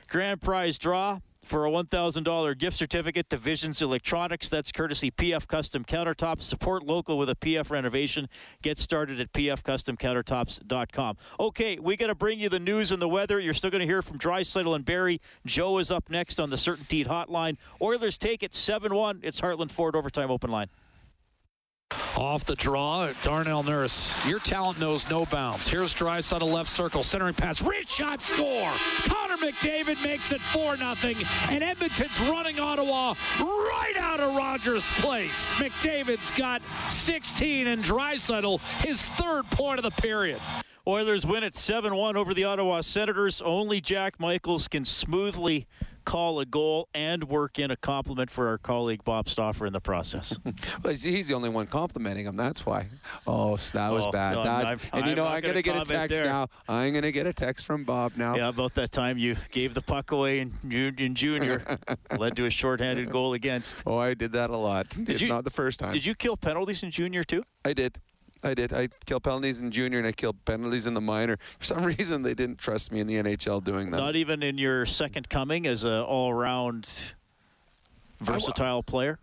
grand 0.09 0.41
prize 0.41 0.79
draw 0.79 1.21
for 1.45 1.67
a 1.67 1.71
$1,000 1.71 2.59
gift 2.59 2.77
certificate 2.77 3.29
to 3.31 3.37
Visions 3.37 3.83
Electronics. 3.83 4.49
That's 4.49 4.73
courtesy 4.73 5.11
PF 5.11 5.47
Custom 5.47 5.85
Countertops. 5.85 6.43
Support 6.43 6.85
local 6.85 7.19
with 7.19 7.29
a 7.29 7.35
PF 7.35 7.71
renovation. 7.71 8.29
Get 8.63 8.79
started 8.79 9.21
at 9.21 9.33
pfcustomcountertops.com. 9.33 11.17
Okay, 11.41 11.79
we 11.79 11.97
got 11.97 12.07
to 12.09 12.15
bring 12.15 12.39
you 12.39 12.49
the 12.49 12.61
news 12.61 12.93
and 12.93 13.03
the 13.03 13.09
weather. 13.09 13.41
You're 13.41 13.55
still 13.55 13.71
going 13.71 13.81
to 13.81 13.87
hear 13.87 14.03
from 14.03 14.19
Draisaitl 14.19 14.75
and 14.75 14.85
Barrie. 14.85 15.21
Joe 15.47 15.79
is 15.79 15.91
up 15.91 16.11
next 16.11 16.39
on 16.39 16.51
the 16.51 16.57
CertainTeed 16.57 17.07
Hotline. 17.07 17.57
Oilers 17.81 18.19
take 18.19 18.43
it 18.43 18.55
7 18.55 18.95
1. 18.95 19.21
It's 19.23 19.41
Heartland 19.41 19.71
Ford 19.71 19.97
Overtime 19.97 20.31
Open 20.31 20.51
Line. 20.51 20.69
Off 22.17 22.45
the 22.45 22.55
draw, 22.55 23.11
Darnell 23.23 23.63
Nurse. 23.63 24.15
Your 24.27 24.39
talent 24.39 24.79
knows 24.81 25.09
no 25.11 25.25
bounds. 25.27 25.69
Here's 25.69 25.95
Draisaitl 25.95 26.51
left 26.51 26.71
circle, 26.71 27.03
centering 27.03 27.35
pass, 27.35 27.63
rich 27.63 27.89
shot, 27.89 28.21
score. 28.21 28.71
Connor 29.07 29.32
McDavid 29.43 30.03
makes 30.05 30.31
it 30.31 30.41
4 30.41 30.77
0, 30.77 31.15
and 31.51 31.65
Edmonton's 31.65 32.21
running 32.31 32.61
Ottawa 32.61 33.15
right 33.41 33.95
out 33.99 34.21
of 34.21 34.37
Rogers 34.37 34.89
Place. 35.01 35.51
McDavid's 35.55 36.31
got 36.33 36.63
16, 36.89 37.67
and 37.67 37.83
Draisaitl 37.83 38.61
his 38.85 39.03
third 39.03 39.51
point 39.51 39.79
of 39.79 39.85
the 39.85 39.91
period. 40.01 40.41
Oilers 40.87 41.27
win 41.27 41.43
at 41.43 41.55
7 41.55 41.95
1 41.95 42.17
over 42.17 42.33
the 42.33 42.45
Ottawa 42.45 42.83
Senators. 42.83 43.43
Only 43.43 43.81
Jack 43.81 44.21
Michaels 44.21 44.69
can 44.69 44.85
smoothly 44.85 45.67
call 46.05 46.41
a 46.41 46.47
goal 46.47 46.89
and 46.95 47.25
work 47.25 47.59
in 47.59 47.71
a 47.71 47.77
compliment 47.77 48.31
for 48.31 48.49
our 48.49 48.59
colleague 48.59 49.05
Bob 49.05 49.29
Stauffer 49.29 49.67
in 49.67 49.73
the 49.73 49.81
process. 49.81 50.39
well, 50.83 50.93
he's 50.93 51.29
the 51.29 51.35
only 51.35 51.49
one 51.49 51.67
complimenting 51.67 52.27
him. 52.27 52.37
That's 52.37 52.67
why. 52.67 52.89
Oh, 53.27 53.57
that 53.57 53.93
was 53.93 54.07
oh, 54.07 54.11
bad. 54.11 54.35
No, 54.35 54.43
and 54.43 54.81
I'm 54.93 55.09
you 55.09 55.15
know, 55.15 55.27
I'm 55.27 55.41
going 55.41 55.55
to 55.55 55.63
get 55.63 55.77
a 55.77 55.85
text 55.85 56.21
there. 56.21 56.25
now. 56.25 56.49
I'm 56.69 56.93
going 56.93 57.03
to 57.03 57.13
get 57.13 57.27
a 57.27 57.33
text 57.33 57.67
from 57.67 57.85
Bob 57.85 58.13
now. 58.17 58.37
Yeah, 58.37 58.49
about 58.49 58.75
that 58.75 58.91
time 58.91 59.19
you 59.19 59.37
gave 59.51 59.75
the 59.75 59.81
puck 59.81 60.11
away 60.11 60.41
in, 60.41 60.53
in 60.71 61.15
junior, 61.15 61.79
led 62.19 62.37
to 62.37 62.47
a 62.47 62.51
shorthanded 62.51 63.11
goal 63.11 63.35
against. 63.35 63.83
Oh, 63.87 63.99
I 63.99 64.15
did 64.15 64.33
that 64.33 64.51
a 64.51 64.57
lot. 64.57 64.89
Did 64.91 65.11
it's 65.11 65.23
you, 65.23 65.29
not 65.29 65.45
the 65.45 65.51
first 65.51 65.81
time. 65.81 65.93
Did 65.93 66.07
you 66.07 66.15
kill 66.15 66.37
penalties 66.37 66.83
in 66.83 66.91
junior 66.91 67.25
too? 67.25 67.43
I 67.65 67.73
did. 67.73 68.01
I 68.43 68.55
did. 68.55 68.73
I 68.73 68.89
killed 69.07 69.23
penalties 69.23 69.61
in 69.61 69.71
junior 69.71 69.99
and 69.99 70.07
I 70.07 70.13
killed 70.13 70.45
penalties 70.45 70.87
in 70.87 70.95
the 70.95 71.01
minor. 71.01 71.39
For 71.59 71.65
some 71.65 71.85
reason, 71.85 72.23
they 72.23 72.35
didn't 72.35 72.59
trust 72.59 72.93
me 72.93 73.01
in 73.01 73.07
the 73.07 73.15
NHL 73.15 73.63
doing 73.63 73.91
that. 73.91 73.99
Not 73.99 74.17
even 74.17 74.43
in 74.43 74.59
your 74.59 74.85
second 74.87 75.29
coming 75.29 75.67
as 75.67 75.85
an 75.85 76.01
all-around 76.01 77.15
versatile 78.21 78.83
player. 78.83 79.19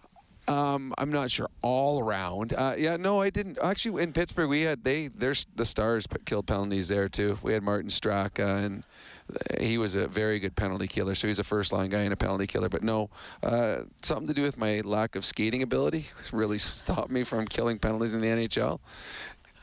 Um, 0.47 0.95
I'm 0.97 1.11
not 1.11 1.29
sure 1.29 1.47
all 1.61 1.99
around. 1.99 2.53
Uh, 2.53 2.73
yeah, 2.75 2.97
no, 2.97 3.21
I 3.21 3.29
didn't. 3.29 3.59
Actually, 3.61 4.01
in 4.01 4.13
Pittsburgh, 4.13 4.49
we 4.49 4.61
had 4.61 4.83
they 4.83 5.07
there's 5.07 5.45
the 5.55 5.63
Stars 5.63 6.07
killed 6.25 6.47
penalties 6.47 6.87
there 6.87 7.07
too. 7.07 7.37
We 7.43 7.53
had 7.53 7.61
Martin 7.61 7.91
Straka 7.91 8.63
and 8.63 8.83
he 9.59 9.77
was 9.77 9.95
a 9.95 10.07
very 10.07 10.39
good 10.39 10.55
penalty 10.55 10.87
killer. 10.87 11.15
So 11.15 11.27
he's 11.27 11.39
a 11.39 11.43
first 11.43 11.71
line 11.71 11.89
guy 11.89 12.01
and 12.01 12.13
a 12.13 12.17
penalty 12.17 12.47
killer. 12.47 12.69
But 12.69 12.83
no, 12.83 13.09
uh, 13.43 13.83
something 14.01 14.27
to 14.27 14.33
do 14.33 14.41
with 14.41 14.57
my 14.57 14.81
lack 14.81 15.15
of 15.15 15.25
skating 15.25 15.61
ability 15.61 16.05
really 16.31 16.57
stopped 16.57 17.11
me 17.11 17.23
from 17.23 17.45
killing 17.45 17.79
penalties 17.79 18.13
in 18.13 18.21
the 18.21 18.27
NHL. 18.27 18.79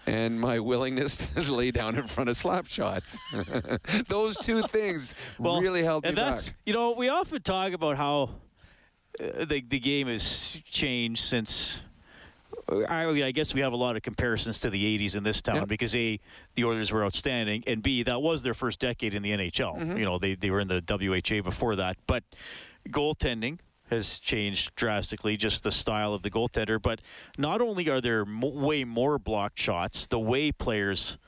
And 0.07 0.40
my 0.40 0.61
willingness 0.61 1.31
to 1.35 1.52
lay 1.52 1.70
down 1.70 1.96
in 1.96 2.07
front 2.07 2.31
of 2.31 2.37
slap 2.37 2.66
shots. 2.66 3.18
Those 4.09 4.37
two 4.37 4.62
things 4.62 5.14
well, 5.38 5.61
really 5.61 5.83
held 5.83 6.05
me 6.05 6.11
and 6.11 6.18
that's, 6.18 6.50
back. 6.50 6.59
You 6.64 6.74
know, 6.74 6.92
we 6.92 7.09
often 7.09 7.42
talk 7.42 7.72
about 7.72 7.96
how 7.96 8.31
uh, 9.20 9.44
the, 9.44 9.64
the 9.66 9.81
game 9.81 10.07
has 10.07 10.61
changed 10.70 11.22
since 11.22 11.83
I, 12.68 13.07
mean, 13.12 13.22
I 13.22 13.31
guess 13.31 13.55
we 13.55 13.61
have 13.61 13.72
a 13.72 13.76
lot 13.76 13.96
of 13.96 14.02
comparisons 14.02 14.61
to 14.61 14.70
the 14.70 14.98
80s 14.98 15.16
in 15.16 15.22
this 15.22 15.40
town 15.40 15.57
yep. 15.57 15.68
because 15.68 15.94
A, 15.94 16.18
the 16.55 16.64
Oilers 16.64 16.90
were 16.90 17.05
outstanding, 17.05 17.62
and 17.66 17.83
B, 17.83 18.02
that 18.02 18.20
was 18.20 18.42
their 18.42 18.55
first 18.55 18.81
decade 18.81 19.14
in 19.14 19.22
the 19.22 19.31
NHL. 19.31 19.79
Mm-hmm. 19.79 19.96
You 19.96 20.05
know, 20.05 20.18
they, 20.18 20.35
they 20.35 20.50
were 20.50 20.61
in 20.61 20.68
the 20.68 20.83
WHA 20.88 21.42
before 21.42 21.76
that. 21.76 21.96
But 22.07 22.24
goaltending 22.88 23.61
has 23.90 24.18
changed 24.18 24.74
drastically, 24.74 25.37
just 25.37 25.62
the 25.62 25.70
style 25.70 26.12
of 26.12 26.22
the 26.22 26.31
goaltender. 26.31 26.83
But 26.83 27.00
not 27.38 27.61
only 27.61 27.88
are 27.88 28.00
there 28.00 28.24
way 28.26 28.85
more 28.85 29.18
blocked 29.18 29.59
shots, 29.59 30.09
the 30.09 30.18
way 30.18 30.50
players 30.50 31.18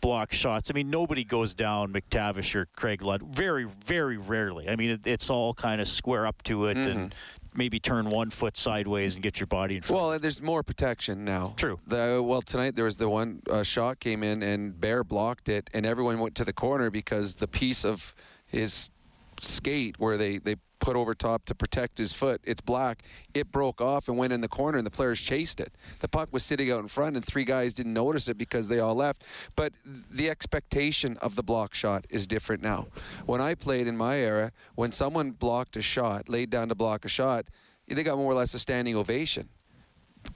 block 0.00 0.32
shots. 0.32 0.70
I 0.70 0.74
mean, 0.74 0.90
nobody 0.90 1.24
goes 1.24 1.54
down 1.54 1.92
MacTavish 1.92 2.54
or 2.54 2.66
Craig 2.76 3.02
Ludd. 3.02 3.22
Very, 3.22 3.64
very 3.64 4.16
rarely. 4.16 4.68
I 4.68 4.76
mean, 4.76 4.90
it, 4.90 5.06
it's 5.06 5.30
all 5.30 5.54
kind 5.54 5.80
of 5.80 5.88
square 5.88 6.26
up 6.26 6.42
to 6.44 6.66
it 6.66 6.76
mm-hmm. 6.76 6.98
and 6.98 7.14
maybe 7.56 7.78
turn 7.78 8.08
one 8.08 8.30
foot 8.30 8.56
sideways 8.56 9.14
and 9.14 9.22
get 9.22 9.40
your 9.40 9.46
body 9.46 9.76
in 9.76 9.82
front. 9.82 10.00
Well, 10.00 10.12
and 10.12 10.22
there's 10.22 10.42
more 10.42 10.62
protection 10.62 11.24
now. 11.24 11.54
True. 11.56 11.80
The, 11.86 12.22
well, 12.24 12.42
tonight 12.42 12.76
there 12.76 12.84
was 12.84 12.96
the 12.96 13.08
one 13.08 13.42
uh, 13.50 13.62
shot 13.62 14.00
came 14.00 14.22
in 14.22 14.42
and 14.42 14.78
Bear 14.80 15.04
blocked 15.04 15.48
it, 15.48 15.70
and 15.72 15.86
everyone 15.86 16.18
went 16.18 16.34
to 16.36 16.44
the 16.44 16.52
corner 16.52 16.90
because 16.90 17.36
the 17.36 17.48
piece 17.48 17.84
of 17.84 18.14
his 18.46 18.90
skate 19.42 19.98
where 19.98 20.16
they, 20.16 20.38
they 20.38 20.56
put 20.78 20.96
over 20.96 21.14
top 21.14 21.44
to 21.46 21.54
protect 21.54 21.98
his 21.98 22.12
foot. 22.12 22.40
It's 22.44 22.60
black. 22.60 23.02
It 23.34 23.50
broke 23.50 23.80
off 23.80 24.08
and 24.08 24.16
went 24.16 24.32
in 24.32 24.40
the 24.40 24.48
corner, 24.48 24.78
and 24.78 24.86
the 24.86 24.90
players 24.90 25.20
chased 25.20 25.60
it. 25.60 25.74
The 26.00 26.08
puck 26.08 26.28
was 26.32 26.44
sitting 26.44 26.70
out 26.70 26.80
in 26.80 26.88
front, 26.88 27.16
and 27.16 27.24
three 27.24 27.44
guys 27.44 27.74
didn't 27.74 27.94
notice 27.94 28.28
it 28.28 28.38
because 28.38 28.68
they 28.68 28.78
all 28.78 28.94
left. 28.94 29.24
But 29.54 29.72
the 29.84 30.30
expectation 30.30 31.16
of 31.18 31.34
the 31.34 31.42
block 31.42 31.74
shot 31.74 32.06
is 32.10 32.26
different 32.26 32.62
now. 32.62 32.88
When 33.24 33.40
I 33.40 33.54
played 33.54 33.86
in 33.86 33.96
my 33.96 34.18
era, 34.18 34.52
when 34.74 34.92
someone 34.92 35.32
blocked 35.32 35.76
a 35.76 35.82
shot, 35.82 36.28
laid 36.28 36.50
down 36.50 36.68
to 36.68 36.74
block 36.74 37.04
a 37.04 37.08
shot, 37.08 37.48
they 37.88 38.02
got 38.02 38.18
more 38.18 38.32
or 38.32 38.34
less 38.34 38.54
a 38.54 38.58
standing 38.58 38.96
ovation 38.96 39.48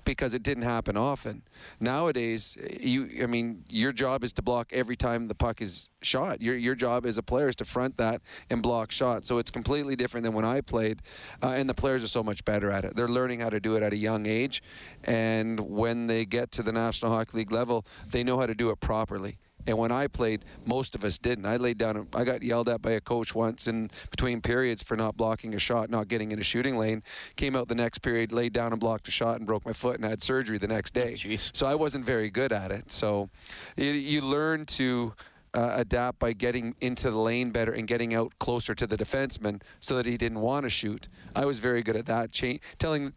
because 0.05 0.35
it 0.35 0.43
didn't 0.43 0.65
happen 0.65 0.97
often. 0.97 1.43
Nowadays, 1.79 2.57
you 2.81 3.09
I 3.23 3.27
mean, 3.27 3.65
your 3.69 3.93
job 3.93 4.25
is 4.25 4.33
to 4.35 4.43
block 4.43 4.73
every 4.73 4.97
time 4.97 5.29
the 5.29 5.35
puck 5.35 5.61
is 5.61 5.91
shot. 6.03 6.41
Your 6.41 6.57
your 6.57 6.75
job 6.75 7.07
as 7.07 7.19
a 7.19 7.23
player 7.23 7.49
is 7.49 7.57
to 7.57 7.65
front 7.65 7.97
that 7.97 8.23
and 8.49 8.63
block 8.63 8.91
shots. 8.91 9.29
So 9.29 9.39
it's 9.39 9.51
completely 9.51 9.97
different 9.97 10.25
than 10.25 10.35
when 10.35 10.45
I 10.45 10.61
played, 10.61 11.03
uh, 11.43 11.55
and 11.57 11.69
the 11.69 11.75
players 11.75 12.03
are 12.03 12.09
so 12.09 12.23
much 12.23 12.45
better 12.45 12.71
at 12.71 12.85
it. 12.85 12.97
They're 12.97 13.09
learning 13.09 13.41
how 13.41 13.51
to 13.51 13.61
do 13.61 13.77
it 13.77 13.83
at 13.83 13.93
a 13.93 13.97
young 13.97 14.27
age, 14.27 14.63
and 15.05 15.61
when 15.61 16.07
they 16.07 16.25
get 16.25 16.51
to 16.53 16.63
the 16.63 16.73
National 16.73 17.13
Hockey 17.13 17.39
League 17.39 17.53
level, 17.53 17.85
they 18.09 18.25
know 18.25 18.39
how 18.39 18.47
to 18.47 18.55
do 18.55 18.71
it 18.71 18.81
properly. 18.81 19.39
And 19.67 19.79
when 19.79 19.93
I 19.93 20.07
played, 20.07 20.45
most 20.65 20.95
of 20.95 21.05
us 21.05 21.19
didn't. 21.19 21.47
I 21.47 21.57
laid 21.57 21.79
down. 21.79 22.09
I 22.15 22.25
got 22.25 22.43
yelled 22.43 22.69
at 22.69 22.83
by 22.83 22.93
a 22.93 23.01
coach 23.01 23.35
once 23.35 23.67
in 23.67 23.91
between 24.11 24.41
periods 24.41 24.83
for 24.83 24.97
not 24.97 25.17
blocking 25.17 25.55
a 25.55 25.59
shot, 25.59 25.91
not 25.91 26.09
getting 26.09 26.33
in 26.33 26.39
a 26.39 26.43
shooting 26.43 26.77
lane. 26.77 27.03
Came 27.37 27.57
out 27.57 27.69
the 27.69 27.75
next 27.75 27.99
period, 27.99 28.33
laid 28.33 28.53
down 28.53 28.73
and 28.73 28.81
blocked 28.81 29.09
a 29.09 29.11
shot, 29.11 29.37
and 29.37 29.47
broke 29.47 29.67
my 29.67 29.73
foot 29.73 29.97
and 29.97 30.05
had 30.05 30.23
surgery 30.23 30.59
the 30.59 30.69
next 30.69 30.95
day. 30.95 31.15
Jeez. 31.15 31.55
So 31.55 31.67
I 31.67 31.75
wasn't 31.75 32.05
very 32.05 32.31
good 32.31 32.53
at 32.53 32.71
it. 32.71 32.91
So 32.91 33.31
you, 33.77 33.91
you 33.91 34.21
learn 34.21 34.67
to. 34.67 35.15
Uh, 35.53 35.73
adapt 35.79 36.21
by 36.21 36.33
getting 36.33 36.77
into 36.81 37.11
the 37.11 37.19
lane 37.19 37.51
better 37.51 37.73
and 37.73 37.89
getting 37.89 38.15
out 38.15 38.33
closer 38.39 38.73
to 38.73 38.87
the 38.87 38.97
defenseman 38.97 39.61
so 39.81 39.97
that 39.97 40.07
he 40.07 40.17
didn't 40.17 40.39
want 40.39 40.63
to 40.63 40.71
shoot. 40.71 41.09
I 41.35 41.45
was 41.45 41.59
very 41.59 41.83
good 41.83 41.97
at 41.97 42.07
that, 42.07 42.31
cha- 42.31 42.59
telling 42.79 43.15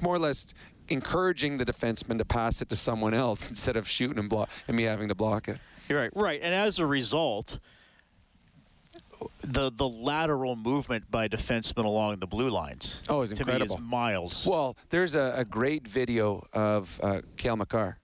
more 0.00 0.14
or 0.14 0.18
less 0.18 0.54
encouraging 0.88 1.58
the 1.58 1.64
defenseman 1.64 2.16
to 2.16 2.24
pass 2.24 2.62
it 2.62 2.68
to 2.70 2.76
someone 2.76 3.14
else 3.14 3.48
instead 3.50 3.76
of 3.76 3.88
shooting 3.88 4.18
and 4.18 4.32
and 4.66 4.76
me 4.76 4.84
having 4.84 5.08
to 5.08 5.14
block 5.14 5.46
it. 5.46 5.58
You're 5.88 6.00
right, 6.00 6.10
right, 6.14 6.40
and 6.42 6.54
as 6.54 6.78
a 6.78 6.86
result, 6.86 7.58
the 9.42 9.70
the 9.70 9.88
lateral 9.88 10.56
movement 10.56 11.10
by 11.10 11.28
defensemen 11.28 11.84
along 11.84 12.20
the 12.20 12.26
blue 12.26 12.50
lines. 12.50 13.02
Oh, 13.08 13.22
it's 13.22 13.32
to 13.32 13.44
me 13.44 13.62
is 13.62 13.78
miles. 13.78 14.46
Well, 14.46 14.76
there's 14.90 15.14
a, 15.14 15.34
a 15.36 15.44
great 15.44 15.86
video 15.86 16.46
of 16.52 17.00
uh, 17.02 17.20
Cale 17.36 17.56
Makar 17.56 17.98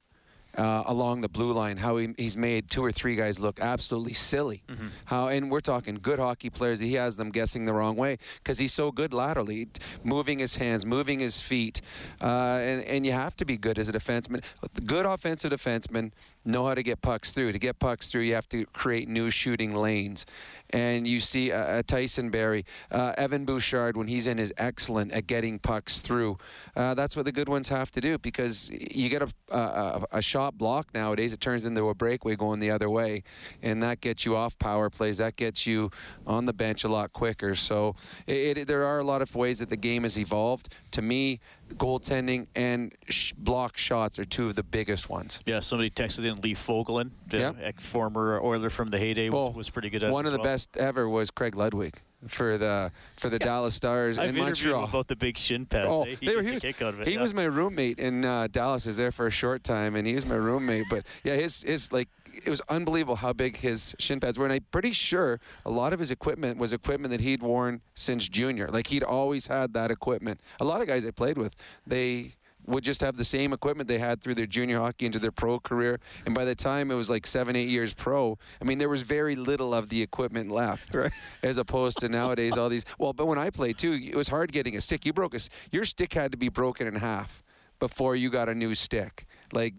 uh, 0.56 0.82
along 0.86 1.20
the 1.20 1.28
blue 1.28 1.52
line, 1.52 1.76
how 1.76 1.96
he, 1.96 2.08
he's 2.18 2.36
made 2.36 2.70
two 2.70 2.84
or 2.84 2.90
three 2.90 3.14
guys 3.14 3.38
look 3.38 3.60
absolutely 3.60 4.12
silly. 4.12 4.62
Mm-hmm. 4.68 4.88
How 5.04 5.28
and 5.28 5.50
we're 5.50 5.60
talking 5.60 5.98
good 6.00 6.18
hockey 6.18 6.50
players. 6.50 6.80
He 6.80 6.94
has 6.94 7.16
them 7.16 7.30
guessing 7.30 7.64
the 7.64 7.72
wrong 7.72 7.96
way 7.96 8.18
because 8.36 8.58
he's 8.58 8.72
so 8.72 8.90
good 8.90 9.12
laterally, 9.12 9.68
moving 10.02 10.38
his 10.38 10.56
hands, 10.56 10.84
moving 10.84 11.20
his 11.20 11.40
feet, 11.40 11.80
uh, 12.20 12.60
and, 12.62 12.84
and 12.84 13.06
you 13.06 13.12
have 13.12 13.36
to 13.36 13.44
be 13.44 13.56
good 13.56 13.78
as 13.78 13.88
a 13.88 13.92
defenseman. 13.92 14.42
Good 14.84 15.06
offensive 15.06 15.52
defensemen 15.52 16.12
know 16.44 16.66
how 16.66 16.74
to 16.74 16.82
get 16.82 17.00
pucks 17.00 17.32
through. 17.32 17.52
To 17.52 17.58
get 17.58 17.78
pucks 17.78 18.10
through, 18.10 18.22
you 18.22 18.34
have 18.34 18.48
to 18.50 18.64
create 18.66 19.08
new 19.08 19.30
shooting 19.30 19.74
lanes. 19.74 20.26
And 20.70 21.06
you 21.06 21.20
see 21.20 21.50
uh, 21.50 21.82
Tyson 21.86 22.30
Barrie, 22.30 22.64
uh, 22.90 23.12
Evan 23.18 23.44
Bouchard, 23.44 23.96
when 23.96 24.06
he's 24.06 24.26
in, 24.26 24.38
is 24.38 24.52
excellent 24.56 25.12
at 25.12 25.26
getting 25.26 25.58
pucks 25.58 25.98
through. 25.98 26.38
Uh, 26.76 26.94
that's 26.94 27.16
what 27.16 27.24
the 27.24 27.32
good 27.32 27.48
ones 27.48 27.68
have 27.68 27.90
to 27.90 28.00
do 28.00 28.18
because 28.18 28.70
you 28.70 29.08
get 29.08 29.22
a, 29.22 29.28
a, 29.50 30.04
a 30.12 30.22
shot 30.22 30.56
block 30.56 30.94
nowadays, 30.94 31.32
it 31.32 31.40
turns 31.40 31.66
into 31.66 31.88
a 31.88 31.94
breakaway 31.94 32.36
going 32.36 32.60
the 32.60 32.70
other 32.70 32.88
way. 32.88 33.24
And 33.62 33.82
that 33.82 34.00
gets 34.00 34.24
you 34.24 34.36
off 34.36 34.58
power 34.58 34.90
plays. 34.90 35.18
That 35.18 35.36
gets 35.36 35.66
you 35.66 35.90
on 36.26 36.44
the 36.44 36.52
bench 36.52 36.84
a 36.84 36.88
lot 36.88 37.12
quicker. 37.12 37.54
So 37.56 37.96
it, 38.26 38.58
it, 38.58 38.68
there 38.68 38.84
are 38.84 39.00
a 39.00 39.04
lot 39.04 39.22
of 39.22 39.34
ways 39.34 39.58
that 39.58 39.70
the 39.70 39.76
game 39.76 40.04
has 40.04 40.16
evolved. 40.16 40.72
To 40.92 41.02
me, 41.02 41.40
goaltending 41.76 42.46
and 42.54 42.92
sh- 43.08 43.32
block 43.36 43.76
shots 43.76 44.18
are 44.18 44.24
two 44.24 44.48
of 44.48 44.56
the 44.56 44.62
biggest 44.62 45.08
ones. 45.08 45.40
Yeah, 45.46 45.60
somebody 45.60 45.90
texted 45.90 46.24
in 46.24 46.40
Lee 46.40 46.54
Fogolin, 46.54 47.10
the 47.26 47.38
Yep. 47.38 47.80
former 47.80 48.40
Oiler 48.42 48.70
from 48.70 48.90
the 48.90 48.98
heyday, 48.98 49.30
was, 49.30 49.54
was 49.54 49.70
pretty 49.70 49.90
good 49.90 50.02
at 50.02 50.12
One 50.12 50.26
of 50.26 50.32
as 50.32 50.36
the 50.38 50.42
best 50.42 50.76
ever 50.76 51.08
was 51.08 51.30
Craig 51.30 51.54
Ludwig 51.56 51.94
for 52.28 52.58
the 52.58 52.92
for 53.16 53.30
the 53.30 53.38
Dallas 53.38 53.74
Stars 53.74 54.18
I've 54.18 54.30
in 54.30 54.36
Montreal. 54.36 54.84
about 54.84 55.08
the 55.08 55.16
big 55.16 55.38
shin 55.38 55.64
pads. 55.64 55.88
Oh, 55.90 56.02
eh? 56.02 56.16
he 56.20 56.26
they 56.26 56.36
were- 56.36 56.42
he 56.42 56.52
was, 56.52 56.62
kick 56.62 56.82
out 56.82 56.92
of 56.94 57.00
it. 57.00 57.08
he 57.08 57.14
yeah. 57.14 57.20
was 57.22 57.32
my 57.32 57.44
roommate 57.44 57.98
in 57.98 58.24
uh, 58.26 58.46
Dallas. 58.50 58.86
I 58.86 58.90
was 58.90 58.96
there 58.98 59.10
for 59.10 59.26
a 59.26 59.30
short 59.30 59.64
time, 59.64 59.96
and 59.96 60.06
he 60.06 60.14
was 60.14 60.26
my 60.26 60.34
roommate. 60.34 60.84
But 60.90 61.04
yeah, 61.24 61.34
his 61.36 61.62
his 61.62 61.92
like 61.92 62.08
it 62.32 62.48
was 62.48 62.60
unbelievable 62.68 63.16
how 63.16 63.32
big 63.32 63.56
his 63.56 63.94
shin 63.98 64.20
pads 64.20 64.38
were, 64.38 64.44
and 64.44 64.52
I'm 64.52 64.66
pretty 64.70 64.92
sure 64.92 65.40
a 65.64 65.70
lot 65.70 65.92
of 65.92 65.98
his 65.98 66.10
equipment 66.10 66.58
was 66.58 66.72
equipment 66.72 67.10
that 67.10 67.20
he'd 67.20 67.42
worn 67.42 67.80
since 67.94 68.28
junior. 68.28 68.68
Like 68.68 68.88
he'd 68.88 69.02
always 69.02 69.46
had 69.46 69.74
that 69.74 69.90
equipment. 69.90 70.40
A 70.60 70.64
lot 70.64 70.80
of 70.80 70.86
guys 70.86 71.04
I 71.04 71.10
played 71.10 71.38
with, 71.38 71.54
they 71.86 72.34
would 72.66 72.84
just 72.84 73.00
have 73.00 73.16
the 73.16 73.24
same 73.24 73.52
equipment 73.52 73.88
they 73.88 73.98
had 73.98 74.20
through 74.20 74.34
their 74.34 74.46
junior 74.46 74.78
hockey 74.78 75.06
into 75.06 75.18
their 75.18 75.32
pro 75.32 75.58
career. 75.58 75.98
And 76.26 76.34
by 76.34 76.44
the 76.44 76.54
time 76.54 76.90
it 76.90 76.94
was 76.94 77.10
like 77.10 77.26
seven, 77.26 77.56
eight 77.56 77.68
years 77.68 77.92
pro, 77.92 78.38
I 78.60 78.64
mean, 78.64 78.78
there 78.78 78.88
was 78.88 79.02
very 79.02 79.36
little 79.36 79.74
of 79.74 79.88
the 79.88 80.02
equipment 80.02 80.50
left. 80.50 80.94
Right. 81.00 81.12
As 81.42 81.56
opposed 81.56 81.98
to 82.00 82.10
nowadays, 82.10 82.58
all 82.58 82.68
these. 82.68 82.84
Well, 82.98 83.14
but 83.14 83.24
when 83.24 83.38
I 83.38 83.48
played 83.48 83.78
too, 83.78 83.92
it 83.92 84.14
was 84.14 84.28
hard 84.28 84.52
getting 84.52 84.76
a 84.76 84.80
stick. 84.82 85.06
You 85.06 85.14
broke 85.14 85.34
a, 85.34 85.40
your 85.72 85.84
stick 85.84 86.12
had 86.12 86.30
to 86.32 86.36
be 86.36 86.50
broken 86.50 86.86
in 86.86 86.94
half 86.94 87.42
before 87.78 88.16
you 88.16 88.28
got 88.28 88.50
a 88.50 88.54
new 88.54 88.74
stick. 88.74 89.26
Like 89.52 89.74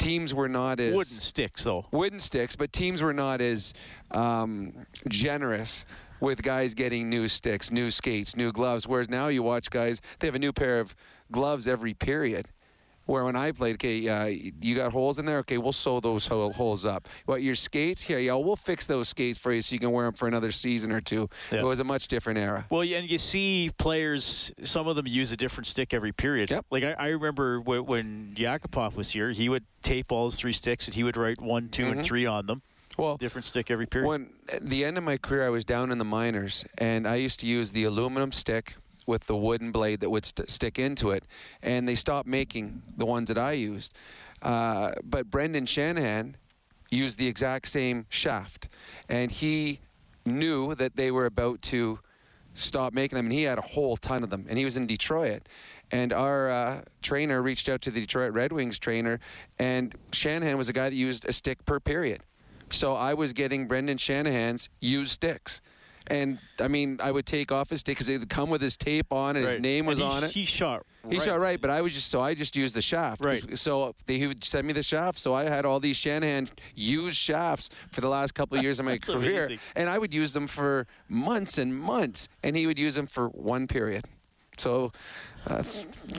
teams 0.00 0.34
were 0.34 0.48
not 0.48 0.80
as 0.80 0.92
wooden 0.94 1.20
sticks 1.20 1.64
though. 1.64 1.86
wooden 1.92 2.18
sticks, 2.18 2.56
but 2.56 2.72
teams 2.72 3.02
were 3.02 3.14
not 3.14 3.40
as 3.40 3.72
um, 4.10 4.72
generous 5.08 5.84
with 6.20 6.42
guys 6.42 6.74
getting 6.74 7.08
new 7.08 7.28
sticks, 7.28 7.70
new 7.70 7.90
skates, 7.90 8.36
new 8.36 8.52
gloves. 8.52 8.86
Whereas 8.86 9.08
now 9.08 9.28
you 9.28 9.42
watch 9.42 9.70
guys, 9.70 10.00
they 10.18 10.26
have 10.26 10.34
a 10.34 10.40
new 10.40 10.52
pair 10.52 10.80
of 10.80 10.94
gloves 11.30 11.68
every 11.68 11.94
period. 11.94 12.46
Where 13.10 13.24
when 13.24 13.34
I 13.34 13.50
played, 13.50 13.74
okay, 13.74 14.08
uh, 14.08 14.26
you 14.26 14.76
got 14.76 14.92
holes 14.92 15.18
in 15.18 15.26
there. 15.26 15.38
Okay, 15.38 15.58
we'll 15.58 15.72
sew 15.72 15.98
those 15.98 16.28
holes 16.28 16.86
up. 16.86 17.08
What 17.26 17.42
your 17.42 17.56
skates 17.56 18.00
here? 18.00 18.20
Yeah, 18.20 18.34
we'll 18.36 18.54
fix 18.54 18.86
those 18.86 19.08
skates 19.08 19.36
for 19.36 19.50
you 19.50 19.62
so 19.62 19.72
you 19.72 19.80
can 19.80 19.90
wear 19.90 20.04
them 20.04 20.14
for 20.14 20.28
another 20.28 20.52
season 20.52 20.92
or 20.92 21.00
two. 21.00 21.28
Yeah. 21.50 21.58
It 21.58 21.64
was 21.64 21.80
a 21.80 21.84
much 21.84 22.06
different 22.06 22.38
era. 22.38 22.66
Well, 22.70 22.84
yeah, 22.84 22.98
and 22.98 23.10
you 23.10 23.18
see 23.18 23.72
players, 23.78 24.52
some 24.62 24.86
of 24.86 24.94
them 24.94 25.08
use 25.08 25.32
a 25.32 25.36
different 25.36 25.66
stick 25.66 25.92
every 25.92 26.12
period. 26.12 26.50
Yep. 26.52 26.66
Like 26.70 26.84
I, 26.84 26.92
I 26.92 27.08
remember 27.08 27.60
when, 27.60 27.84
when 27.84 28.34
Yakupov 28.38 28.94
was 28.94 29.10
here, 29.10 29.32
he 29.32 29.48
would 29.48 29.64
tape 29.82 30.12
all 30.12 30.26
his 30.26 30.36
three 30.36 30.52
sticks 30.52 30.86
and 30.86 30.94
he 30.94 31.02
would 31.02 31.16
write 31.16 31.40
one, 31.40 31.68
2 31.68 31.86
and 31.86 32.00
Mhm. 32.02 32.04
three 32.04 32.26
on 32.26 32.46
them. 32.46 32.62
Well, 32.96 33.16
different 33.16 33.44
stick 33.44 33.72
every 33.72 33.86
period. 33.86 34.06
When 34.06 34.30
at 34.52 34.68
the 34.70 34.84
end 34.84 34.96
of 34.98 35.02
my 35.02 35.16
career, 35.16 35.44
I 35.44 35.48
was 35.48 35.64
down 35.64 35.90
in 35.90 35.98
the 35.98 36.04
minors, 36.04 36.64
and 36.78 37.08
I 37.08 37.16
used 37.16 37.40
to 37.40 37.46
use 37.48 37.72
the 37.72 37.82
aluminum 37.82 38.30
stick 38.30 38.76
with 39.10 39.26
the 39.26 39.36
wooden 39.36 39.72
blade 39.72 40.00
that 40.00 40.08
would 40.08 40.24
st- 40.24 40.48
stick 40.48 40.78
into 40.78 41.10
it, 41.10 41.24
and 41.62 41.86
they 41.86 41.94
stopped 41.94 42.26
making 42.26 42.82
the 42.96 43.04
ones 43.04 43.28
that 43.28 43.36
I 43.36 43.52
used. 43.52 43.92
Uh, 44.40 44.92
but 45.04 45.30
Brendan 45.30 45.66
Shanahan 45.66 46.36
used 46.90 47.18
the 47.18 47.26
exact 47.26 47.68
same 47.68 48.06
shaft, 48.08 48.68
and 49.08 49.30
he 49.30 49.80
knew 50.24 50.74
that 50.76 50.96
they 50.96 51.10
were 51.10 51.26
about 51.26 51.60
to 51.62 51.98
stop 52.54 52.92
making 52.92 53.16
them, 53.16 53.26
and 53.26 53.32
he 53.32 53.42
had 53.42 53.58
a 53.58 53.62
whole 53.62 53.96
ton 53.96 54.22
of 54.22 54.30
them, 54.30 54.46
and 54.48 54.58
he 54.58 54.64
was 54.64 54.76
in 54.76 54.86
Detroit. 54.86 55.42
And 55.92 56.12
our 56.12 56.48
uh, 56.50 56.82
trainer 57.02 57.42
reached 57.42 57.68
out 57.68 57.80
to 57.82 57.90
the 57.90 58.00
Detroit 58.00 58.32
Red 58.32 58.52
Wings 58.52 58.78
trainer, 58.78 59.18
and 59.58 59.94
Shanahan 60.12 60.56
was 60.56 60.68
a 60.68 60.72
guy 60.72 60.88
that 60.88 60.94
used 60.94 61.28
a 61.28 61.32
stick 61.32 61.64
per 61.64 61.80
period. 61.80 62.22
So 62.70 62.94
I 62.94 63.14
was 63.14 63.32
getting 63.32 63.66
Brendan 63.66 63.98
Shanahan's 63.98 64.68
used 64.80 65.10
sticks. 65.10 65.60
And 66.10 66.38
I 66.58 66.66
mean, 66.68 66.98
I 67.02 67.12
would 67.12 67.24
take 67.24 67.52
off 67.52 67.70
his 67.70 67.82
tape 67.82 67.94
because 67.96 68.08
it 68.08 68.18
would 68.18 68.28
come 68.28 68.50
with 68.50 68.60
his 68.60 68.76
tape 68.76 69.12
on 69.12 69.36
it. 69.36 69.44
His 69.44 69.58
name 69.60 69.86
was 69.86 69.98
And 70.00 70.08
he- 70.10 70.16
on 70.16 70.24
it. 70.24 70.30
he 70.32 70.44
shot 70.44 70.84
He 71.08 71.16
right. 71.16 71.22
shot 71.24 71.38
right, 71.38 71.60
but 71.60 71.70
I 71.70 71.80
was 71.80 71.94
just 71.94 72.08
so 72.08 72.20
I 72.20 72.34
just 72.34 72.56
used 72.56 72.74
the 72.74 72.82
shaft. 72.82 73.24
Right. 73.24 73.56
So 73.56 73.94
they, 74.06 74.18
he 74.18 74.26
would 74.26 74.42
send 74.44 74.66
me 74.66 74.72
the 74.72 74.82
shaft. 74.82 75.18
So 75.18 75.32
I 75.34 75.44
had 75.44 75.64
all 75.64 75.78
these 75.80 75.96
Shanahan 75.96 76.48
used 76.74 77.16
shafts 77.16 77.70
for 77.92 78.00
the 78.00 78.08
last 78.08 78.34
couple 78.34 78.58
of 78.58 78.62
years 78.64 78.80
of 78.80 78.86
my 78.86 78.98
career, 79.08 79.44
amazing. 79.44 79.60
and 79.76 79.88
I 79.88 79.98
would 79.98 80.12
use 80.12 80.32
them 80.32 80.46
for 80.48 80.86
months 81.08 81.56
and 81.58 81.74
months, 81.74 82.28
and 82.42 82.56
he 82.56 82.66
would 82.66 82.78
use 82.78 82.96
them 82.96 83.06
for 83.06 83.28
one 83.28 83.66
period. 83.68 84.04
So. 84.60 84.92
Uh, 85.46 85.62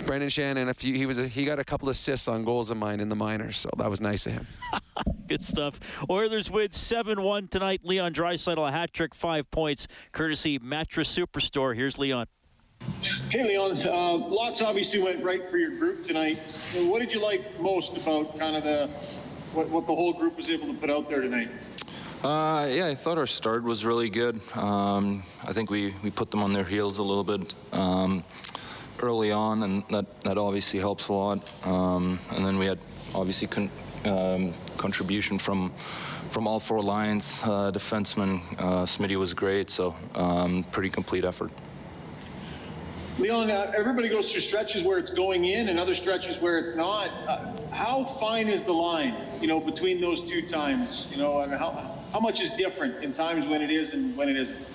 Brendan 0.07 0.29
Shanahan, 0.29 0.69
a 0.69 0.73
few, 0.73 0.95
he 0.95 1.05
was 1.05 1.19
a, 1.19 1.27
he 1.27 1.45
got 1.45 1.59
a 1.59 1.63
couple 1.63 1.87
assists 1.89 2.27
on 2.27 2.43
goals 2.43 2.71
of 2.71 2.77
mine 2.77 2.99
in 2.99 3.07
the 3.07 3.15
minors, 3.15 3.55
so 3.55 3.69
that 3.77 3.87
was 3.87 4.01
nice 4.01 4.25
of 4.25 4.33
him. 4.33 4.47
Good 5.27 5.43
stuff. 5.43 5.79
Oilers 6.09 6.49
win 6.49 6.71
7 6.71 7.21
1 7.21 7.47
tonight. 7.47 7.81
Leon 7.83 8.13
Draisaitl, 8.13 8.67
a 8.67 8.71
hat 8.71 8.93
trick, 8.93 9.13
five 9.13 9.49
points, 9.51 9.87
courtesy 10.11 10.57
Mattress 10.57 11.15
Superstore. 11.15 11.75
Here's 11.75 11.99
Leon. 11.99 12.25
Hey, 13.29 13.47
Leon. 13.47 13.77
Uh, 13.85 14.15
lots 14.15 14.61
obviously 14.61 15.01
went 15.01 15.23
right 15.23 15.47
for 15.49 15.57
your 15.57 15.77
group 15.77 16.03
tonight. 16.03 16.59
What 16.73 16.99
did 16.99 17.13
you 17.13 17.21
like 17.21 17.59
most 17.59 17.97
about 17.97 18.37
kind 18.37 18.55
of 18.55 18.63
the 18.63 18.89
what, 19.53 19.69
what 19.69 19.87
the 19.87 19.93
whole 19.93 20.13
group 20.13 20.37
was 20.37 20.49
able 20.49 20.67
to 20.67 20.73
put 20.73 20.89
out 20.89 21.09
there 21.09 21.21
tonight? 21.21 21.49
Uh, 22.23 22.67
yeah, 22.69 22.85
I 22.85 22.93
thought 22.93 23.17
our 23.17 23.25
start 23.25 23.63
was 23.63 23.83
really 23.83 24.07
good. 24.07 24.39
Um, 24.55 25.23
I 25.43 25.53
think 25.53 25.71
we, 25.71 25.95
we 26.03 26.11
put 26.11 26.29
them 26.29 26.43
on 26.43 26.53
their 26.53 26.63
heels 26.63 26.99
a 26.99 27.03
little 27.03 27.23
bit 27.23 27.55
um, 27.73 28.23
early 28.99 29.31
on, 29.31 29.63
and 29.63 29.83
that, 29.89 30.21
that 30.21 30.37
obviously 30.37 30.79
helps 30.79 31.07
a 31.07 31.13
lot. 31.13 31.65
Um, 31.65 32.19
and 32.29 32.45
then 32.45 32.59
we 32.59 32.67
had 32.67 32.77
obviously 33.15 33.47
con- 33.47 33.71
um, 34.05 34.53
contribution 34.77 35.39
from 35.39 35.71
from 36.29 36.47
all 36.47 36.59
four 36.61 36.81
lines. 36.81 37.41
Uh, 37.43 37.71
defenseman 37.71 38.41
uh, 38.57 38.85
Smitty 38.85 39.17
was 39.17 39.33
great, 39.33 39.69
so 39.69 39.95
um, 40.15 40.63
pretty 40.65 40.89
complete 40.89 41.25
effort. 41.25 41.51
Leon, 43.17 43.51
uh, 43.51 43.73
everybody 43.75 44.07
goes 44.07 44.31
through 44.31 44.41
stretches 44.41 44.85
where 44.85 44.97
it's 44.97 45.11
going 45.11 45.43
in 45.43 45.67
and 45.69 45.77
other 45.77 45.93
stretches 45.93 46.39
where 46.39 46.57
it's 46.57 46.73
not. 46.73 47.09
Uh, 47.27 47.51
how 47.71 48.05
fine 48.05 48.47
is 48.47 48.63
the 48.63 48.71
line, 48.71 49.15
you 49.41 49.47
know, 49.47 49.59
between 49.59 49.99
those 49.99 50.21
two 50.21 50.41
times? 50.41 51.09
You 51.11 51.17
know, 51.17 51.41
and 51.41 51.51
how 51.51 52.00
how 52.11 52.19
much 52.19 52.41
is 52.41 52.51
different 52.51 53.03
in 53.03 53.11
times 53.11 53.47
when 53.47 53.61
it 53.61 53.71
is 53.71 53.93
and 53.93 54.15
when 54.17 54.29
it 54.29 54.35
isn't? 54.35 54.69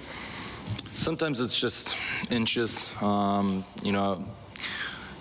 Sometimes 0.92 1.40
it's 1.40 1.58
just 1.58 1.94
inches. 2.30 2.88
Um, 3.02 3.64
you 3.82 3.92
know, 3.92 4.24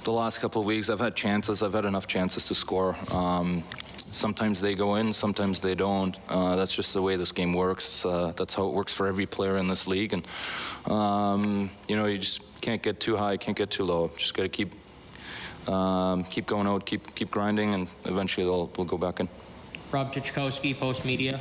the 0.04 0.12
last 0.12 0.40
couple 0.40 0.62
of 0.62 0.68
weeks 0.68 0.90
I've 0.90 1.00
had 1.00 1.16
chances. 1.16 1.62
I've 1.62 1.74
had 1.74 1.86
enough 1.86 2.08
chances 2.08 2.48
to 2.48 2.56
score. 2.56 2.96
Um, 3.12 3.64
sometimes 4.12 4.62
they 4.62 4.76
go 4.76 4.96
in, 4.96 5.12
sometimes 5.12 5.60
they 5.60 5.76
don't. 5.76 6.18
Uh, 6.30 6.56
that's 6.56 6.74
just 6.74 6.94
the 6.94 7.02
way 7.02 7.18
this 7.18 7.32
game 7.32 7.54
works. 7.54 8.06
Uh, 8.06 8.32
that's 8.38 8.54
how 8.56 8.68
it 8.68 8.74
works 8.74 8.94
for 8.94 9.08
every 9.08 9.26
player 9.26 9.58
in 9.58 9.68
this 9.68 9.88
league. 9.88 10.14
And 10.14 10.26
um, 10.86 11.70
you 11.88 11.98
know, 11.98 12.06
you 12.06 12.18
just 12.18 12.62
can't 12.62 12.82
get 12.82 13.00
too 13.00 13.18
high, 13.18 13.36
can't 13.38 13.58
get 13.58 13.70
too 13.70 13.84
low. 13.84 14.10
Just 14.18 14.34
got 14.34 14.44
to 14.44 14.50
keep 14.50 14.72
um, 15.68 16.24
keep 16.26 16.46
going 16.46 16.68
out, 16.68 16.86
keep 16.86 17.14
keep 17.16 17.30
grinding, 17.30 17.74
and 17.74 17.90
eventually 18.06 18.46
they'll, 18.46 18.68
they'll 18.68 18.86
go 18.86 18.98
back 18.98 19.20
in. 19.20 19.28
Rob 19.92 20.14
Tychkowski, 20.14 20.78
Post 20.78 21.06
Media. 21.06 21.40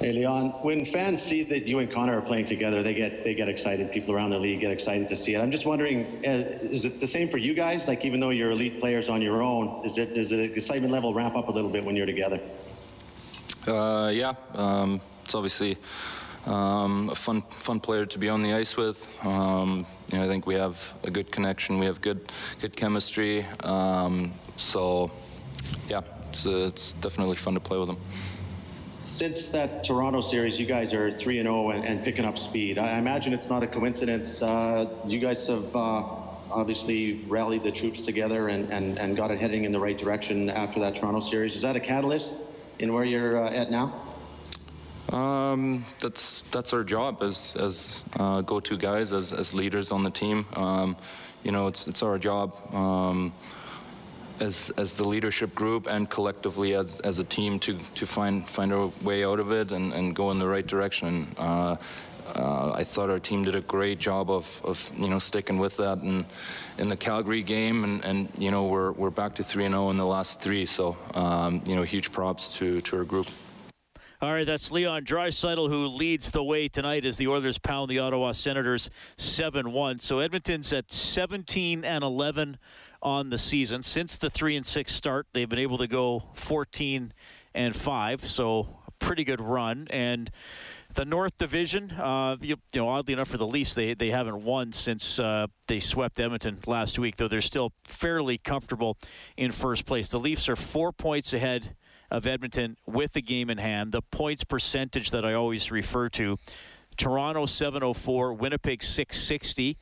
Hey 0.00 0.14
Leon, 0.14 0.52
when 0.62 0.86
fans 0.86 1.20
see 1.20 1.42
that 1.42 1.66
you 1.66 1.78
and 1.78 1.92
Connor 1.92 2.16
are 2.16 2.22
playing 2.22 2.46
together, 2.46 2.82
they 2.82 2.94
get 2.94 3.22
they 3.22 3.34
get 3.34 3.50
excited. 3.50 3.92
People 3.92 4.14
around 4.14 4.30
the 4.30 4.38
league 4.38 4.60
get 4.60 4.70
excited 4.70 5.08
to 5.08 5.14
see 5.14 5.34
it. 5.34 5.40
I'm 5.42 5.50
just 5.50 5.66
wondering, 5.66 6.06
uh, 6.24 6.56
is 6.62 6.86
it 6.86 7.00
the 7.00 7.06
same 7.06 7.28
for 7.28 7.36
you 7.36 7.52
guys? 7.52 7.86
Like 7.86 8.02
even 8.06 8.18
though 8.18 8.30
you're 8.30 8.50
elite 8.50 8.80
players 8.80 9.10
on 9.10 9.20
your 9.20 9.42
own, 9.42 9.84
is 9.84 9.98
it 9.98 10.16
is 10.16 10.32
it 10.32 10.56
excitement 10.56 10.90
level 10.90 11.12
ramp 11.12 11.36
up 11.36 11.48
a 11.48 11.50
little 11.50 11.68
bit 11.68 11.84
when 11.84 11.96
you're 11.96 12.06
together? 12.06 12.40
Uh, 13.66 14.10
yeah, 14.10 14.32
um, 14.54 15.02
it's 15.22 15.34
obviously 15.34 15.76
um, 16.46 17.10
a 17.10 17.14
fun 17.14 17.42
fun 17.50 17.78
player 17.78 18.06
to 18.06 18.18
be 18.18 18.30
on 18.30 18.42
the 18.42 18.54
ice 18.54 18.78
with. 18.78 19.06
Um, 19.22 19.84
you 20.10 20.16
know, 20.16 20.24
I 20.24 20.28
think 20.28 20.46
we 20.46 20.54
have 20.54 20.94
a 21.04 21.10
good 21.10 21.30
connection. 21.30 21.78
We 21.78 21.84
have 21.84 22.00
good 22.00 22.32
good 22.62 22.74
chemistry. 22.74 23.44
Um, 23.64 24.32
so, 24.56 25.10
yeah, 25.90 26.00
it's 26.30 26.46
uh, 26.46 26.68
it's 26.68 26.94
definitely 26.94 27.36
fun 27.36 27.52
to 27.52 27.60
play 27.60 27.76
with 27.76 27.90
him. 27.90 27.98
Since 29.00 29.48
that 29.48 29.82
Toronto 29.82 30.20
series, 30.20 30.60
you 30.60 30.66
guys 30.66 30.92
are 30.92 31.10
3 31.10 31.38
and 31.38 31.46
0 31.46 31.70
and 31.70 32.04
picking 32.04 32.26
up 32.26 32.36
speed. 32.36 32.76
I 32.76 32.98
imagine 32.98 33.32
it's 33.32 33.48
not 33.48 33.62
a 33.62 33.66
coincidence. 33.66 34.42
Uh, 34.42 34.90
you 35.06 35.18
guys 35.18 35.46
have 35.46 35.74
uh, 35.74 36.02
obviously 36.50 37.24
rallied 37.26 37.62
the 37.62 37.72
troops 37.72 38.04
together 38.04 38.48
and, 38.48 38.70
and, 38.70 38.98
and 38.98 39.16
got 39.16 39.30
it 39.30 39.40
heading 39.40 39.64
in 39.64 39.72
the 39.72 39.80
right 39.80 39.96
direction 39.96 40.50
after 40.50 40.80
that 40.80 40.96
Toronto 40.96 41.20
series. 41.20 41.56
Is 41.56 41.62
that 41.62 41.76
a 41.76 41.80
catalyst 41.80 42.34
in 42.78 42.92
where 42.92 43.04
you're 43.04 43.42
uh, 43.42 43.50
at 43.50 43.70
now? 43.70 44.02
Um, 45.08 45.86
that's 45.98 46.42
that's 46.50 46.74
our 46.74 46.84
job 46.84 47.22
as 47.22 47.56
as 47.58 48.04
uh, 48.18 48.42
go-to 48.42 48.76
guys, 48.76 49.14
as 49.14 49.32
as 49.32 49.54
leaders 49.54 49.92
on 49.92 50.04
the 50.04 50.10
team. 50.10 50.44
Um, 50.56 50.94
you 51.42 51.52
know, 51.52 51.68
it's 51.68 51.86
it's 51.86 52.02
our 52.02 52.18
job. 52.18 52.54
Um, 52.70 53.32
as 54.40 54.70
as 54.76 54.94
the 54.94 55.04
leadership 55.04 55.54
group 55.54 55.86
and 55.86 56.08
collectively 56.10 56.74
as 56.74 57.00
as 57.00 57.18
a 57.18 57.24
team 57.24 57.58
to 57.60 57.78
to 57.94 58.06
find 58.06 58.48
find 58.48 58.72
our 58.72 58.90
way 59.02 59.24
out 59.24 59.38
of 59.38 59.52
it 59.52 59.72
and 59.72 59.92
and 59.92 60.14
go 60.14 60.30
in 60.30 60.38
the 60.38 60.48
right 60.48 60.66
direction. 60.66 61.28
Uh, 61.36 61.76
uh, 62.34 62.72
I 62.74 62.84
thought 62.84 63.10
our 63.10 63.18
team 63.18 63.44
did 63.44 63.56
a 63.56 63.60
great 63.62 63.98
job 63.98 64.30
of, 64.30 64.60
of 64.64 64.90
you 64.96 65.08
know 65.08 65.18
sticking 65.18 65.58
with 65.58 65.76
that 65.78 65.98
in 65.98 66.24
in 66.78 66.88
the 66.88 66.96
Calgary 66.96 67.42
game 67.42 67.84
and, 67.84 68.04
and 68.04 68.30
you 68.38 68.50
know 68.50 68.66
we're 68.66 68.92
we're 68.92 69.10
back 69.10 69.34
to 69.36 69.42
three 69.42 69.64
and 69.64 69.74
zero 69.74 69.90
in 69.90 69.96
the 69.96 70.06
last 70.06 70.40
three 70.40 70.66
so 70.66 70.96
um, 71.14 71.62
you 71.66 71.74
know 71.74 71.82
huge 71.82 72.12
props 72.12 72.56
to 72.58 72.80
to 72.82 72.96
our 72.96 73.04
group. 73.04 73.26
All 74.22 74.30
right, 74.30 74.46
that's 74.46 74.70
Leon 74.70 75.04
Draisaitl 75.04 75.70
who 75.70 75.86
leads 75.86 76.30
the 76.30 76.44
way 76.44 76.68
tonight 76.68 77.06
as 77.06 77.16
the 77.16 77.26
Oilers 77.26 77.56
pound 77.56 77.90
the 77.90 78.00
Ottawa 78.00 78.32
Senators 78.32 78.90
7-1. 79.16 79.98
So 79.98 80.18
Edmonton's 80.18 80.74
at 80.74 80.92
17 80.92 81.86
and 81.86 82.04
11 82.04 82.58
on 83.02 83.30
the 83.30 83.38
season. 83.38 83.82
Since 83.82 84.18
the 84.18 84.30
3 84.30 84.56
and 84.56 84.66
6 84.66 84.92
start, 84.92 85.26
they've 85.32 85.48
been 85.48 85.58
able 85.58 85.78
to 85.78 85.86
go 85.86 86.24
14 86.34 87.12
and 87.54 87.74
5, 87.74 88.24
so 88.24 88.78
a 88.86 88.90
pretty 88.92 89.24
good 89.24 89.40
run 89.40 89.88
and 89.90 90.30
the 90.94 91.04
North 91.04 91.36
Division, 91.38 91.92
uh, 91.92 92.36
you, 92.40 92.56
you, 92.72 92.80
know, 92.80 92.88
oddly 92.88 93.14
enough 93.14 93.28
for 93.28 93.38
the 93.38 93.46
Leafs, 93.46 93.74
they 93.74 93.94
they 93.94 94.10
haven't 94.10 94.42
won 94.42 94.72
since 94.72 95.18
uh, 95.18 95.46
they 95.68 95.80
swept 95.80 96.18
Edmonton 96.18 96.58
last 96.66 96.98
week. 96.98 97.16
Though 97.16 97.28
they're 97.28 97.40
still 97.40 97.72
fairly 97.84 98.38
comfortable 98.38 98.96
in 99.36 99.52
first 99.52 99.86
place. 99.86 100.08
The 100.08 100.18
Leafs 100.18 100.48
are 100.48 100.56
four 100.56 100.92
points 100.92 101.32
ahead 101.32 101.76
of 102.10 102.26
Edmonton 102.26 102.76
with 102.86 103.12
the 103.12 103.22
game 103.22 103.50
in 103.50 103.58
hand. 103.58 103.92
The 103.92 104.02
points 104.02 104.42
percentage 104.42 105.10
that 105.10 105.24
I 105.24 105.34
always 105.34 105.70
refer 105.70 106.08
to: 106.10 106.38
Toronto 106.96 107.46
704, 107.46 108.34
Winnipeg 108.34 108.82
660. 108.82 109.78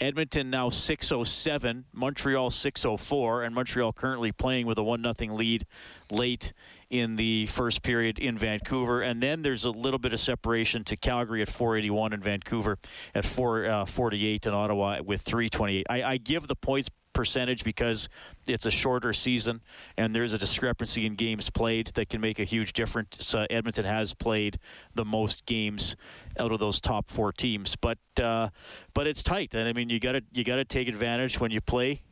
Edmonton 0.00 0.50
now 0.50 0.68
607, 0.68 1.86
Montreal 1.92 2.50
604, 2.50 3.42
and 3.42 3.54
Montreal 3.54 3.92
currently 3.92 4.32
playing 4.32 4.66
with 4.66 4.78
a 4.78 4.82
1 4.82 5.02
0 5.02 5.34
lead 5.34 5.64
late 6.10 6.52
in 6.90 7.16
the 7.16 7.46
first 7.46 7.82
period 7.82 8.18
in 8.18 8.38
Vancouver. 8.38 9.00
And 9.00 9.22
then 9.22 9.42
there's 9.42 9.64
a 9.64 9.70
little 9.70 9.98
bit 9.98 10.12
of 10.12 10.20
separation 10.20 10.84
to 10.84 10.96
Calgary 10.96 11.42
at 11.42 11.48
481 11.48 12.12
and 12.12 12.22
Vancouver 12.22 12.78
at 13.14 13.24
448 13.24 14.46
uh, 14.46 14.50
and 14.50 14.58
Ottawa 14.58 15.02
with 15.02 15.22
328. 15.22 15.86
I, 15.90 16.02
I 16.02 16.16
give 16.16 16.46
the 16.46 16.56
points 16.56 16.88
percentage 17.18 17.64
because 17.64 18.08
it's 18.46 18.64
a 18.64 18.70
shorter 18.70 19.12
season 19.12 19.60
and 19.96 20.14
there's 20.14 20.34
a 20.34 20.38
discrepancy 20.38 21.04
in 21.04 21.16
games 21.16 21.50
played 21.50 21.88
that 21.88 22.08
can 22.08 22.20
make 22.20 22.38
a 22.38 22.44
huge 22.44 22.72
difference. 22.72 23.34
Uh, 23.34 23.44
Edmonton 23.50 23.84
has 23.84 24.14
played 24.14 24.56
the 24.94 25.04
most 25.04 25.44
games 25.44 25.96
out 26.38 26.52
of 26.52 26.60
those 26.60 26.80
top 26.80 27.08
four 27.08 27.32
teams, 27.32 27.74
but 27.74 27.98
uh, 28.22 28.50
but 28.94 29.08
it's 29.08 29.24
tight. 29.24 29.52
And 29.56 29.68
I 29.68 29.72
mean, 29.72 29.88
you 29.88 29.98
got 29.98 30.12
to 30.12 30.22
you 30.32 30.44
got 30.44 30.56
to 30.56 30.64
take 30.64 30.86
advantage 30.86 31.40
when 31.40 31.50
you 31.50 31.60
play 31.60 32.02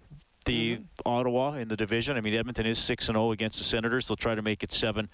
the 0.44 0.72
mm-hmm. 0.72 0.82
Ottawa 1.04 1.52
in 1.52 1.68
the 1.68 1.76
division. 1.76 2.16
I 2.16 2.20
mean, 2.20 2.34
Edmonton 2.34 2.66
is 2.66 2.76
six 2.76 3.08
and 3.08 3.14
zero 3.14 3.28
oh 3.28 3.32
against 3.32 3.58
the 3.58 3.64
Senators. 3.64 4.08
They'll 4.08 4.16
try 4.16 4.34
to 4.34 4.42
make 4.42 4.64
it 4.64 4.72
seven 4.72 5.08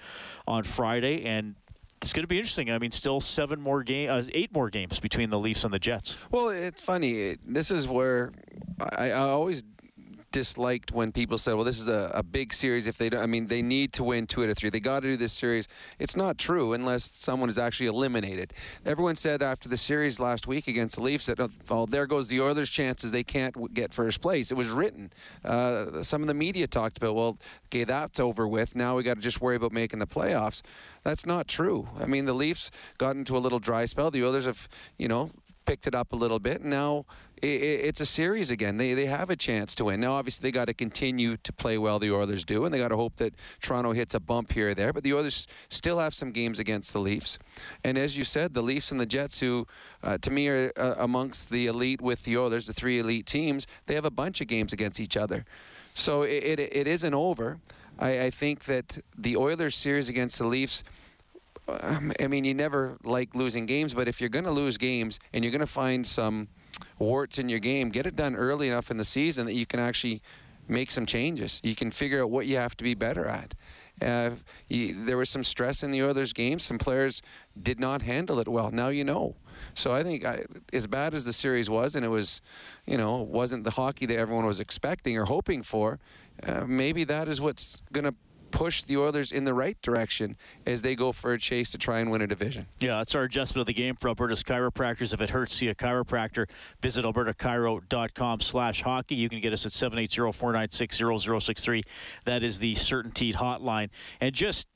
on 0.47 0.63
Friday, 0.63 1.25
and 1.25 1.55
it's 2.01 2.15
going 2.15 2.25
to 2.25 2.29
be 2.29 2.39
interesting. 2.39 2.71
I 2.71 2.79
mean, 2.79 2.93
still 2.93 3.21
seven 3.21 3.61
more 3.61 3.83
game, 3.83 4.11
uh, 4.11 4.23
eight 4.33 4.55
more 4.55 4.71
games 4.71 4.99
between 5.01 5.29
the 5.29 5.39
Leafs 5.39 5.65
and 5.65 5.73
the 5.73 5.79
Jets. 5.79 6.17
Well, 6.31 6.49
it's 6.49 6.81
funny. 6.81 7.37
This 7.47 7.71
is 7.71 7.87
where 7.87 8.33
I, 8.81 9.11
I 9.11 9.29
always 9.31 9.63
disliked 10.33 10.91
when 10.93 11.13
people 11.13 11.39
said, 11.39 11.55
"Well, 11.55 11.65
this 11.65 11.79
is 11.79 11.89
a, 11.89 12.11
a 12.15 12.23
big 12.23 12.53
series. 12.53 12.87
If 12.87 12.99
they 12.99 13.11
don't, 13.11 13.23
I 13.23 13.27
mean, 13.27 13.47
they 13.47 13.63
need 13.63 13.93
to 13.95 14.05
win 14.05 14.27
two 14.27 14.43
out 14.43 14.49
of 14.49 14.57
three. 14.57 14.71
They 14.71 14.81
got 14.81 15.01
to 15.03 15.09
do 15.09 15.17
this 15.17 15.33
series." 15.33 15.69
It's 15.99 16.17
not 16.17 16.39
true 16.39 16.73
unless 16.73 17.05
someone 17.05 17.49
is 17.49 17.59
actually 17.59 17.87
eliminated. 17.87 18.53
Everyone 18.85 19.15
said 19.15 19.43
after 19.43 19.69
the 19.69 19.77
series 19.77 20.19
last 20.19 20.47
week 20.47 20.67
against 20.67 20.97
the 20.97 21.03
Leafs 21.03 21.27
that, 21.27 21.39
"Oh, 21.71 21.87
there 21.87 22.07
goes 22.07 22.29
the 22.29 22.41
Oilers' 22.41 22.71
chances. 22.71 23.13
They 23.13 23.25
can't 23.25 23.73
get 23.75 23.95
first 23.95 24.21
place." 24.21 24.51
It 24.51 24.57
was 24.57 24.71
written. 24.71 25.13
Uh, 25.45 26.03
some 26.03 26.23
of 26.23 26.29
the 26.29 26.35
media 26.35 26.67
talked 26.67 26.97
about, 26.97 27.15
"Well, 27.15 27.39
okay, 27.67 27.85
that's 27.85 28.19
over 28.19 28.49
with. 28.49 28.75
Now 28.75 28.97
we 28.97 29.03
got 29.03 29.15
to 29.15 29.21
just 29.21 29.41
worry 29.41 29.57
about 29.57 29.73
making 29.73 30.01
the 30.01 30.07
playoffs." 30.07 30.63
That's 31.05 31.27
not 31.27 31.49
true. 31.49 31.89
I 32.01 32.07
mean, 32.07 32.27
the 32.27 32.33
Leafs 32.33 32.71
got 32.99 33.17
into 33.17 33.37
a 33.37 33.41
little 33.41 33.59
dry 33.59 33.85
spell. 33.87 34.11
The 34.11 34.25
Oilers 34.25 34.45
have, 34.45 34.69
you 34.99 35.09
know, 35.09 35.31
picked 35.65 35.87
it 35.87 35.95
up 35.95 36.13
a 36.13 36.17
little 36.17 36.39
bit. 36.39 36.61
And 36.61 36.71
now 36.71 37.07
it's 37.43 38.01
a 38.01 38.07
series 38.07 38.51
again. 38.51 38.77
They 38.77 38.95
they 38.95 39.07
have 39.07 39.29
a 39.29 39.37
chance 39.37 39.75
to 39.77 39.85
win. 39.87 40.01
Now, 40.01 40.13
obviously, 40.13 40.49
they 40.49 40.53
got 40.53 40.67
to 40.67 40.75
continue 40.75 41.37
to 41.39 41.53
play 41.53 41.77
well. 41.77 41.99
The 41.99 42.13
Oilers 42.13 42.45
do, 42.45 42.65
and 42.65 42.73
they 42.73 42.79
got 42.79 42.89
to 42.89 42.97
hope 42.97 43.17
that 43.17 43.35
Toronto 43.61 43.93
hits 43.93 44.15
a 44.15 44.21
bump 44.21 44.53
here 44.53 44.71
or 44.71 44.75
there. 44.75 44.93
But 44.93 45.03
the 45.03 45.15
Oilers 45.15 45.49
still 45.69 45.99
have 45.99 46.15
some 46.15 46.31
games 46.31 46.61
against 46.61 46.93
the 46.93 47.01
Leafs. 47.01 47.39
And 47.83 47.99
as 47.99 48.17
you 48.17 48.23
said, 48.23 48.55
the 48.55 48.63
Leafs 48.63 48.93
and 48.93 49.01
the 49.01 49.07
Jets, 49.07 49.41
who 49.41 49.67
uh, 50.05 50.19
to 50.19 50.31
me 50.31 50.49
are 50.49 50.73
uh, 50.77 50.95
amongst 50.99 51.51
the 51.51 51.67
elite 51.67 52.01
with 52.01 52.23
the 52.23 52.39
Oilers, 52.39 52.67
the 52.67 52.73
three 52.73 53.01
elite 53.01 53.27
teams, 53.27 53.67
they 53.87 53.95
have 53.95 54.05
a 54.05 54.11
bunch 54.11 54.41
of 54.41 54.47
games 54.47 54.73
against 54.73 55.01
each 55.01 55.17
other. 55.17 55.45
So 55.95 56.23
it, 56.23 56.45
it, 56.45 56.61
it 56.61 56.87
isn't 56.87 57.15
over. 57.15 57.59
I, 57.99 58.27
I 58.27 58.31
think 58.31 58.65
that 58.65 58.99
the 59.19 59.37
Oilers 59.37 59.75
series 59.75 60.09
against 60.09 60.39
the 60.39 60.47
Leafs 60.47 60.85
I 61.69 62.27
mean, 62.27 62.45
you 62.45 62.55
never 62.55 62.99
like 63.05 63.35
losing 63.35 63.67
games, 63.67 63.95
but 63.95 64.09
if 64.09 64.21
you're 64.21 64.31
going 64.31 64.45
to 64.45 64.51
lose 64.51 64.77
games 64.77 65.21
and 65.33 65.45
you're 65.45 65.53
going 65.53 65.61
to 65.61 65.67
find 65.67 66.07
some 66.07 66.49
warts 66.99 67.39
in 67.39 67.49
your 67.49 67.61
game, 67.61 67.91
get 67.91 68.07
it 68.07 68.17
done 68.17 68.35
early 68.35 68.69
enough 68.69 68.91
in 68.91 68.97
the 68.97 69.05
season 69.05 69.47
that 69.47 69.55
you 69.55 69.67
can 69.67 69.81
actually 69.81 70.23
make 70.69 70.91
some 70.91 71.07
changes. 71.07 71.61
You 71.63 71.75
can 71.75 71.91
figure 71.91 72.23
out 72.23 72.31
what 72.31 72.47
you 72.47 72.57
have 72.57 72.77
to 72.79 72.85
be 72.85 72.95
better 72.95 73.27
at. 73.27 73.55
Uh, 74.01 74.31
you, 74.69 75.05
there 75.05 75.17
was 75.17 75.29
some 75.29 75.45
stress 75.45 75.83
in 75.83 75.91
the 75.91 76.03
Oilers 76.03 76.33
game. 76.33 76.59
Some 76.59 76.79
players 76.79 77.23
did 77.61 77.79
not 77.79 78.03
handle 78.03 78.41
it 78.41 78.49
well. 78.49 78.71
Now 78.71 78.89
you 78.89 79.05
know. 79.05 79.37
So 79.75 79.93
I 79.93 80.03
think 80.03 80.25
I, 80.25 80.45
as 80.73 80.87
bad 80.87 81.15
as 81.15 81.25
the 81.25 81.33
series 81.33 81.71
was, 81.71 81.95
and 81.95 82.05
it 82.05 82.09
was, 82.09 82.41
you 82.87 82.97
know, 82.97 83.19
wasn't 83.19 83.65
the 83.65 83.71
hockey 83.71 84.07
that 84.07 84.19
everyone 84.19 84.47
was 84.47 84.61
expecting 84.61 85.17
or 85.17 85.25
hoping 85.25 85.63
for. 85.63 86.01
Uh, 86.43 86.65
maybe 86.67 87.05
that 87.05 87.29
is 87.29 87.41
what's 87.41 87.83
going 87.93 88.05
to 88.05 88.15
push 88.53 88.85
the 88.85 88.97
Oilers 88.97 89.33
in 89.33 89.45
the 89.45 89.55
right 89.55 89.81
direction 89.83 90.37
as 90.67 90.83
they 90.83 90.95
go 90.95 91.11
for 91.11 91.33
a 91.33 91.39
chase 91.39 91.71
to 91.73 91.79
try 91.79 92.01
and 92.01 92.11
win 92.11 92.23
a 92.23 92.27
division. 92.27 92.67
Yeah, 92.79 92.99
that's 92.99 93.15
our 93.15 93.25
adjustment 93.25 93.63
of 93.63 93.67
the 93.67 93.75
game 93.75 93.97
for 93.97 94.09
Alberta's 94.09 94.43
chiropractors. 94.43 95.13
If 95.13 95.21
it 95.21 95.31
hurts, 95.31 95.57
see 95.57 95.69
a 95.69 95.75
chiropractor. 95.75 96.49
Visit 96.81 97.05
albertachiro.com 97.05 98.41
slash 98.41 98.83
hockey. 98.83 99.17
You 99.17 99.29
can 99.29 99.41
get 99.41 99.53
us 99.53 99.67
at 99.67 99.73
780-496-0063. 99.73 101.83
That 102.25 102.43
is 102.43 102.61
the 102.61 102.73
CertainTeed 102.75 103.35
hotline. 103.35 103.91
And 104.21 104.35
just 104.35 104.69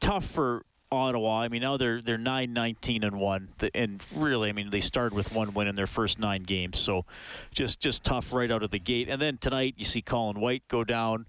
tough 0.00 0.24
for 0.24 0.64
Ottawa. 0.92 1.40
I 1.40 1.48
mean, 1.48 1.62
now 1.62 1.76
they're 1.76 2.00
they're 2.00 2.16
nine 2.16 2.52
nineteen 2.52 3.02
and 3.02 3.18
one, 3.18 3.48
and 3.74 4.04
really, 4.14 4.48
I 4.48 4.52
mean, 4.52 4.70
they 4.70 4.78
started 4.78 5.16
with 5.16 5.32
one 5.32 5.52
win 5.52 5.66
in 5.66 5.74
their 5.74 5.88
first 5.88 6.20
nine 6.20 6.44
games, 6.44 6.78
so 6.78 7.04
just 7.50 7.80
just 7.80 8.04
tough 8.04 8.32
right 8.32 8.48
out 8.50 8.62
of 8.62 8.70
the 8.70 8.78
gate. 8.78 9.08
And 9.08 9.20
then 9.20 9.38
tonight, 9.38 9.74
you 9.76 9.84
see 9.84 10.00
Colin 10.00 10.40
White 10.40 10.62
go 10.68 10.84
down 10.84 11.26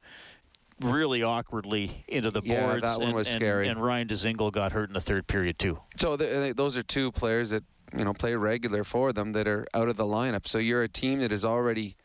really 0.82 1.24
awkwardly 1.24 2.04
into 2.08 2.32
the 2.32 2.42
Yeah, 2.44 2.66
boards. 2.68 2.82
that 2.84 2.98
one 3.00 3.08
and, 3.10 3.16
was 3.16 3.28
and- 3.28 3.40
scary. 3.40 3.68
And 3.68 3.82
Ryan 3.82 4.08
Dzingel 4.08 4.52
got 4.52 4.72
hurt 4.72 4.90
in 4.90 4.94
the 4.94 5.02
third 5.02 5.28
period 5.28 5.58
too. 5.60 5.80
So 6.00 6.18
th 6.18 6.56
those 6.56 6.78
are 6.78 6.84
two 6.84 7.12
players 7.12 7.50
that 7.50 7.64
you 7.98 8.04
know 8.06 8.14
play 8.14 8.36
regular 8.36 8.84
for 8.84 9.14
them 9.14 9.34
that 9.34 9.48
are 9.48 9.66
out 9.74 9.88
of 9.90 9.98
the 9.98 10.06
lineup. 10.06 10.48
So 10.48 10.58
you're 10.58 10.84
a 10.84 10.90
team 10.90 11.20
that 11.20 11.32
is 11.32 11.44
already 11.46 11.96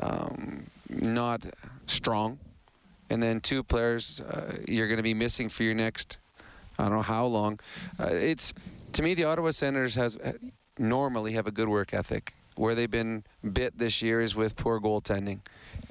um, 0.00 0.66
not 0.88 1.46
strong, 1.86 2.38
and 3.10 3.22
then 3.22 3.40
two 3.40 3.62
players 3.62 4.20
uh, 4.20 4.56
you're 4.68 4.88
going 4.88 4.98
to 4.98 5.02
be 5.02 5.14
missing 5.14 5.48
for 5.48 5.62
your 5.62 5.74
next 5.74 6.18
I 6.78 6.84
don't 6.84 6.94
know 6.94 7.02
how 7.02 7.24
long. 7.26 7.60
Uh, 7.98 8.08
it's 8.10 8.52
to 8.94 9.02
me 9.02 9.14
the 9.14 9.24
Ottawa 9.24 9.52
Senators 9.52 9.94
has 9.94 10.18
normally 10.78 11.32
have 11.32 11.46
a 11.46 11.52
good 11.52 11.68
work 11.68 11.94
ethic. 11.94 12.34
Where 12.56 12.74
they've 12.74 12.90
been 12.90 13.24
bit 13.52 13.78
this 13.78 14.00
year 14.02 14.20
is 14.20 14.36
with 14.36 14.56
poor 14.56 14.80
goaltending. 14.80 15.40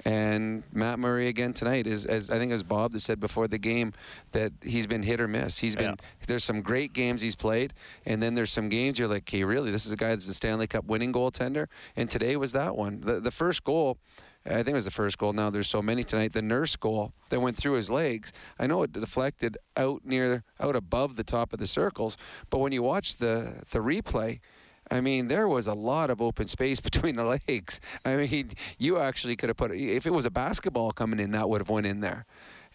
And 0.04 0.62
Matt 0.72 0.98
Murray 0.98 1.28
again 1.28 1.52
tonight 1.52 1.86
is, 1.86 2.04
as 2.04 2.30
I 2.30 2.36
think 2.36 2.50
it 2.50 2.54
was 2.54 2.62
Bob 2.62 2.92
that 2.92 3.00
said 3.00 3.20
before 3.20 3.48
the 3.48 3.58
game 3.58 3.92
that 4.32 4.52
he's 4.62 4.86
been 4.86 5.02
hit 5.02 5.20
or 5.20 5.28
miss. 5.28 5.58
He's 5.58 5.76
been 5.76 5.96
there's 6.26 6.44
some 6.44 6.62
great 6.62 6.92
games 6.92 7.20
he's 7.20 7.36
played, 7.36 7.74
and 8.06 8.22
then 8.22 8.34
there's 8.34 8.50
some 8.50 8.68
games 8.68 8.98
you're 8.98 9.08
like, 9.08 9.22
okay, 9.22 9.44
really, 9.44 9.70
this 9.70 9.86
is 9.86 9.92
a 9.92 9.96
guy 9.96 10.08
that's 10.08 10.28
a 10.28 10.34
Stanley 10.34 10.66
Cup 10.66 10.84
winning 10.86 11.12
goaltender, 11.12 11.66
and 11.96 12.08
today 12.10 12.36
was 12.36 12.52
that 12.52 12.76
one. 12.76 13.00
The 13.00 13.20
the 13.20 13.30
first 13.30 13.64
goal. 13.64 13.98
I 14.46 14.56
think 14.56 14.68
it 14.68 14.74
was 14.74 14.84
the 14.84 14.90
first 14.90 15.16
goal. 15.16 15.32
Now 15.32 15.48
there's 15.48 15.68
so 15.68 15.80
many 15.80 16.04
tonight. 16.04 16.34
The 16.34 16.42
nurse 16.42 16.76
goal 16.76 17.12
that 17.30 17.40
went 17.40 17.56
through 17.56 17.72
his 17.74 17.88
legs. 17.88 18.30
I 18.58 18.66
know 18.66 18.82
it 18.82 18.92
deflected 18.92 19.56
out 19.74 20.02
near, 20.04 20.44
out 20.60 20.76
above 20.76 21.16
the 21.16 21.24
top 21.24 21.54
of 21.54 21.60
the 21.60 21.66
circles. 21.66 22.18
But 22.50 22.58
when 22.58 22.70
you 22.70 22.82
watch 22.82 23.16
the 23.16 23.62
the 23.70 23.78
replay, 23.78 24.40
I 24.94 25.00
mean, 25.00 25.26
there 25.26 25.48
was 25.48 25.66
a 25.66 25.74
lot 25.74 26.08
of 26.08 26.22
open 26.22 26.46
space 26.46 26.78
between 26.88 27.16
the 27.16 27.24
legs. 27.24 27.80
I 28.04 28.16
mean, 28.16 28.50
you 28.78 28.98
actually 28.98 29.34
could 29.36 29.48
have 29.50 29.56
put 29.56 29.72
if 29.72 30.06
it 30.06 30.12
was 30.12 30.24
a 30.24 30.30
basketball 30.30 30.92
coming 30.92 31.18
in, 31.18 31.32
that 31.32 31.48
would 31.48 31.60
have 31.60 31.68
went 31.68 31.86
in 31.86 32.00
there. 32.00 32.24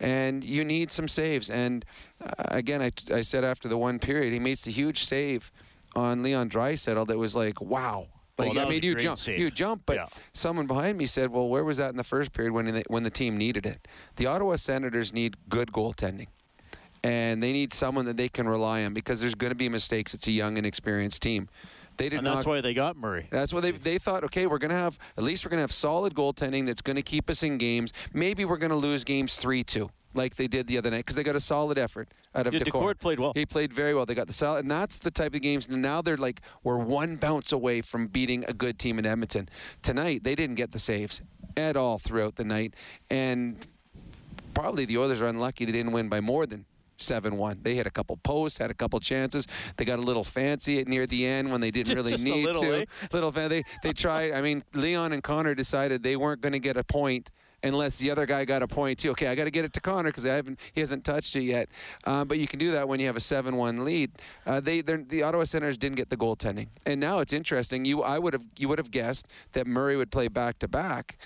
And 0.02 0.44
you 0.44 0.64
need 0.64 0.92
some 0.92 1.08
saves. 1.08 1.50
And 1.50 1.86
uh, 2.24 2.32
again, 2.50 2.82
I, 2.82 2.92
I 3.14 3.22
said 3.22 3.44
after 3.44 3.68
the 3.68 3.78
one 3.78 4.00
period, 4.00 4.34
he 4.34 4.40
makes 4.40 4.68
a 4.68 4.72
huge 4.72 5.04
save 5.06 5.52
on 5.96 6.22
Leon 6.24 6.50
Draisaitl 6.50 7.08
that 7.08 7.18
was 7.18 7.36
like, 7.36 7.60
wow. 7.62 8.08
Like 8.38 8.52
Oh, 8.52 8.54
that 8.54 8.62
I 8.62 8.66
was 8.66 8.76
mean, 8.76 8.84
you 8.84 8.96
jump, 8.96 9.18
save. 9.18 9.40
you 9.40 9.52
jump, 9.52 9.84
but 9.86 9.96
Yeah. 9.98 10.08
someone 10.34 10.68
behind 10.68 10.98
me 10.98 11.06
said, 11.06 11.30
"Well, 11.30 11.50
where 11.50 11.66
was 11.66 11.76
that 11.76 11.90
in 11.90 11.98
the 11.98 12.06
first 12.06 12.32
period 12.32 12.54
when 12.54 12.66
they, 12.68 12.84
when 12.88 13.04
the 13.04 13.10
team 13.10 13.38
needed 13.38 13.66
it?" 13.66 13.86
The 14.16 14.28
Ottawa 14.28 14.56
Senators 14.56 15.12
need 15.12 15.36
good 15.50 15.74
goaltending, 15.74 16.28
and 17.04 17.44
they 17.44 17.52
need 17.52 17.74
someone 17.74 18.06
that 18.06 18.16
they 18.16 18.30
can 18.30 18.48
rely 18.48 18.86
on 18.86 18.94
because 18.94 19.20
there's 19.20 19.36
going 19.36 19.52
to 19.52 19.56
be 19.58 19.68
mistakes. 19.68 20.14
It's 20.14 20.26
a 20.28 20.32
young 20.32 20.58
and 20.58 20.66
experienced 20.66 21.22
team. 21.22 21.50
They 22.00 22.10
did 22.10 22.20
and 22.20 22.26
not. 22.26 22.36
that's 22.36 22.46
why 22.46 22.62
they 22.62 22.74
got 22.74 22.96
Murray. 22.96 23.28
That's 23.30 23.54
why 23.54 23.60
they 23.60 23.72
they 23.72 23.98
thought, 23.98 24.24
okay, 24.24 24.48
we're 24.48 24.58
going 24.58 24.72
to 24.72 24.78
have 24.78 24.98
at 25.18 25.24
least 25.24 25.46
we're 25.46 25.50
going 25.50 25.60
to 25.60 25.64
have 25.64 25.72
solid 25.72 26.16
goaltending 26.16 26.66
that's 26.66 26.82
going 26.82 26.96
to 26.96 27.02
keep 27.02 27.30
us 27.30 27.44
in 27.44 27.58
games. 27.58 27.92
Maybe 28.14 28.46
we're 28.46 28.58
going 28.58 28.72
to 28.72 28.78
lose 28.78 29.04
games 29.04 29.36
three 29.36 29.64
two. 29.64 29.90
Like 30.16 30.36
they 30.38 30.48
did 30.48 30.66
the 30.66 30.78
other 30.78 30.90
night, 30.90 31.00
because 31.00 31.16
they 31.16 31.24
got 31.24 31.36
a 31.36 31.40
solid 31.40 31.78
effort 31.78 32.10
out 32.34 32.48
of 32.48 32.54
Yeah, 32.54 32.62
Daccord. 32.62 32.96
Daccord 32.96 33.00
played 33.00 33.20
well. 33.20 33.32
He 33.36 33.46
played 33.46 33.72
very 33.72 33.94
well. 33.94 34.08
They 34.08 34.16
got 34.16 34.26
the 34.26 34.34
solid, 34.34 34.62
and 34.62 34.72
that's 34.72 34.98
the 34.98 35.12
type 35.12 35.36
of 35.36 35.42
games. 35.42 35.68
And 35.68 35.84
now 35.84 36.02
they're 36.02 36.18
like, 36.18 36.42
we're 36.64 36.78
one 36.78 37.18
bounce 37.18 37.52
away 37.52 37.82
from 37.82 38.08
beating 38.08 38.44
a 38.48 38.54
good 38.54 38.80
team 38.80 38.98
in 38.98 39.06
Edmonton. 39.06 39.50
Tonight, 39.84 40.24
they 40.24 40.34
didn't 40.34 40.56
get 40.56 40.72
the 40.72 40.80
saves 40.80 41.22
at 41.58 41.78
all 41.78 42.00
throughout 42.00 42.38
the 42.38 42.44
night, 42.44 42.74
and 43.12 43.68
probably 44.56 44.86
the 44.86 44.98
Oilers 44.98 45.22
are 45.22 45.28
unlucky 45.28 45.66
they 45.66 45.72
didn't 45.74 45.92
win 45.92 46.10
by 46.10 46.22
more 46.22 46.48
than 46.48 46.66
7-1. 47.00 47.64
They 47.64 47.76
hit 47.76 47.88
a 47.88 47.92
couple 47.92 48.18
posts, 48.18 48.58
had 48.58 48.72
a 48.72 48.74
couple 48.74 49.00
chances. 49.00 49.48
They 49.78 49.86
got 49.86 50.00
a 50.00 50.02
little 50.02 50.24
fancy 50.24 50.80
at 50.80 50.88
near 50.88 51.06
the 51.06 51.26
end 51.26 51.52
when 51.52 51.62
they 51.62 51.72
didn't 51.72 51.96
really 52.04 52.18
need 52.18 52.46
little, 52.46 52.62
to. 52.64 52.82
eh? 52.82 52.86
Little 53.12 53.32
fan. 53.32 53.50
They 53.50 53.64
they 53.84 53.94
tried. 53.94 54.32
I 54.34 54.42
mean, 54.42 54.64
Leon 54.74 55.14
and 55.14 55.24
Connor 55.24 55.56
decided 55.56 56.04
they 56.04 56.16
weren't 56.16 56.42
going 56.42 56.54
to 56.54 56.60
get 56.60 56.78
a 56.78 56.84
point 56.84 57.32
unless 57.62 57.98
the 57.98 58.10
other 58.10 58.26
guy 58.26 58.46
got 58.46 58.64
a 58.64 58.68
point 58.68 59.00
too. 59.00 59.12
Okay, 59.12 59.28
I 59.28 59.36
got 59.36 59.44
to 59.46 59.52
get 59.52 59.66
it 59.66 59.74
to 59.74 59.82
Connor 59.82 60.10
because 60.10 60.26
I 60.26 60.36
haven't 60.36 60.60
he 60.74 60.80
hasn't 60.80 61.04
touched 61.04 61.36
it 61.36 61.42
yet. 61.44 61.68
Uh, 62.06 62.24
but 62.24 62.38
you 62.40 62.48
can 62.48 62.58
do 62.60 62.72
that 62.72 62.88
when 62.88 63.00
you 63.00 63.08
have 63.08 63.18
a 63.18 63.20
7-1 63.20 63.80
lead. 63.84 64.12
Uh, 64.46 64.60
they 64.60 64.82
the 64.82 65.24
Ottawa 65.24 65.44
Senators 65.44 65.78
didn't 65.78 65.98
get 65.98 66.10
the 66.10 66.18
goaltending, 66.18 66.68
and 66.86 67.00
now 67.00 67.20
it's 67.20 67.34
interesting. 67.34 67.86
You 67.86 68.02
I 68.04 68.18
would 68.20 68.34
have 68.34 68.46
you 68.58 68.68
would 68.70 68.78
have 68.78 68.92
guessed 68.92 69.28
that 69.54 69.68
Murray 69.68 69.98
would 69.98 70.12
play 70.12 70.28
back 70.30 70.60
to 70.60 70.68
back, 70.68 71.18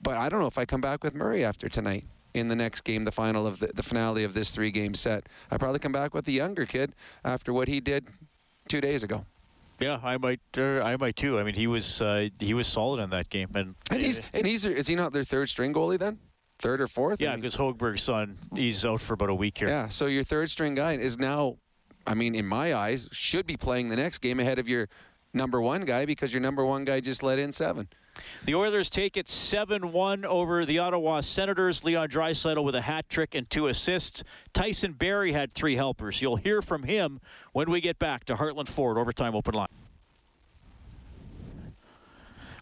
but 0.00 0.16
I 0.16 0.28
don't 0.28 0.40
know 0.40 0.46
if 0.46 0.58
I 0.58 0.64
come 0.64 0.80
back 0.80 1.04
with 1.04 1.14
Murray 1.14 1.44
after 1.44 1.68
tonight. 1.68 2.04
In 2.36 2.48
the 2.48 2.54
next 2.54 2.82
game, 2.82 3.04
the 3.04 3.12
final 3.12 3.46
of 3.46 3.60
the, 3.60 3.68
the 3.68 3.82
finale 3.82 4.22
of 4.22 4.34
this 4.34 4.54
three-game 4.54 4.92
set, 4.92 5.26
I 5.50 5.56
probably 5.56 5.78
come 5.78 5.92
back 5.92 6.12
with 6.12 6.26
the 6.26 6.32
younger 6.32 6.66
kid 6.66 6.94
after 7.24 7.50
what 7.50 7.66
he 7.66 7.80
did 7.80 8.08
two 8.68 8.82
days 8.82 9.02
ago. 9.02 9.24
Yeah, 9.80 10.00
I 10.04 10.18
might. 10.18 10.40
Uh, 10.56 10.82
I 10.82 10.98
might 10.98 11.16
too. 11.16 11.38
I 11.38 11.44
mean, 11.44 11.54
he 11.54 11.66
was 11.66 12.02
uh, 12.02 12.28
he 12.38 12.52
was 12.52 12.66
solid 12.66 13.00
in 13.02 13.08
that 13.08 13.30
game, 13.30 13.48
and 13.54 13.74
And 13.90 14.02
he's 14.02 14.20
and 14.34 14.46
he's 14.46 14.66
is 14.66 14.86
he 14.86 14.94
not 14.94 15.14
their 15.14 15.24
third 15.24 15.48
string 15.48 15.72
goalie 15.72 15.98
then? 15.98 16.18
Third 16.58 16.82
or 16.82 16.86
fourth? 16.86 17.22
yeah, 17.22 17.36
because 17.36 17.56
Hogberg's 17.56 18.02
son, 18.02 18.36
he's 18.54 18.84
out 18.84 19.00
for 19.00 19.14
about 19.14 19.30
a 19.30 19.34
week 19.34 19.56
here. 19.56 19.68
Yeah. 19.68 19.88
So 19.88 20.04
your 20.04 20.22
third 20.22 20.50
string 20.50 20.74
guy 20.74 20.92
is 20.92 21.18
now, 21.18 21.56
I 22.06 22.12
mean, 22.12 22.34
in 22.34 22.44
my 22.46 22.74
eyes, 22.74 23.08
should 23.12 23.46
be 23.46 23.56
playing 23.56 23.88
the 23.88 23.96
next 23.96 24.18
game 24.18 24.40
ahead 24.40 24.58
of 24.58 24.68
your 24.68 24.88
number 25.32 25.60
one 25.62 25.86
guy 25.86 26.04
because 26.04 26.34
your 26.34 26.42
number 26.42 26.66
one 26.66 26.84
guy 26.84 27.00
just 27.00 27.22
let 27.22 27.38
in 27.38 27.52
seven. 27.52 27.88
The 28.44 28.54
Oilers 28.54 28.90
take 28.90 29.16
it 29.16 29.26
7-1 29.26 30.24
over 30.24 30.64
the 30.64 30.78
Ottawa 30.78 31.20
Senators. 31.20 31.84
Leon 31.84 32.08
Draisaitl 32.08 32.62
with 32.62 32.74
a 32.74 32.82
hat 32.82 33.08
trick 33.08 33.34
and 33.34 33.48
two 33.50 33.66
assists. 33.66 34.22
Tyson 34.52 34.92
Barrie 34.92 35.32
had 35.32 35.52
three 35.52 35.76
helpers. 35.76 36.22
You'll 36.22 36.36
hear 36.36 36.62
from 36.62 36.84
him 36.84 37.20
when 37.52 37.70
we 37.70 37.80
get 37.80 37.98
back 37.98 38.24
to 38.26 38.36
Heartland 38.36 38.68
Ford 38.68 38.98
Overtime 38.98 39.34
Open 39.34 39.54
Line. 39.54 39.68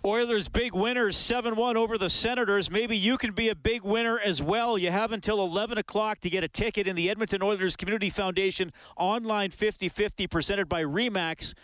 Oilers 0.07 0.49
big 0.49 0.75
winners 0.75 1.17
7-1 1.17 1.77
over 1.77 1.97
the 1.97 2.11
Senators. 2.11 2.71
Maybe 2.71 2.95
you 2.95 3.17
can 3.17 3.33
be 3.33 3.49
a 3.49 3.55
big 3.55 3.85
winner 3.85 4.21
as 4.23 4.43
well. 4.43 4.77
You 4.77 4.91
have 4.91 5.13
until 5.13 5.43
11 5.43 5.79
o'clock 5.79 6.21
to 6.21 6.29
get 6.29 6.45
a 6.45 6.49
ticket 6.49 6.87
in 6.87 6.95
the 6.95 7.09
Edmonton 7.09 7.43
Oilers 7.43 7.75
Community 7.75 8.11
Foundation 8.11 8.71
online 8.99 9.49
50-50 9.49 10.29
presented 10.29 10.69
by 10.69 10.83
Remax. 10.83 11.55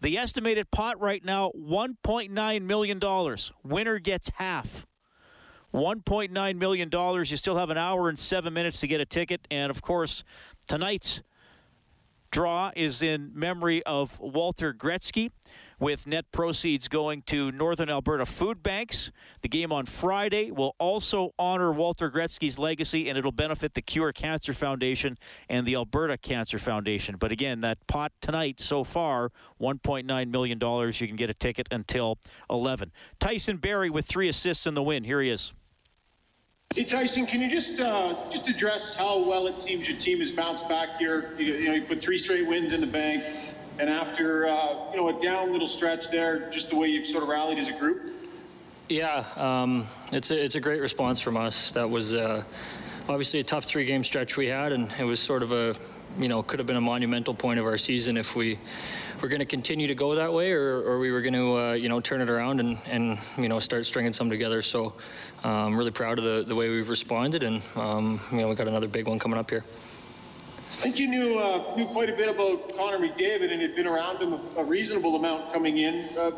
The 0.00 0.16
estimated 0.16 0.70
pot 0.70 0.98
right 1.00 1.22
now, 1.24 1.50
$1.9 1.50 2.62
million. 2.62 3.36
Winner 3.62 3.98
gets 3.98 4.30
half. 4.36 4.86
$1.9 5.74 6.56
million. 6.56 6.90
You 6.92 7.36
still 7.36 7.56
have 7.56 7.70
an 7.70 7.78
hour 7.78 8.08
and 8.08 8.18
seven 8.18 8.54
minutes 8.54 8.80
to 8.80 8.86
get 8.86 9.00
a 9.00 9.04
ticket. 9.04 9.46
And 9.50 9.70
of 9.70 9.82
course, 9.82 10.24
tonight's 10.66 11.22
draw 12.30 12.70
is 12.74 13.02
in 13.02 13.30
memory 13.34 13.82
of 13.84 14.18
Walter 14.20 14.72
Gretzky, 14.72 15.30
with 15.80 16.06
net 16.06 16.30
proceeds 16.30 16.86
going 16.86 17.22
to 17.22 17.50
Northern 17.50 17.88
Alberta 17.88 18.26
Food 18.26 18.62
Banks. 18.62 19.10
The 19.40 19.48
game 19.48 19.72
on 19.72 19.86
Friday 19.86 20.50
will 20.50 20.76
also 20.78 21.30
honor 21.38 21.72
Walter 21.72 22.10
Gretzky's 22.10 22.58
legacy, 22.58 23.08
and 23.08 23.16
it'll 23.16 23.32
benefit 23.32 23.74
the 23.74 23.82
Cure 23.82 24.12
Cancer 24.12 24.52
Foundation 24.52 25.16
and 25.48 25.66
the 25.66 25.74
Alberta 25.74 26.18
Cancer 26.18 26.58
Foundation. 26.58 27.16
But 27.18 27.32
again, 27.32 27.62
that 27.62 27.84
pot 27.86 28.12
tonight 28.20 28.60
so 28.60 28.84
far, 28.84 29.32
$1.9 29.60 30.30
million. 30.30 30.58
You 30.60 31.06
can 31.06 31.16
get 31.16 31.30
a 31.30 31.34
ticket 31.34 31.66
until 31.70 32.18
11. 32.50 32.92
Tyson 33.18 33.56
Barrie 33.56 33.90
with 33.90 34.06
three 34.06 34.28
assists 34.28 34.66
in 34.66 34.74
the 34.74 34.82
win. 34.82 35.04
Here 35.04 35.22
he 35.22 35.30
is. 35.30 35.54
Hey 36.72 36.84
Tyson, 36.84 37.26
can 37.26 37.40
you 37.40 37.50
just 37.50 37.80
uh, 37.80 38.14
just 38.30 38.48
address 38.48 38.94
how 38.94 39.18
well 39.28 39.48
it 39.48 39.58
seems 39.58 39.88
your 39.88 39.98
team 39.98 40.20
has 40.20 40.30
bounced 40.30 40.68
back 40.68 40.98
here? 40.98 41.32
You, 41.36 41.46
you 41.46 41.66
know, 41.66 41.74
you 41.74 41.82
put 41.82 42.00
three 42.00 42.16
straight 42.16 42.46
wins 42.46 42.72
in 42.72 42.80
the 42.80 42.86
bank, 42.86 43.24
and 43.80 43.88
after 43.88 44.46
uh, 44.46 44.74
you 44.90 44.96
know 44.96 45.08
a 45.08 45.18
down 45.20 45.50
little 45.52 45.66
stretch 45.66 46.10
there, 46.10 46.50
just 46.50 46.70
the 46.70 46.76
way 46.76 46.88
you've 46.88 47.06
sort 47.06 47.22
of 47.22 47.30
rallied 47.30 47.58
as 47.58 47.68
a 47.68 47.72
group. 47.78 48.14
Yeah, 48.88 49.24
um, 49.36 49.86
it's 50.12 50.30
a, 50.30 50.44
it's 50.44 50.54
a 50.56 50.60
great 50.60 50.80
response 50.80 51.20
from 51.20 51.36
us. 51.36 51.70
That 51.70 51.88
was 51.88 52.14
uh, 52.14 52.42
obviously 53.08 53.40
a 53.40 53.44
tough 53.44 53.64
three-game 53.64 54.04
stretch 54.04 54.36
we 54.36 54.46
had, 54.46 54.72
and 54.72 54.92
it 54.98 55.04
was 55.04 55.20
sort 55.20 55.42
of 55.42 55.52
a, 55.52 55.74
you 56.18 56.28
know, 56.28 56.42
could 56.42 56.58
have 56.58 56.66
been 56.66 56.76
a 56.76 56.80
monumental 56.80 57.32
point 57.32 57.60
of 57.60 57.66
our 57.66 57.78
season 57.78 58.16
if 58.16 58.34
we 58.34 58.58
were 59.22 59.28
going 59.28 59.38
to 59.38 59.46
continue 59.46 59.86
to 59.86 59.94
go 59.94 60.16
that 60.16 60.32
way, 60.32 60.50
or, 60.50 60.82
or 60.82 60.98
we 60.98 61.12
were 61.12 61.22
going 61.22 61.34
to, 61.34 61.56
uh, 61.56 61.72
you 61.72 61.88
know, 61.88 62.00
turn 62.00 62.20
it 62.20 62.28
around 62.28 62.58
and, 62.58 62.78
and 62.86 63.18
you 63.38 63.48
know 63.48 63.60
start 63.60 63.86
stringing 63.86 64.12
some 64.12 64.28
together. 64.28 64.60
So, 64.60 64.94
I'm 65.44 65.76
really 65.76 65.92
proud 65.92 66.18
of 66.18 66.24
the, 66.24 66.44
the 66.46 66.54
way 66.54 66.68
we've 66.68 66.88
responded, 66.88 67.44
and 67.44 67.62
um, 67.76 68.20
you 68.30 68.38
know 68.38 68.48
we 68.48 68.56
got 68.56 68.68
another 68.68 68.88
big 68.88 69.06
one 69.06 69.18
coming 69.18 69.38
up 69.38 69.48
here. 69.48 69.64
I 70.80 70.84
think 70.84 70.98
you 70.98 71.08
knew 71.08 71.38
uh, 71.38 71.76
knew 71.76 71.86
quite 71.88 72.08
a 72.08 72.14
bit 72.14 72.34
about 72.34 72.74
Connor 72.74 72.96
McDavid 72.96 73.52
and 73.52 73.60
had 73.60 73.76
been 73.76 73.86
around 73.86 74.16
him 74.16 74.32
a, 74.32 74.40
a 74.56 74.64
reasonable 74.64 75.14
amount 75.14 75.52
coming 75.52 75.76
in. 75.76 76.08
Uh, 76.16 76.30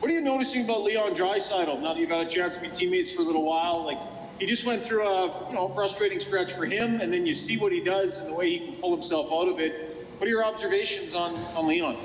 what 0.00 0.10
are 0.10 0.14
you 0.14 0.20
noticing 0.20 0.64
about 0.64 0.82
Leon 0.82 1.14
Draisaitl 1.14 1.80
now 1.80 1.94
that 1.94 1.96
you've 1.98 2.10
had 2.10 2.26
a 2.26 2.28
chance 2.28 2.56
to 2.56 2.62
be 2.62 2.68
teammates 2.68 3.10
for 3.14 3.22
a 3.22 3.24
little 3.24 3.42
while? 3.42 3.82
Like, 3.86 3.96
he 4.38 4.44
just 4.44 4.66
went 4.66 4.84
through 4.84 5.06
a 5.06 5.48
you 5.48 5.54
know 5.54 5.66
frustrating 5.68 6.20
stretch 6.20 6.52
for 6.52 6.66
him, 6.66 7.00
and 7.00 7.10
then 7.10 7.24
you 7.24 7.32
see 7.32 7.56
what 7.56 7.72
he 7.72 7.80
does 7.82 8.20
and 8.20 8.30
the 8.30 8.36
way 8.36 8.50
he 8.50 8.58
can 8.58 8.76
pull 8.76 8.92
himself 8.92 9.32
out 9.32 9.48
of 9.48 9.58
it. 9.60 10.06
What 10.18 10.26
are 10.26 10.30
your 10.30 10.44
observations 10.44 11.14
on 11.14 11.34
on 11.56 11.66
Leon? 11.66 11.96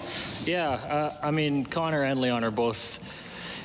Yeah, 0.46 0.70
uh, 0.70 1.14
I 1.22 1.32
mean 1.32 1.66
Connor 1.66 2.04
and 2.04 2.22
Leon 2.22 2.46
are 2.46 2.52
both 2.52 3.02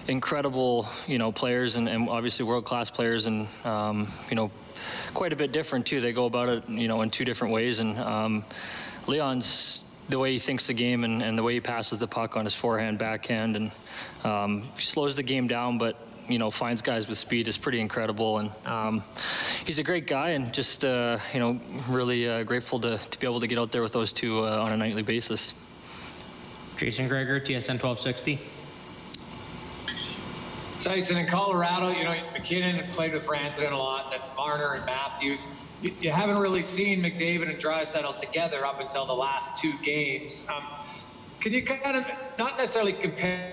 incredible, 0.08 0.88
you 1.06 1.18
know, 1.18 1.30
players 1.30 1.76
and, 1.76 1.88
and 1.88 2.08
obviously 2.08 2.44
world-class 2.44 2.90
players, 2.90 3.26
and 3.26 3.46
um, 3.64 4.10
you 4.28 4.34
know, 4.34 4.50
quite 5.14 5.32
a 5.32 5.36
bit 5.36 5.52
different 5.52 5.86
too. 5.86 6.00
They 6.00 6.12
go 6.12 6.26
about 6.26 6.48
it, 6.48 6.68
you 6.68 6.88
know, 6.88 7.02
in 7.02 7.10
two 7.10 7.24
different 7.24 7.52
ways, 7.52 7.80
and 7.80 7.98
um, 7.98 8.44
Leon's 9.06 9.84
the 10.08 10.18
way 10.18 10.32
he 10.32 10.38
thinks 10.38 10.66
the 10.66 10.74
game 10.74 11.04
and, 11.04 11.22
and, 11.22 11.38
the 11.38 11.42
way 11.42 11.54
he 11.54 11.60
passes 11.60 11.98
the 11.98 12.06
puck 12.06 12.36
on 12.36 12.44
his 12.44 12.54
forehand, 12.54 12.98
backhand, 12.98 13.54
and 13.54 13.70
um, 14.24 14.68
slows 14.76 15.14
the 15.14 15.22
game 15.22 15.46
down, 15.46 15.78
but 15.78 15.96
you 16.28 16.38
know 16.38 16.50
finds 16.50 16.82
guys 16.82 17.08
with 17.08 17.18
speed 17.18 17.48
is 17.48 17.56
pretty 17.56 17.80
incredible. 17.80 18.38
And 18.38 18.50
um, 18.66 19.02
he's 19.64 19.78
a 19.78 19.82
great 19.82 20.06
guy, 20.06 20.30
and 20.30 20.52
just 20.52 20.84
uh, 20.84 21.18
you 21.32 21.40
know 21.40 21.60
really 21.88 22.28
uh, 22.28 22.42
grateful 22.44 22.80
to, 22.80 22.98
to 22.98 23.18
be 23.18 23.26
able 23.26 23.40
to 23.40 23.46
get 23.46 23.58
out 23.58 23.70
there 23.70 23.82
with 23.82 23.92
those 23.92 24.12
two 24.12 24.44
uh, 24.44 24.58
on 24.58 24.72
a 24.72 24.76
nightly 24.76 25.02
basis. 25.02 25.54
Jason 26.76 27.08
Gregor, 27.08 27.38
TSN 27.38 27.76
1260. 27.82 28.38
Tyson, 30.80 31.18
in 31.18 31.26
Colorado, 31.26 31.90
you 31.90 32.04
know, 32.04 32.14
MacKinnon 32.32 32.82
played 32.92 33.12
with 33.12 33.26
Rantanen 33.26 33.72
a 33.72 33.76
lot, 33.76 34.10
then 34.10 34.20
Marner 34.36 34.74
and 34.74 34.86
Matthews. 34.86 35.46
You, 35.82 35.94
you 36.00 36.10
haven't 36.10 36.38
really 36.38 36.62
seen 36.62 37.02
McDavid 37.02 37.50
and 37.50 37.58
Draisaitl 37.58 38.16
together 38.18 38.64
up 38.64 38.80
until 38.80 39.04
the 39.04 39.14
last 39.14 39.60
two 39.60 39.74
games. 39.82 40.46
Um, 40.54 40.64
can 41.38 41.52
you 41.52 41.62
kind 41.62 41.96
of, 41.96 42.06
not 42.38 42.56
necessarily 42.56 42.92
compare 42.92 43.52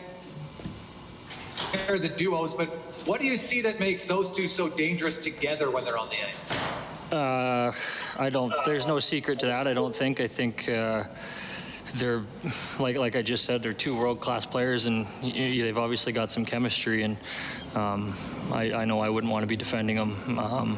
the 1.88 2.10
duos, 2.10 2.54
but 2.54 2.70
what 3.06 3.20
do 3.20 3.28
you 3.28 3.38
see 3.38 3.62
that 3.62 3.80
makes 3.80 4.06
those 4.06 4.30
two 4.30 4.48
so 4.48 4.70
dangerous 4.70 5.18
together 5.18 5.70
when 5.70 5.84
they're 5.84 5.98
on 5.98 6.10
the 6.10 6.26
ice? 6.26 6.52
Uh, 7.12 7.72
I 8.18 8.30
don't, 8.30 8.54
there's 8.66 8.86
no 8.86 9.00
secret 9.00 9.40
to 9.40 9.46
that, 9.48 9.68
I 9.68 9.74
don't 9.74 9.96
think. 9.96 10.20
I 10.20 10.28
think. 10.28 10.70
Uh, 10.70 11.04
they're 11.96 12.24
like 12.80 12.98
like 12.98 13.16
I 13.16 13.22
just 13.22 13.46
said, 13.46 13.62
they're 13.64 13.74
two 13.74 13.98
world 13.98 14.20
class 14.20 14.46
players, 14.46 14.86
and 14.86 15.08
they've 15.22 15.78
obviously 15.78 16.14
got 16.14 16.32
some 16.32 16.46
chemistry. 16.46 17.04
And 17.04 17.18
um, 17.76 18.14
I, 18.52 18.74
I, 18.74 18.86
know 18.86 19.00
I 19.00 19.10
wouldn't 19.10 19.32
want 19.32 19.44
to 19.44 19.48
be 19.48 19.56
defending 19.56 19.96
them. 19.96 20.40
Um, 20.40 20.78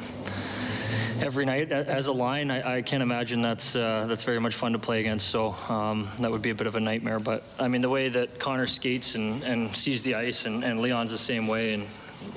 every 1.21 1.45
night 1.45 1.71
as 1.71 2.07
a 2.07 2.13
line, 2.13 2.51
I, 2.51 2.77
I 2.77 2.81
can't 2.81 3.03
imagine 3.03 3.41
that's 3.41 3.75
uh, 3.75 4.05
that's 4.07 4.23
very 4.23 4.39
much 4.39 4.55
fun 4.55 4.73
to 4.73 4.79
play 4.79 4.99
against. 4.99 5.27
So 5.27 5.51
um, 5.69 6.07
that 6.19 6.31
would 6.31 6.41
be 6.41 6.49
a 6.49 6.55
bit 6.55 6.67
of 6.67 6.75
a 6.75 6.79
nightmare. 6.79 7.19
But 7.19 7.43
I 7.59 7.67
mean, 7.67 7.81
the 7.81 7.89
way 7.89 8.09
that 8.09 8.39
Connor 8.39 8.67
skates 8.67 9.15
and, 9.15 9.43
and 9.43 9.75
sees 9.75 10.03
the 10.03 10.15
ice, 10.15 10.45
and, 10.45 10.63
and 10.63 10.81
Leon's 10.81 11.11
the 11.11 11.17
same 11.17 11.47
way, 11.47 11.73
and 11.73 11.87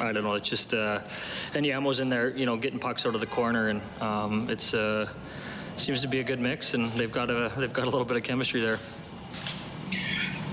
I 0.01 0.13
don't 0.13 0.25
know. 0.25 0.35
It's 0.35 0.49
just 0.49 0.75
uh, 0.75 1.01
and 1.55 1.65
Yamo's 1.65 2.01
in 2.01 2.09
there, 2.09 2.31
you 2.37 2.47
know, 2.47 2.57
getting 2.57 2.79
pucks 2.79 3.07
out 3.07 3.15
of 3.15 3.21
the 3.21 3.27
corner, 3.27 3.69
and 3.69 3.83
um, 4.01 4.51
it's. 4.51 4.75
Uh, 4.75 5.09
seems 5.77 6.01
to 6.03 6.09
be 6.09 6.21
a 6.21 6.25
good 6.25 6.41
mix, 6.41 6.75
and 6.75 6.91
they've 6.93 7.13
got 7.13 7.31
a 7.31 7.51
they've 7.57 7.73
got 7.73 7.87
a 7.87 7.91
little 7.91 8.05
bit 8.05 8.17
of 8.17 8.23
chemistry 8.23 8.61
there. 8.61 8.79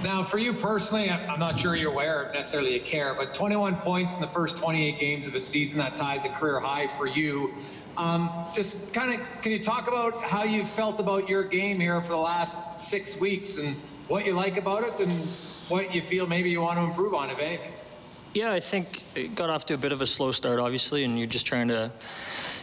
Now, 0.04 0.24
for 0.24 0.38
you 0.38 0.54
personally, 0.54 1.10
I'm 1.12 1.40
not 1.40 1.60
sure 1.60 1.76
you're 1.76 1.92
aware 1.92 2.32
necessarily 2.34 2.74
you 2.74 2.80
care, 2.80 3.14
but 3.14 3.34
21 3.34 3.76
points 3.76 4.14
in 4.14 4.22
the 4.22 4.28
first 4.28 4.56
28 4.58 4.98
games 4.98 5.28
of 5.28 5.36
a 5.36 5.40
season 5.42 5.80
that 5.80 5.98
ties 5.98 6.24
a 6.24 6.30
career 6.30 6.62
high 6.62 6.88
for 6.88 7.06
you. 7.06 7.54
Um, 7.98 8.30
just 8.56 8.94
kind 8.94 9.20
of, 9.20 9.42
can 9.42 9.52
you 9.52 9.62
talk 9.62 9.90
about 9.90 10.16
how 10.24 10.44
you 10.44 10.64
felt 10.64 11.02
about 11.02 11.28
your 11.28 11.44
game 11.44 11.82
here 11.82 12.00
for 12.00 12.12
the 12.12 12.18
last 12.18 12.80
six 12.80 13.20
weeks 13.20 13.58
and 13.58 13.76
what 14.08 14.26
you 14.26 14.32
like 14.32 14.56
about 14.56 14.84
it 14.84 14.98
and 15.02 15.12
what 15.68 15.94
you 15.94 16.02
feel 16.02 16.26
maybe 16.26 16.50
you 16.50 16.62
want 16.62 16.78
to 16.78 16.84
improve 16.84 17.14
on, 17.14 17.30
if 17.30 17.38
anything? 17.40 17.74
Yeah, 18.34 18.54
I 18.54 18.62
think 18.62 19.02
it 19.16 19.36
got 19.36 19.50
off 19.50 19.66
to 19.66 19.74
a 19.74 19.78
bit 19.78 19.92
of 19.92 20.00
a 20.00 20.08
slow 20.08 20.32
start, 20.32 20.60
obviously, 20.60 21.04
and 21.04 21.18
you're 21.18 21.28
just 21.28 21.46
trying 21.46 21.68
to 21.70 21.92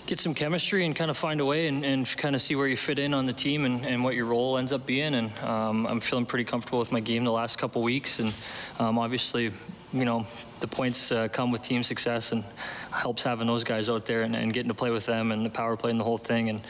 get 0.06 0.20
some 0.20 0.34
chemistry 0.34 0.86
and 0.86 0.94
kind 0.94 1.10
of 1.10 1.16
find 1.16 1.40
a 1.40 1.44
way 1.44 1.66
and, 1.66 1.84
and 1.84 2.06
kind 2.16 2.34
of 2.34 2.40
see 2.40 2.54
where 2.54 2.68
you 2.68 2.76
fit 2.76 2.98
in 2.98 3.12
on 3.12 3.26
the 3.26 3.32
team 3.32 3.64
and, 3.64 3.84
and 3.84 4.04
what 4.04 4.14
your 4.14 4.26
role 4.26 4.56
ends 4.56 4.72
up 4.72 4.86
being. 4.86 5.14
And 5.14 5.36
um, 5.38 5.86
I'm 5.86 6.00
feeling 6.00 6.26
pretty 6.26 6.44
comfortable 6.44 6.78
with 6.78 6.92
my 6.92 7.00
game 7.00 7.24
the 7.24 7.32
last 7.32 7.58
couple 7.58 7.82
weeks. 7.82 8.20
And 8.20 8.32
um, 8.78 8.98
obviously, 8.98 9.50
you 9.92 10.04
know, 10.04 10.24
the 10.60 10.68
points 10.68 11.10
uh, 11.10 11.28
come 11.28 11.50
with 11.50 11.62
team 11.62 11.82
success 11.82 12.32
and 12.32 12.44
helps 12.92 13.22
having 13.24 13.46
those 13.46 13.64
guys 13.64 13.90
out 13.90 14.06
there 14.06 14.22
and, 14.22 14.36
and, 14.36 14.52
getting 14.52 14.68
to 14.68 14.74
play 14.74 14.90
with 14.90 15.06
them 15.06 15.32
and 15.32 15.44
the 15.44 15.50
power 15.50 15.76
play 15.76 15.90
and 15.90 16.00
the 16.00 16.04
whole 16.04 16.18
thing. 16.18 16.48
And 16.48 16.60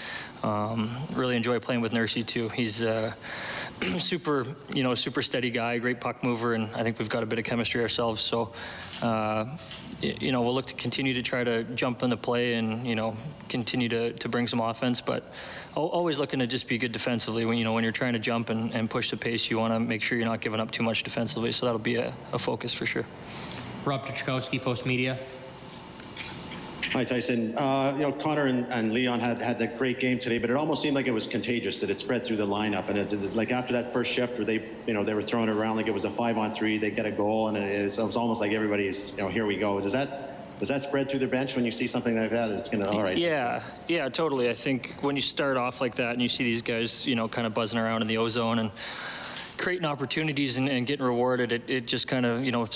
um, 0.42 0.96
really 1.12 1.36
enjoy 1.36 1.60
playing 1.60 1.82
with 1.82 1.92
Nursey 1.92 2.26
too. 2.26 2.48
He's 2.48 2.82
uh, 2.82 3.12
super, 3.98 4.46
you 4.72 4.82
know, 4.82 4.94
super 4.94 5.22
steady 5.22 5.50
guy, 5.50 5.78
great 5.78 6.00
puck 6.00 6.24
mover, 6.24 6.54
and 6.54 6.74
I 6.74 6.82
think 6.82 6.98
we've 6.98 7.08
got 7.08 7.22
a 7.22 7.26
bit 7.26 7.38
of 7.38 7.44
chemistry 7.44 7.82
ourselves. 7.82 8.22
So, 8.22 8.52
uh, 9.02 9.56
you 10.00 10.32
know, 10.32 10.42
we'll 10.42 10.54
look 10.54 10.66
to 10.66 10.74
continue 10.74 11.14
to 11.14 11.22
try 11.22 11.42
to 11.42 11.64
jump 11.74 12.02
in 12.02 12.10
the 12.10 12.16
play 12.16 12.54
and 12.54 12.86
you 12.86 12.94
know 12.94 13.16
continue 13.48 13.88
to, 13.88 14.12
to 14.14 14.28
bring 14.28 14.46
some 14.46 14.60
offense, 14.60 15.00
but 15.00 15.24
always 15.74 16.18
looking 16.18 16.40
to 16.40 16.46
just 16.46 16.68
be 16.68 16.78
good 16.78 16.92
defensively. 16.92 17.44
When 17.44 17.58
you 17.58 17.64
know 17.64 17.72
when 17.72 17.82
you're 17.82 17.92
trying 17.92 18.14
to 18.14 18.18
jump 18.18 18.50
and, 18.50 18.72
and 18.74 18.90
push 18.90 19.10
the 19.10 19.16
pace, 19.16 19.50
you 19.50 19.58
want 19.58 19.72
to 19.72 19.80
make 19.80 20.02
sure 20.02 20.18
you're 20.18 20.26
not 20.26 20.40
giving 20.40 20.60
up 20.60 20.70
too 20.70 20.82
much 20.82 21.02
defensively. 21.02 21.52
So 21.52 21.66
that'll 21.66 21.78
be 21.78 21.96
a, 21.96 22.14
a 22.32 22.38
focus 22.38 22.74
for 22.74 22.86
sure. 22.86 23.06
Rob 23.84 24.04
Tychkowski, 24.04 24.60
Post 24.60 24.86
Media. 24.86 25.18
Hi, 26.92 27.04
Tyson. 27.04 27.56
Uh, 27.58 27.92
you 27.96 28.02
know, 28.02 28.12
Connor 28.12 28.46
and, 28.46 28.66
and, 28.66 28.92
Leon 28.92 29.20
had 29.20 29.42
had 29.42 29.58
that 29.58 29.76
great 29.76 29.98
game 29.98 30.18
today, 30.18 30.38
but 30.38 30.50
it 30.50 30.56
almost 30.56 30.82
seemed 30.82 30.94
like 30.94 31.06
it 31.06 31.12
was 31.12 31.26
contagious 31.26 31.80
that 31.80 31.90
it 31.90 31.98
spread 31.98 32.24
through 32.24 32.36
the 32.36 32.46
lineup. 32.46 32.88
And 32.88 32.98
it's 32.98 33.12
like 33.34 33.50
after 33.50 33.72
that 33.72 33.92
first 33.92 34.12
shift 34.12 34.36
where 34.36 34.44
they, 34.44 34.64
you 34.86 34.94
know, 34.94 35.04
they 35.04 35.12
were 35.12 35.22
throwing 35.22 35.48
it 35.48 35.54
around 35.54 35.76
like 35.76 35.88
it 35.88 35.94
was 35.94 36.04
a 36.04 36.10
five 36.10 36.38
on 36.38 36.54
three, 36.54 36.78
they 36.78 36.90
get 36.90 37.04
a 37.04 37.10
goal, 37.10 37.48
and 37.48 37.56
it 37.56 37.84
was, 37.84 37.98
it 37.98 38.04
was 38.04 38.16
almost 38.16 38.40
like 38.40 38.52
everybody's, 38.52 39.12
you 39.12 39.18
know, 39.18 39.28
here 39.28 39.46
we 39.46 39.56
go. 39.56 39.80
Does 39.80 39.92
that 39.92 40.58
does 40.58 40.68
that 40.68 40.82
spread 40.82 41.10
through 41.10 41.18
the 41.18 41.26
bench 41.26 41.54
when 41.54 41.66
you 41.66 41.72
see 41.72 41.86
something 41.86 42.16
like 42.16 42.30
that? 42.30 42.50
It's 42.50 42.68
gonna 42.68 42.88
all 42.88 43.02
right. 43.02 43.16
Yeah, 43.16 43.62
yeah, 43.88 44.08
totally. 44.08 44.48
I 44.48 44.54
think 44.54 44.94
when 45.00 45.16
you 45.16 45.22
start 45.22 45.56
off 45.56 45.80
like 45.80 45.96
that 45.96 46.12
and 46.12 46.22
you 46.22 46.28
see 46.28 46.44
these 46.44 46.62
guys, 46.62 47.06
you 47.06 47.14
know, 47.14 47.28
kind 47.28 47.46
of 47.46 47.52
buzzing 47.52 47.78
around 47.78 48.02
in 48.02 48.08
the 48.08 48.16
ozone 48.16 48.58
and 48.60 48.70
creating 49.56 49.86
opportunities 49.86 50.56
and, 50.58 50.68
and 50.68 50.86
getting 50.86 51.04
rewarded, 51.04 51.52
it, 51.52 51.62
it 51.68 51.86
just 51.86 52.08
kind 52.08 52.26
of 52.26 52.44
you 52.44 52.52
know 52.52 52.66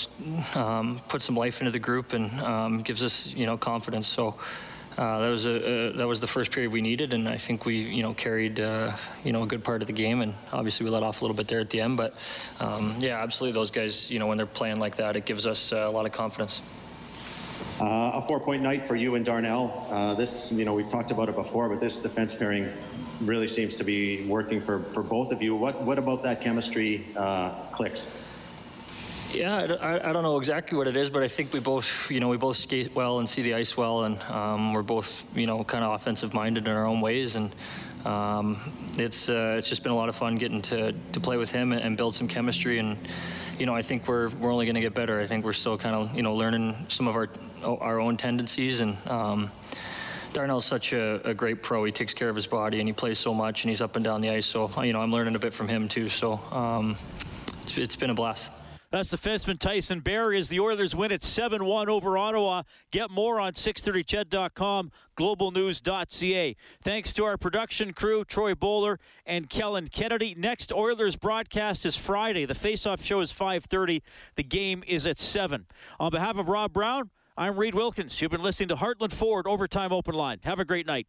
um, 0.55 1.01
puts 1.07 1.25
some 1.25 1.35
life 1.35 1.61
into 1.61 1.71
the 1.71 1.79
group 1.79 2.13
and 2.13 2.31
um, 2.41 2.79
gives 2.79 3.03
us 3.03 3.27
you 3.27 3.45
know 3.45 3.57
confidence. 3.57 4.07
So. 4.07 4.35
Uh, 4.97 5.19
that 5.19 5.29
was 5.29 5.45
a, 5.47 5.93
that 5.93 6.05
was 6.05 6.19
the 6.19 6.27
first 6.27 6.51
period 6.51 6.69
we 6.69 6.81
needed, 6.81 7.13
and 7.13 7.27
I 7.27 7.37
think 7.37 7.65
we 7.65 7.77
you 7.77 8.03
know 8.03 8.13
carried 8.13 8.59
uh, 8.59 8.91
you 9.23 9.31
know 9.31 9.43
a 9.43 9.47
good 9.47 9.63
part 9.63 9.81
of 9.81 9.87
the 9.87 9.93
game, 9.93 10.21
and 10.21 10.33
obviously 10.51 10.83
we 10.83 10.89
let 10.89 11.01
off 11.01 11.21
a 11.21 11.23
little 11.23 11.35
bit 11.35 11.47
there 11.47 11.61
at 11.61 11.69
the 11.69 11.79
end. 11.79 11.95
But 11.95 12.13
um, 12.59 12.95
yeah, 12.99 13.23
absolutely, 13.23 13.57
those 13.57 13.71
guys 13.71 14.11
you 14.11 14.19
know 14.19 14.27
when 14.27 14.35
they're 14.35 14.45
playing 14.45 14.79
like 14.79 14.97
that, 14.97 15.15
it 15.15 15.25
gives 15.25 15.47
us 15.47 15.71
uh, 15.71 15.77
a 15.77 15.89
lot 15.89 16.05
of 16.05 16.11
confidence. 16.11 16.61
Uh, 17.79 18.11
a 18.15 18.25
four-point 18.27 18.61
night 18.61 18.87
for 18.87 18.95
you 18.95 19.15
and 19.15 19.25
Darnell. 19.25 19.87
Uh, 19.89 20.13
this, 20.13 20.51
you 20.51 20.65
know, 20.65 20.73
we've 20.73 20.89
talked 20.89 21.09
about 21.09 21.29
it 21.29 21.35
before, 21.35 21.67
but 21.67 21.79
this 21.79 21.97
defense 21.97 22.33
pairing 22.33 22.71
really 23.21 23.47
seems 23.47 23.75
to 23.77 23.83
be 23.83 24.25
working 24.25 24.61
for, 24.61 24.79
for 24.79 25.03
both 25.03 25.31
of 25.31 25.41
you. 25.41 25.55
What, 25.55 25.81
what 25.81 25.97
about 25.97 26.23
that 26.23 26.41
chemistry 26.41 27.07
uh, 27.15 27.51
clicks? 27.71 28.07
Yeah, 29.33 29.77
I, 29.81 30.09
I, 30.09 30.11
don't 30.11 30.23
know 30.23 30.37
exactly 30.37 30.77
what 30.77 30.87
it 30.87 30.97
is, 30.97 31.09
but 31.09 31.23
I 31.23 31.29
think 31.29 31.53
we 31.53 31.61
both, 31.61 32.11
you 32.11 32.19
know, 32.19 32.27
we 32.27 32.35
both 32.35 32.57
skate 32.57 32.93
well 32.93 33.19
and 33.19 33.29
see 33.29 33.41
the 33.41 33.53
ice 33.53 33.77
well, 33.77 34.03
and 34.03 34.21
um, 34.23 34.73
we're 34.73 34.81
both, 34.81 35.25
you 35.33 35.47
know, 35.47 35.63
kind 35.63 35.85
of 35.85 35.93
offensive-minded 35.93 36.67
in 36.67 36.73
our 36.73 36.85
own 36.85 36.99
ways, 36.99 37.37
and 37.37 37.55
um, 38.03 38.57
it's 38.97 39.29
uh, 39.29 39.55
it's 39.57 39.69
just 39.69 39.83
been 39.83 39.91
a 39.93 39.95
lot 39.95 40.09
of 40.09 40.15
fun 40.15 40.35
getting 40.35 40.61
to, 40.63 40.93
to 41.13 41.19
play 41.21 41.37
with 41.37 41.49
him 41.49 41.71
and, 41.71 41.81
and 41.81 41.95
build 41.95 42.13
some 42.13 42.27
chemistry, 42.27 42.79
and 42.79 42.97
you 43.57 43.65
know, 43.65 43.73
I 43.73 43.81
think 43.81 44.05
we're 44.05 44.29
we're 44.29 44.51
only 44.51 44.65
going 44.65 44.75
to 44.75 44.81
get 44.81 44.93
better. 44.93 45.21
I 45.21 45.27
think 45.27 45.45
we're 45.45 45.53
still 45.53 45.77
kind 45.77 45.95
of, 45.95 46.13
you 46.13 46.23
know, 46.23 46.35
learning 46.35 46.85
some 46.89 47.07
of 47.07 47.15
our 47.15 47.29
our 47.63 48.01
own 48.01 48.17
tendencies, 48.17 48.81
and 48.81 48.97
um, 49.07 49.49
Darnell's 50.33 50.65
such 50.65 50.93
a, 50.93 51.21
a, 51.27 51.33
great 51.33 51.61
pro. 51.61 51.83
He 51.83 51.91
takes 51.91 52.13
care 52.13 52.29
of 52.29 52.35
his 52.35 52.47
body 52.47 52.79
and 52.79 52.87
he 52.87 52.93
plays 52.93 53.19
so 53.19 53.33
much 53.33 53.63
and 53.63 53.69
he's 53.69 53.81
up 53.81 53.95
and 53.95 54.05
down 54.05 54.21
the 54.21 54.29
ice. 54.29 54.45
So, 54.45 54.69
you 54.81 54.93
know, 54.93 55.01
I'm 55.01 55.11
learning 55.11 55.35
a 55.35 55.39
bit 55.39 55.53
from 55.53 55.67
him 55.67 55.87
too. 55.87 56.09
So 56.09 56.33
um, 56.51 56.95
it's, 57.63 57.77
it's 57.77 57.95
been 57.95 58.09
a 58.09 58.13
blast. 58.13 58.49
That's 58.91 59.09
the 59.09 59.15
defenseman 59.15 59.57
Tyson 59.57 60.01
Barrie 60.01 60.37
as 60.37 60.49
the 60.49 60.59
Oilers 60.59 60.93
win 60.93 61.13
at 61.13 61.21
7-1 61.21 61.87
over 61.87 62.17
Ottawa. 62.17 62.63
Get 62.91 63.09
more 63.09 63.39
on 63.39 63.53
630ched.com, 63.53 64.91
globalnews.ca. 65.17 66.55
Thanks 66.83 67.13
to 67.13 67.23
our 67.23 67.37
production 67.37 67.93
crew, 67.93 68.25
Troy 68.25 68.53
Bowler 68.53 68.99
and 69.25 69.49
Kellen 69.49 69.87
Kennedy. 69.87 70.35
Next 70.37 70.73
Oilers 70.73 71.15
broadcast 71.15 71.85
is 71.85 71.95
Friday. 71.95 72.43
The 72.43 72.53
face-off 72.53 73.01
show 73.01 73.21
is 73.21 73.31
5.30. 73.31 74.01
The 74.35 74.43
game 74.43 74.83
is 74.85 75.07
at 75.07 75.17
7. 75.17 75.67
On 75.97 76.11
behalf 76.11 76.37
of 76.37 76.49
Rob 76.49 76.73
Brown, 76.73 77.11
I'm 77.41 77.57
Reid 77.57 77.73
Wilkins. 77.73 78.21
You've 78.21 78.29
been 78.29 78.43
listening 78.43 78.69
to 78.69 78.75
Heartland 78.75 79.11
Ford 79.11 79.47
Overtime 79.47 79.91
Open 79.91 80.13
Line. 80.13 80.37
Have 80.43 80.59
a 80.59 80.63
great 80.63 80.85
night. 80.85 81.07